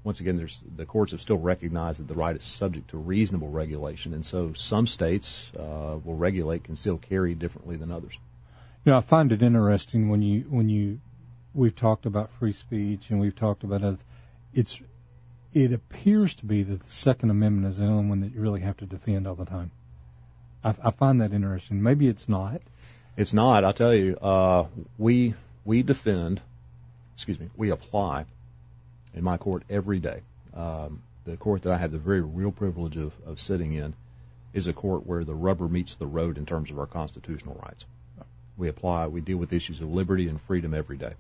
[0.07, 4.15] once again, the courts have still recognized that the right is subject to reasonable regulation,
[4.15, 8.17] and so some states uh, will regulate concealed carry differently than others.
[8.87, 11.01] You know, I find it interesting when you when you
[11.53, 13.99] we've talked about free speech and we've talked about other,
[14.55, 14.81] it's
[15.53, 18.61] it appears to be that the Second Amendment is the only one that you really
[18.61, 19.73] have to defend all the time.
[20.63, 21.83] I, I find that interesting.
[21.83, 22.63] Maybe it's not.
[23.17, 23.65] It's not.
[23.65, 24.17] I'll tell you.
[24.19, 24.67] Uh,
[24.99, 25.35] we
[25.65, 26.43] we defend.
[27.17, 27.51] Excuse me.
[27.57, 28.27] We apply
[29.13, 30.21] in my court every day.
[30.55, 33.95] Um, the court that I have the very real privilege of, of sitting in
[34.55, 37.85] is a court where the rubber meets the road in terms of our constitutional rights.
[38.57, 41.15] We apply, we deal with issues of liberty and freedom every day.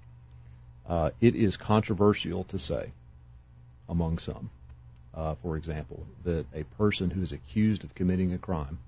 [0.88, 2.92] Uh, it is controversial to say,
[3.88, 4.50] among some,
[5.14, 8.78] uh, for example, that a person who is accused of committing a crime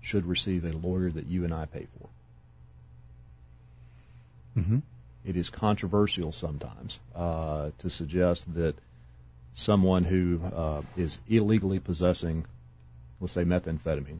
[0.00, 2.08] should receive a lawyer that you and I pay for.
[4.60, 4.78] Mm-hmm
[5.24, 8.76] it is controversial sometimes uh, to suggest that
[9.54, 12.44] someone who uh, is illegally possessing,
[13.20, 14.18] let's say, methamphetamine,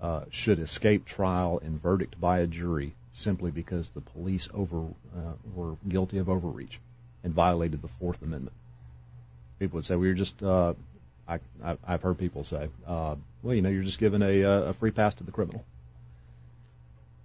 [0.00, 5.34] uh, should escape trial and verdict by a jury simply because the police over uh,
[5.54, 6.80] were guilty of overreach
[7.22, 8.56] and violated the Fourth Amendment.
[9.58, 10.74] People would say, "We are just." Uh,
[11.26, 11.38] I,
[11.86, 15.14] have heard people say, uh, "Well, you know, you're just giving a, a free pass
[15.16, 15.64] to the criminal."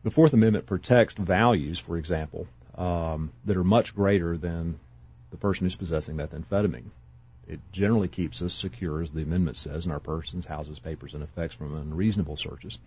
[0.04, 2.48] The Fourth Amendment protects values, for example,
[2.78, 4.80] um, that are much greater than
[5.32, 6.92] the person who's possessing methamphetamine.
[7.50, 11.24] It generally keeps us secure, as the amendment says, in our persons, houses, papers, and
[11.24, 12.78] effects from unreasonable searches.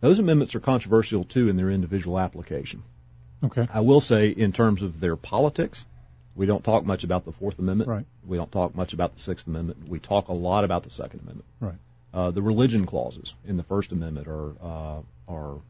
[0.00, 2.82] Those amendments are controversial too in their individual application.
[3.42, 3.66] Okay.
[3.72, 5.86] I will say, in terms of their politics,
[6.34, 7.88] we don't talk much about the Fourth Amendment.
[7.88, 8.06] Right.
[8.26, 9.88] We don't talk much about the Sixth Amendment.
[9.88, 11.46] We talk a lot about the Second Amendment.
[11.60, 11.78] Right.
[12.12, 15.60] Uh, the religion clauses in the First Amendment are uh, are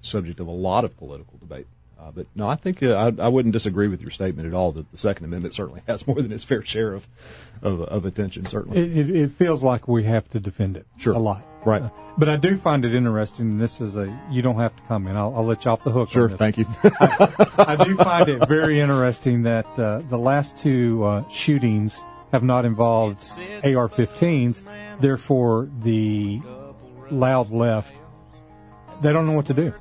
[0.00, 1.66] subject of a lot of political debate.
[2.00, 4.72] Uh, but no, I think uh, I, I, wouldn't disagree with your statement at all
[4.72, 7.06] that the Second Amendment certainly has more than its fair share of
[7.62, 8.46] of, of attention.
[8.46, 11.12] Certainly, it, it, it, feels like we have to defend it sure.
[11.12, 11.82] a lot, right?
[11.82, 13.50] Uh, but I do find it interesting.
[13.50, 15.18] And this is a you don't have to comment.
[15.18, 16.10] I'll, I'll let you off the hook.
[16.10, 16.64] Sure, thank you.
[16.84, 22.00] I, I, do find it very interesting that uh, the last two uh, shootings
[22.32, 23.20] have not involved
[23.62, 24.62] AR-15s.
[25.00, 26.40] Therefore, the
[27.10, 27.92] loud left
[29.02, 29.72] they don't know what to do.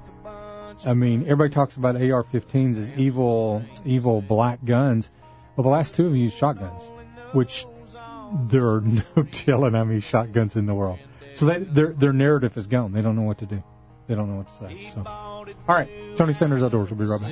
[0.86, 5.12] I mean, everybody talks about AR-15s as evil, evil black guns.
[5.56, 6.84] Well, the last two of them used shotguns,
[7.34, 7.66] which
[8.48, 8.82] there are
[9.16, 11.00] no telling how many shotguns in the world.
[11.34, 12.92] So they, their their narrative is gone.
[12.92, 13.64] They don't know what to do.
[14.08, 14.90] They don't know what to say.
[14.90, 15.88] So, all right,
[16.18, 16.90] Tony Sanders Outdoors.
[16.90, 17.32] We'll be right back.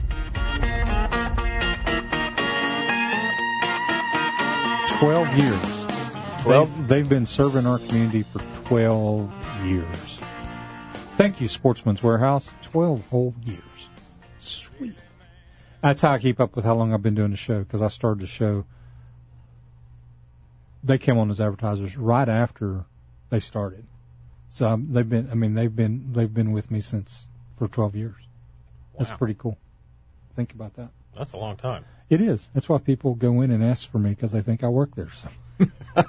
[5.02, 6.42] 12 years.
[6.44, 6.88] 12?
[6.88, 8.38] They, have been serving our community for
[8.68, 10.20] 12 years.
[11.18, 12.54] Thank you, Sportsman's Warehouse.
[12.62, 13.90] 12 whole years.
[14.38, 14.94] Sweet.
[15.82, 17.88] That's how I keep up with how long I've been doing the show because I
[17.88, 18.64] started the show.
[20.84, 22.86] They came on as advertisers right after
[23.32, 23.88] they started.
[24.50, 27.96] So um, they've been, I mean, they've been, they've been with me since for 12
[27.96, 28.22] years.
[29.00, 29.58] That's pretty cool.
[30.36, 30.92] Think about that.
[31.18, 31.86] That's a long time.
[32.12, 32.50] It is.
[32.54, 35.10] That's why people go in and ask for me because they think I work there.
[35.12, 35.30] So.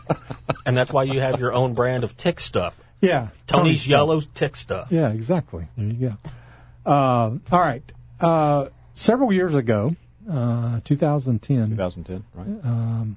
[0.66, 2.80] And that's why you have your own brand of tick stuff.
[3.00, 3.28] Yeah.
[3.46, 3.90] Tony's stuff.
[3.90, 4.88] Yellow Tick Stuff.
[4.90, 5.66] Yeah, exactly.
[5.76, 6.90] There you go.
[6.90, 7.82] Uh, all right.
[8.20, 9.96] Uh, several years ago,
[10.30, 13.16] uh, 2010, 2010, right?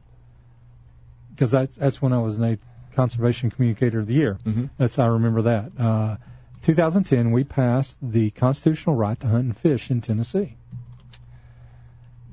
[1.30, 2.60] because that's, that's when I was named
[2.96, 4.40] Conservation Communicator of the Year.
[4.78, 5.72] That's I remember that.
[5.78, 6.18] Uh,
[6.64, 10.56] 2010, we passed the constitutional right to hunt and fish in Tennessee.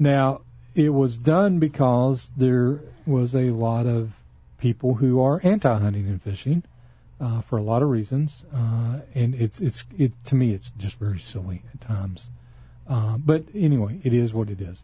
[0.03, 0.41] Now,
[0.75, 4.13] it was done because there was a lot of
[4.59, 6.65] people who are anti-hunting and fishing
[7.21, 10.99] uh, for a lot of reasons, uh, and it's it's it to me it's just
[10.99, 12.31] very silly at times.
[12.89, 14.83] Uh, but anyway, it is what it is,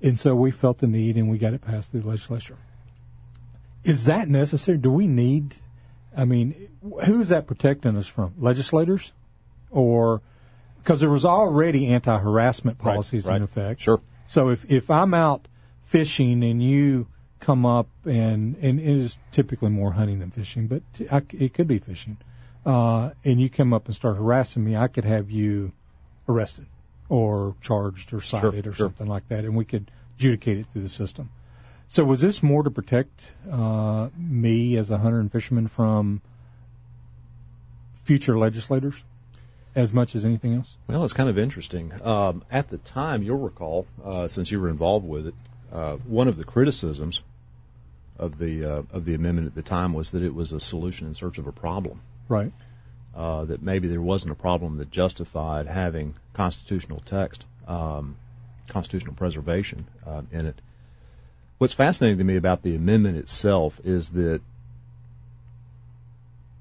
[0.00, 2.58] and so we felt the need, and we got it passed through the legislature.
[3.82, 4.78] Is that necessary?
[4.78, 5.56] Do we need?
[6.16, 6.68] I mean,
[7.06, 8.34] who is that protecting us from?
[8.38, 9.12] Legislators,
[9.68, 10.20] or
[10.78, 13.38] because there was already anti-harassment Right, policies right.
[13.38, 13.80] in effect.
[13.80, 14.00] Sure.
[14.30, 15.48] So if if I'm out
[15.82, 17.08] fishing and you
[17.40, 21.36] come up and and it is typically more hunting than fishing, but t- I c
[21.46, 22.16] it could be fishing,
[22.64, 25.72] uh, and you come up and start harassing me, I could have you
[26.28, 26.66] arrested
[27.08, 28.86] or charged or cited or sure.
[28.86, 31.30] something like that, and we could adjudicate it through the system.
[31.88, 36.22] So was this more to protect uh, me as a hunter and fisherman from
[38.04, 39.02] future legislators
[39.74, 40.76] as much as anything else?
[40.88, 41.92] Well, it's kind of interesting.
[42.02, 45.34] Um, at the time, you'll recall, uh, since you were involved with it,
[45.72, 47.22] uh, one of the criticisms
[48.18, 51.06] of the uh, of the amendment at the time was that it was a solution
[51.06, 52.02] in search of a problem.
[52.28, 52.52] Right.
[53.14, 58.16] Uh, that maybe there wasn't a problem that justified having constitutional text, um,
[58.68, 60.60] constitutional preservation uh, in it.
[61.58, 64.40] What's fascinating to me about the amendment itself is that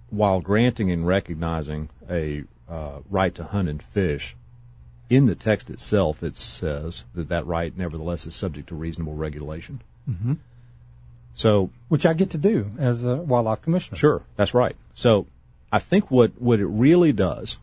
[0.09, 4.35] while granting and recognizing a uh, right to hunt and fish,
[5.09, 9.81] in the text itself it says that that right nevertheless is subject to reasonable regulation.
[10.09, 10.33] Mm-hmm.
[11.33, 13.97] So Which I get to do as a wildlife commissioner.
[13.97, 14.75] Sure, that's right.
[14.93, 15.25] So
[15.71, 17.57] I think what, what it really does,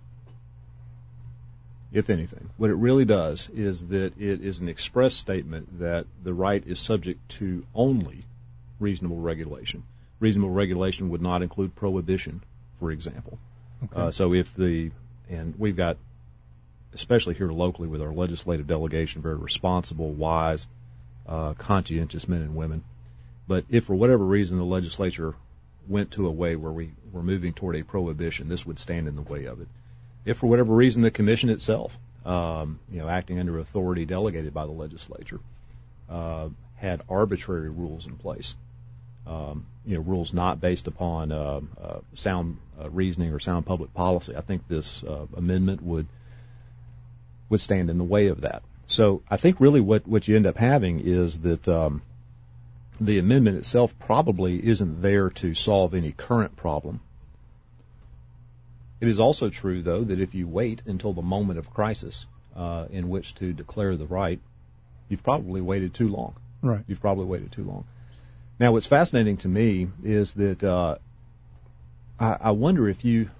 [1.93, 6.35] if anything, what it really does is that it is an express statement that the
[6.35, 8.25] right is subject to only
[8.81, 9.85] reasonable regulation.
[10.21, 12.43] Reasonable regulation would not include prohibition,
[12.79, 13.39] for example.
[13.95, 14.91] Uh, so if the,
[15.29, 15.97] and we've got,
[16.95, 20.67] especially here locally with our legislative delegation, very responsible, wise,
[21.27, 22.85] uh, conscientious men and women.
[23.49, 25.35] But if for whatever reason the legislature
[25.89, 29.17] went to a way where we were moving toward a prohibition, this would stand in
[29.17, 29.69] the way of it.
[30.25, 34.67] If for whatever reason the commission itself, um, you know, acting under authority delegated by
[34.67, 35.41] the legislature,
[36.11, 38.57] uh, had arbitrary rules in place,
[39.27, 43.93] um, you know, rules not based upon uh, uh, sound uh, reasoning or sound public
[43.95, 46.07] policy, I think this uh, amendment would
[47.49, 48.63] would stand in the way of that.
[48.87, 52.03] So I think really what, what you end up having is that um,
[53.01, 57.01] the amendment itself probably isn't there to solve any current problem.
[59.01, 62.27] It is also true, though, that if you wait until the moment of crisis
[62.57, 64.41] uh, in which to declare the right,
[65.09, 66.35] you've probably waited too long.
[66.63, 66.85] Right.
[66.87, 67.85] You've probably waited too long.
[68.59, 70.97] Now, what's fascinating to me is that uh,
[72.19, 73.31] I, I wonder if you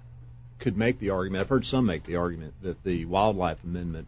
[0.59, 1.41] could make the argument.
[1.41, 4.07] I've heard some make the argument that the Wildlife Amendment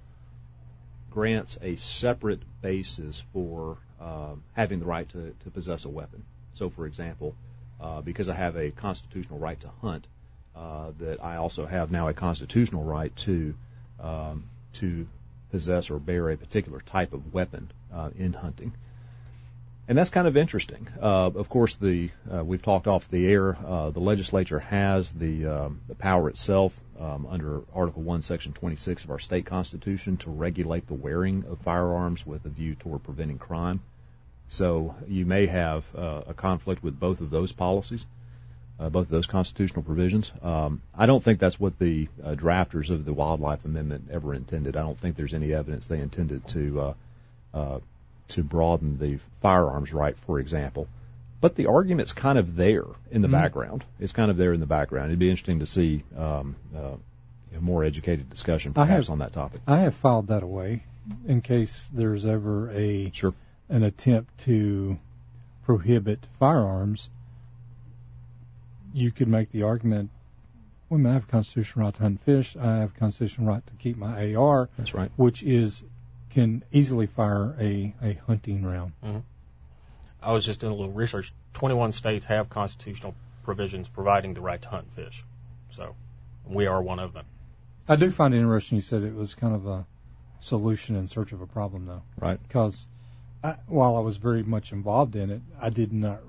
[1.10, 6.24] grants a separate basis for uh, having the right to, to possess a weapon.
[6.54, 7.36] So, for example,
[7.80, 10.08] uh, because I have a constitutional right to hunt,
[10.56, 13.56] uh, that I also have now a constitutional right to
[14.00, 15.08] um, to
[15.52, 18.74] possess or bear a particular type of weapon uh, in hunting.
[19.90, 20.88] And that's kind of interesting.
[21.02, 23.58] Uh, of course, the uh, we've talked off the air.
[23.66, 29.06] Uh, the legislature has the um, the power itself um, under Article One, Section 26
[29.06, 33.40] of our state constitution to regulate the wearing of firearms with a view toward preventing
[33.40, 33.82] crime.
[34.48, 38.06] So you may have uh, a conflict with both of those policies,
[38.80, 40.34] uh, both of those constitutional provisions.
[40.44, 44.78] Um, I don't think that's what the uh, drafters of the Wildlife Amendment ever intended.
[44.78, 46.94] I don't think there's any evidence they intended to
[48.30, 50.88] to broaden the firearms right, for example.
[51.42, 53.34] But the argument's kind of there in the mm-hmm.
[53.34, 53.86] background.
[54.00, 55.08] It's kind of there in the background.
[55.08, 56.96] It'd be interesting to see um, uh,
[57.56, 59.62] a more educated discussion, perhaps, have, on that topic.
[59.66, 60.84] I have filed that away
[61.28, 63.34] in case there's ever a sure.
[63.70, 64.98] an attempt to
[65.64, 67.10] prohibit firearms.
[68.94, 70.10] You could make the argument
[70.90, 72.58] well, I have a constitutional right to hunt fish.
[72.58, 74.70] I have a constitutional right to keep my AR.
[74.78, 75.12] That's right.
[75.16, 75.84] Which is
[76.30, 78.94] can easily fire a, a hunting round.
[79.04, 79.20] Mm-hmm.
[80.22, 81.34] I was just doing a little research.
[81.54, 85.24] 21 states have constitutional provisions providing the right to hunt and fish.
[85.72, 85.96] So
[86.46, 87.26] we are one of them.
[87.88, 89.88] I do find it interesting you said it was kind of a
[90.40, 92.04] solution in search of a problem, though.
[92.20, 92.40] Right.
[92.42, 92.88] Because
[93.44, 96.20] I, while I was very much involved in it, I did not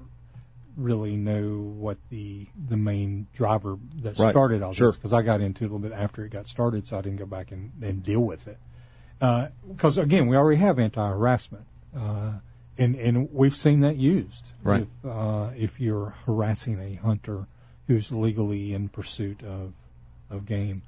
[0.77, 4.31] really know what the the main driver that right.
[4.31, 4.87] started all sure.
[4.87, 7.03] this because I got into it a little bit after it got started, so I
[7.03, 8.57] didn't go back and, and deal with it
[9.21, 11.67] because uh, again, we already have anti-harassment,
[11.97, 12.33] uh,
[12.79, 14.53] and and we've seen that used.
[14.63, 14.83] Right.
[15.05, 17.47] If, uh, if you're harassing a hunter
[17.87, 19.75] who's legally in pursuit of
[20.31, 20.83] of game,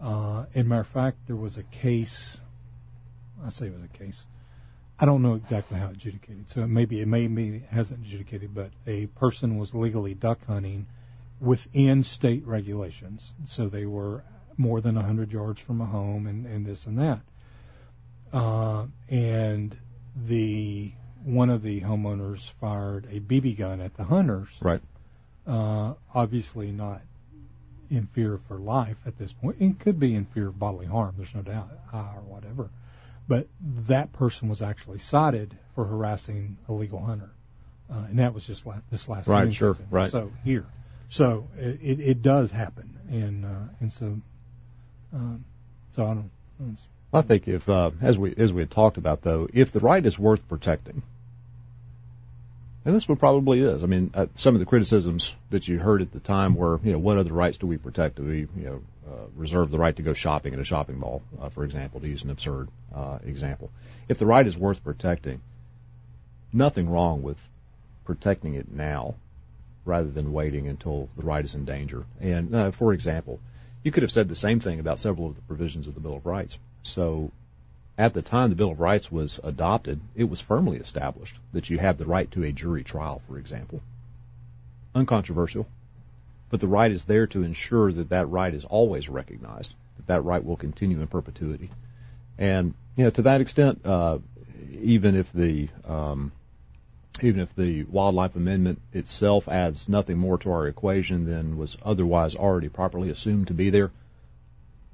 [0.00, 2.40] uh, in matter of fact, there was a case.
[3.44, 4.26] I say it was a case.
[4.98, 8.70] I don't know exactly how adjudicated, so maybe it may be it hasn't adjudicated, but
[8.86, 10.86] a person was legally duck hunting
[11.38, 14.24] within state regulations, so they were
[14.56, 17.20] more than 100 yards from a home and, and this and that
[18.32, 19.76] uh, and
[20.14, 20.92] the
[21.24, 24.48] one of the homeowners fired a BB gun at the hunters.
[24.60, 24.80] Right.
[25.46, 27.02] Uh, obviously not
[27.90, 29.56] in fear for life at this point.
[29.60, 31.14] It could be in fear of bodily harm.
[31.16, 32.70] There's no doubt, uh, or whatever.
[33.28, 37.30] But that person was actually cited for harassing a legal hunter,
[37.90, 39.52] uh, and that was just la- this last right.
[39.52, 39.74] Sure.
[39.74, 39.86] Season.
[39.90, 40.10] Right.
[40.10, 40.66] So here,
[41.08, 44.20] so it, it, it does happen, and uh, and so
[45.12, 45.44] um,
[45.90, 46.30] so I don't.
[47.16, 50.04] I think if, uh, as we as we had talked about, though, if the right
[50.04, 51.02] is worth protecting,
[52.84, 53.82] and this one probably is.
[53.82, 56.92] I mean, uh, some of the criticisms that you heard at the time were, you
[56.92, 58.16] know, what other rights do we protect?
[58.16, 61.22] Do we, you know, uh, reserve the right to go shopping at a shopping mall,
[61.40, 63.70] uh, for example, to use an absurd uh, example?
[64.08, 65.40] If the right is worth protecting,
[66.52, 67.48] nothing wrong with
[68.04, 69.14] protecting it now,
[69.86, 72.04] rather than waiting until the right is in danger.
[72.20, 73.40] And uh, for example,
[73.82, 76.16] you could have said the same thing about several of the provisions of the Bill
[76.16, 76.58] of Rights.
[76.86, 77.32] So
[77.98, 81.78] at the time the Bill of Rights was adopted, it was firmly established that you
[81.78, 83.82] have the right to a jury trial, for example.
[84.94, 85.66] Uncontroversial.
[86.48, 90.20] But the right is there to ensure that that right is always recognized, that that
[90.24, 91.70] right will continue in perpetuity.
[92.38, 94.18] And, you know, to that extent, uh,
[94.70, 96.32] even if the, um,
[97.20, 102.36] even if the wildlife amendment itself adds nothing more to our equation than was otherwise
[102.36, 103.90] already properly assumed to be there,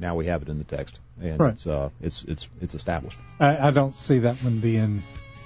[0.02, 1.54] now we have it in the text, and right.
[1.54, 3.18] it's uh, it's it's it's established.
[3.40, 5.02] I, I don't see that one being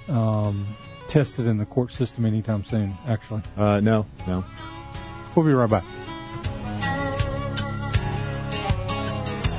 [0.08, 0.66] um,
[1.06, 2.96] tested in the court system anytime soon.
[3.06, 4.44] Actually, uh, no, no.
[5.36, 5.84] We'll be right back.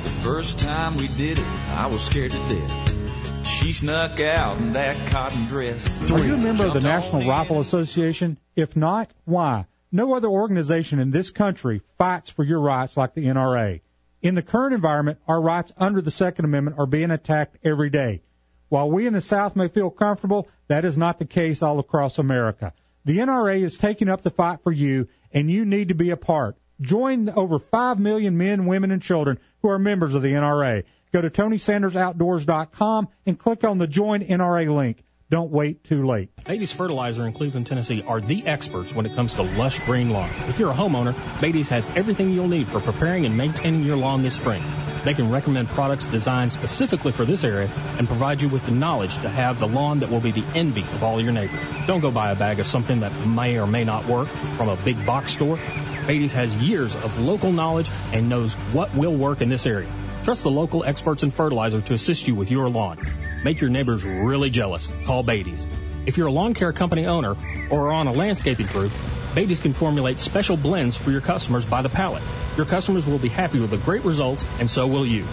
[0.02, 3.46] The first time we did it, I was scared to death.
[3.46, 6.10] She snuck out in that cotton dress.
[6.10, 8.38] Are you a member of the National Rifle Association?
[8.56, 9.66] If not, why?
[9.90, 13.80] No other organization in this country fights for your rights like the NRA.
[14.20, 18.22] In the current environment, our rights under the Second Amendment are being attacked every day.
[18.68, 22.18] While we in the South may feel comfortable, that is not the case all across
[22.18, 22.72] America.
[23.04, 26.16] The NRA is taking up the fight for you, and you need to be a
[26.16, 26.56] part.
[26.80, 30.84] Join the over 5 million men, women, and children who are members of the NRA.
[31.12, 35.04] Go to TonySandersOutdoors.com and click on the Join NRA link.
[35.30, 36.30] Don't wait too late.
[36.46, 40.30] Beatty's Fertilizer in Cleveland, Tennessee are the experts when it comes to lush green lawn.
[40.48, 44.22] If you're a homeowner, Beatty's has everything you'll need for preparing and maintaining your lawn
[44.22, 44.62] this spring.
[45.04, 47.68] They can recommend products designed specifically for this area
[47.98, 50.80] and provide you with the knowledge to have the lawn that will be the envy
[50.80, 51.60] of all your neighbors.
[51.86, 54.76] Don't go buy a bag of something that may or may not work from a
[54.76, 55.58] big box store.
[56.06, 59.90] Beatty's has years of local knowledge and knows what will work in this area.
[60.24, 62.98] Trust the local experts in fertilizer to assist you with your lawn.
[63.44, 64.88] Make your neighbors really jealous.
[65.04, 65.66] Call Beatty's.
[66.06, 67.36] If you're a lawn care company owner
[67.70, 68.90] or are on a landscaping crew,
[69.34, 72.22] Beatty's can formulate special blends for your customers by the pallet.
[72.56, 75.24] Your customers will be happy with the great results, and so will you.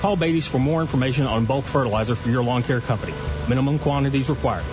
[0.00, 3.14] Call Beatty's for more information on bulk fertilizer for your lawn care company.
[3.48, 4.64] Minimum quantities required.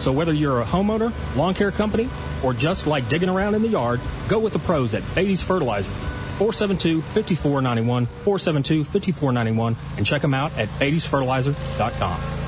[0.00, 2.10] So whether you're a homeowner, lawn care company,
[2.44, 5.90] or just like digging around in the yard, go with the pros at Beatty's Fertilizer.
[6.38, 12.45] 472-5491, 472-5491, and check them out at Beatty'sFertilizer.com.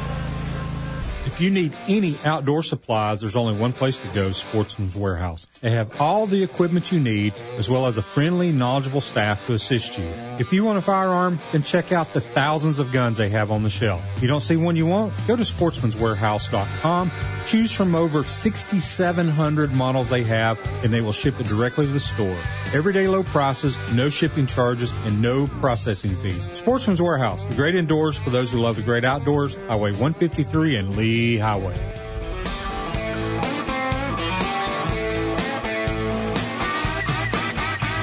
[1.39, 5.47] If you need any outdoor supplies, there's only one place to go, Sportsman's Warehouse.
[5.61, 9.53] They have all the equipment you need, as well as a friendly, knowledgeable staff to
[9.53, 10.07] assist you.
[10.41, 13.63] If you want a firearm, then check out the thousands of guns they have on
[13.63, 14.03] the shelf.
[14.17, 15.13] If You don't see one you want?
[15.29, 17.13] Go to sportsmanswarehouse.com,
[17.47, 22.01] choose from over 6,700 models they have, and they will ship it directly to the
[22.01, 22.37] store.
[22.75, 26.49] Everyday low prices, no shipping charges, and no processing fees.
[26.55, 30.97] Sportsman's Warehouse, the great indoors for those who love the great outdoors, Highway 153 and
[30.97, 31.75] Lee Highway.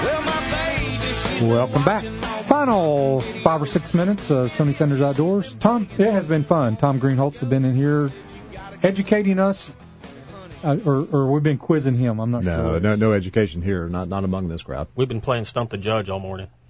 [0.03, 2.03] Well, my baby, she's Welcome back.
[2.45, 5.56] Final five or six minutes of Tony Sanders Outdoors.
[5.56, 6.77] Tom, it has been fun.
[6.77, 8.11] Tom Greenholtz has been in here
[8.84, 9.72] educating us,
[10.64, 12.19] uh, or, or we've been quizzing him.
[12.19, 12.80] I'm not No, sure.
[12.80, 13.89] no, no education here.
[13.89, 14.88] Not not among this crowd.
[14.95, 16.49] We've been playing Stump the Judge all morning.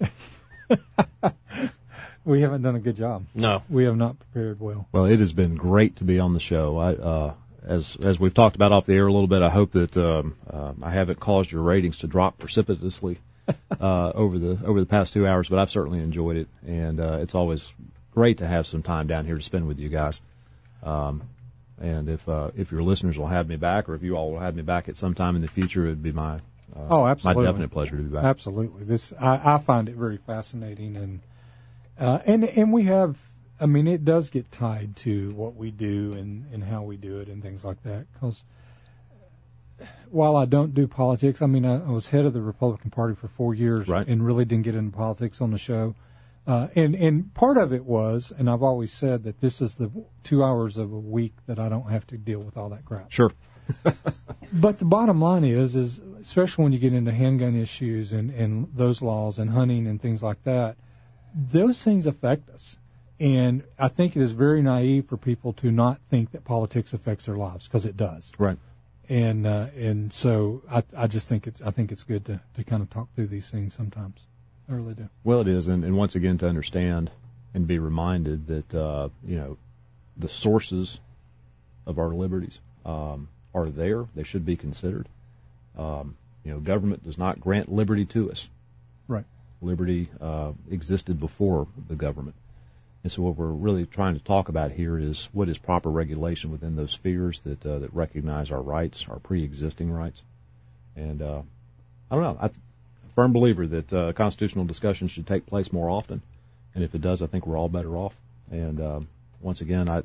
[2.26, 3.24] We haven't done a good job.
[3.34, 3.62] No.
[3.70, 4.88] We have not prepared well.
[4.92, 6.76] Well, it has been great to be on the show.
[6.76, 7.34] I, uh,
[7.64, 10.36] as as we've talked about off the air a little bit, I hope that um,
[10.52, 13.18] uh, I haven't caused your ratings to drop precipitously
[13.80, 17.18] uh, over the over the past two hours, but I've certainly enjoyed it, and uh,
[17.20, 17.72] it's always
[18.12, 20.20] great to have some time down here to spend with you guys.
[20.82, 21.22] Um,
[21.80, 24.40] and if uh, if your listeners will have me back, or if you all will
[24.40, 26.36] have me back at some time in the future, it'd be my
[26.74, 27.44] uh, Oh, absolutely.
[27.44, 28.24] my definite pleasure to be back.
[28.24, 28.84] Absolutely.
[28.84, 31.20] This I, I find it very fascinating, and
[31.98, 33.16] uh, and and we have.
[33.58, 37.20] I mean, it does get tied to what we do and and how we do
[37.20, 38.06] it and things like that.
[38.12, 38.44] Because
[40.10, 43.14] while I don't do politics, I mean, I, I was head of the Republican Party
[43.14, 44.06] for four years, Right.
[44.06, 45.94] and really didn't get into politics on the show.
[46.46, 49.90] Uh, and and part of it was, and I've always said that this is the
[50.22, 53.10] two hours of a week that I don't have to deal with all that crap.
[53.10, 53.32] Sure.
[54.52, 58.68] But the bottom line is, is especially when you get into handgun issues and, and
[58.72, 60.76] those laws and hunting and things like that,
[61.36, 62.78] those things affect us.
[63.20, 67.26] And I think it is very naive for people to not think that politics affects
[67.26, 68.32] their lives because it does.
[68.38, 68.58] Right.
[69.08, 72.64] And uh, and so I, I just think it's I think it's good to, to
[72.64, 74.26] kind of talk through these things sometimes.
[74.68, 75.08] I really do.
[75.22, 77.12] Well, it is, and, and once again to understand
[77.54, 79.58] and be reminded that uh, you know
[80.16, 80.98] the sources
[81.86, 85.08] of our liberties um, are there; they should be considered.
[85.78, 88.48] Um, you know, government does not grant liberty to us.
[89.06, 89.24] Right.
[89.62, 92.36] Liberty uh, existed before the government,
[93.02, 96.50] and so what we're really trying to talk about here is what is proper regulation
[96.50, 100.22] within those spheres that uh, that recognize our rights, our pre-existing rights,
[100.94, 101.42] and uh,
[102.10, 102.38] I don't know.
[102.40, 106.22] I'm a firm believer that uh, constitutional discussion should take place more often,
[106.74, 108.14] and if it does, I think we're all better off.
[108.50, 109.08] And um,
[109.40, 110.02] once again, I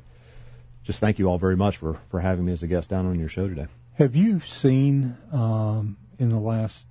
[0.84, 3.18] just thank you all very much for for having me as a guest down on
[3.18, 3.66] your show today.
[3.98, 6.86] Have you seen um, in the last,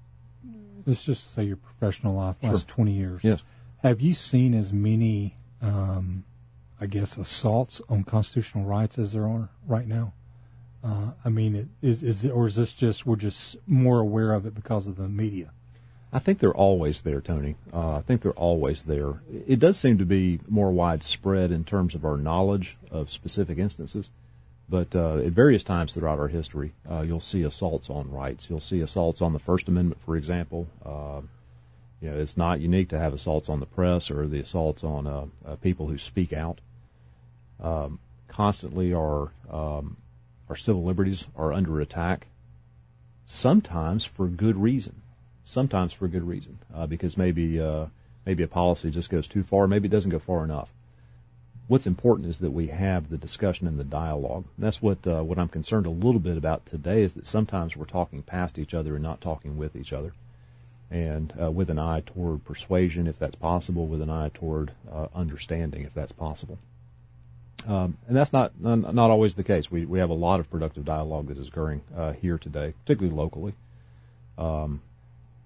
[0.85, 2.75] let's just say your professional life, last Sure.
[2.75, 3.21] 20 years?
[3.23, 3.41] Yes.
[3.83, 6.23] Have you seen as many, um,
[6.79, 10.13] I guess, assaults on constitutional rights as there are right now?
[10.83, 14.33] Uh, I mean, it, is, is it, or is this just we're just more aware
[14.33, 15.51] of it because of the media?
[16.13, 17.55] I think they're always there, Tony.
[17.73, 19.21] Uh, I think they're always there.
[19.47, 24.09] It does seem to be more widespread in terms of our knowledge of specific instances,
[24.71, 28.47] but uh, at various times throughout our history, uh, you'll see assaults on rights.
[28.49, 30.69] You'll see assaults on the First Amendment, for example.
[30.83, 31.21] Uh,
[31.99, 35.07] you know, it's not unique to have assaults on the press or the assaults on
[35.07, 36.61] uh, uh, people who speak out.
[37.61, 37.99] Um,
[38.29, 39.97] constantly, our um,
[40.47, 42.27] our civil liberties are under attack.
[43.25, 45.01] Sometimes for good reason
[45.43, 47.59] sometimes for good reason, uh, because maybe
[48.25, 50.69] maybe a policy just goes too far, maybe it doesn't go far enough.
[51.71, 54.43] What's important is that we have the discussion and the dialogue.
[54.57, 57.77] And that's what uh, what I'm concerned a little bit about today is that sometimes
[57.77, 60.11] we're talking past each other and not talking with each other.
[60.91, 65.07] and uh, with an eye toward persuasion, if that's possible, with an eye toward uh,
[65.15, 66.59] understanding, if that's possible.
[67.65, 69.71] Um, and that's not not always the case.
[69.71, 73.15] We we have a lot of productive dialogue that is occurring uh, here today, particularly
[73.15, 73.53] locally.
[74.37, 74.81] Um,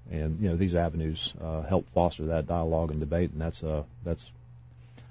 [0.09, 3.83] and you know these avenues uh, help foster that dialogue and debate, and that's uh,
[4.03, 4.31] that's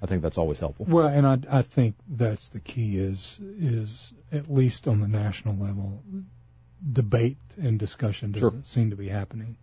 [0.05, 0.85] I think that's always helpful.
[0.87, 5.55] Well, and I, I think that's the key is is at least on the national
[5.55, 6.03] level,
[6.93, 8.61] debate and discussion doesn't sure.
[8.63, 9.57] seem to be happening.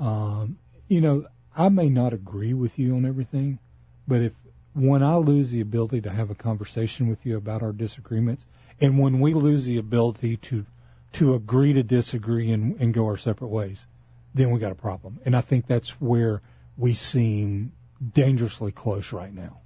[0.00, 0.58] Um,
[0.88, 1.26] you know,
[1.56, 3.60] I may not agree with you on everything,
[4.08, 4.32] but if
[4.74, 8.46] when I lose the ability to have a conversation with you about our disagreements,
[8.80, 10.66] and when we lose the ability to
[11.12, 13.86] to agree to disagree and, and go our separate ways,
[14.34, 15.20] then we got a problem.
[15.24, 16.42] And I think that's where
[16.76, 17.72] we seem
[18.14, 19.58] dangerously close right now.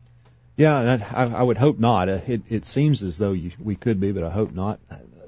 [0.56, 2.08] Yeah, I, I would hope not.
[2.08, 4.80] Uh, it, it seems as though you, we could be, but I hope not.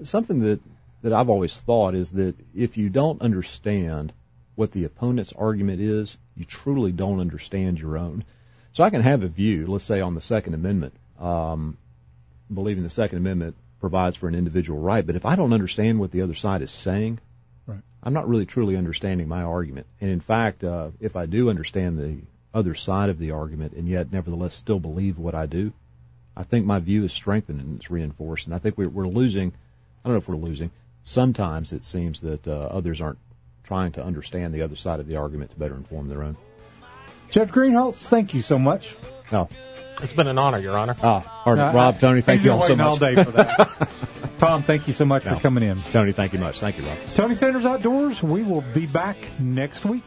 [0.02, 0.60] Something that,
[1.02, 4.12] that I've always thought is that if you don't understand
[4.54, 8.24] what the opponent's argument is, you truly don't understand your own.
[8.72, 11.76] So I can have a view, let's say on the Second Amendment, um,
[12.52, 16.10] believing the Second Amendment provides for an individual right, but if I don't understand what
[16.10, 17.20] the other side is saying,
[17.66, 17.82] right.
[18.02, 19.86] I'm not really truly understanding my argument.
[20.00, 22.18] And in fact, uh, if I do understand the
[22.54, 25.72] other side of the argument and yet nevertheless still believe what I do,
[26.36, 28.46] I think my view is strengthened and it's reinforced.
[28.46, 29.52] And I think we're, we're losing,
[30.04, 30.70] I don't know if we're losing,
[31.02, 33.18] sometimes it seems that uh, others aren't
[33.64, 36.36] trying to understand the other side of the argument to better inform their own.
[37.30, 38.96] Jeff Greenholtz, thank you so much.
[39.32, 39.48] Oh.
[40.00, 40.94] It's been an honor, Your Honor.
[41.02, 42.86] Ah, uh, Rob, Tony, thank you all so much.
[42.86, 43.88] all day for that.
[44.38, 45.34] Tom, thank you so much no.
[45.34, 45.76] for coming in.
[45.80, 46.60] Tony, thank you much.
[46.60, 46.96] Thank you, Rob.
[47.14, 48.22] Tony Sanders Outdoors.
[48.22, 50.04] We will be back next week.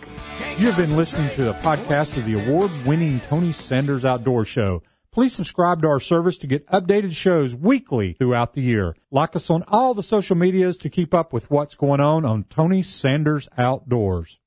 [0.57, 4.83] You have been listening to the podcast of the award-winning Tony Sanders Outdoor Show.
[5.11, 8.95] Please subscribe to our service to get updated shows weekly throughout the year.
[9.11, 12.45] Like us on all the social medias to keep up with what's going on on
[12.45, 14.39] Tony Sanders Outdoors.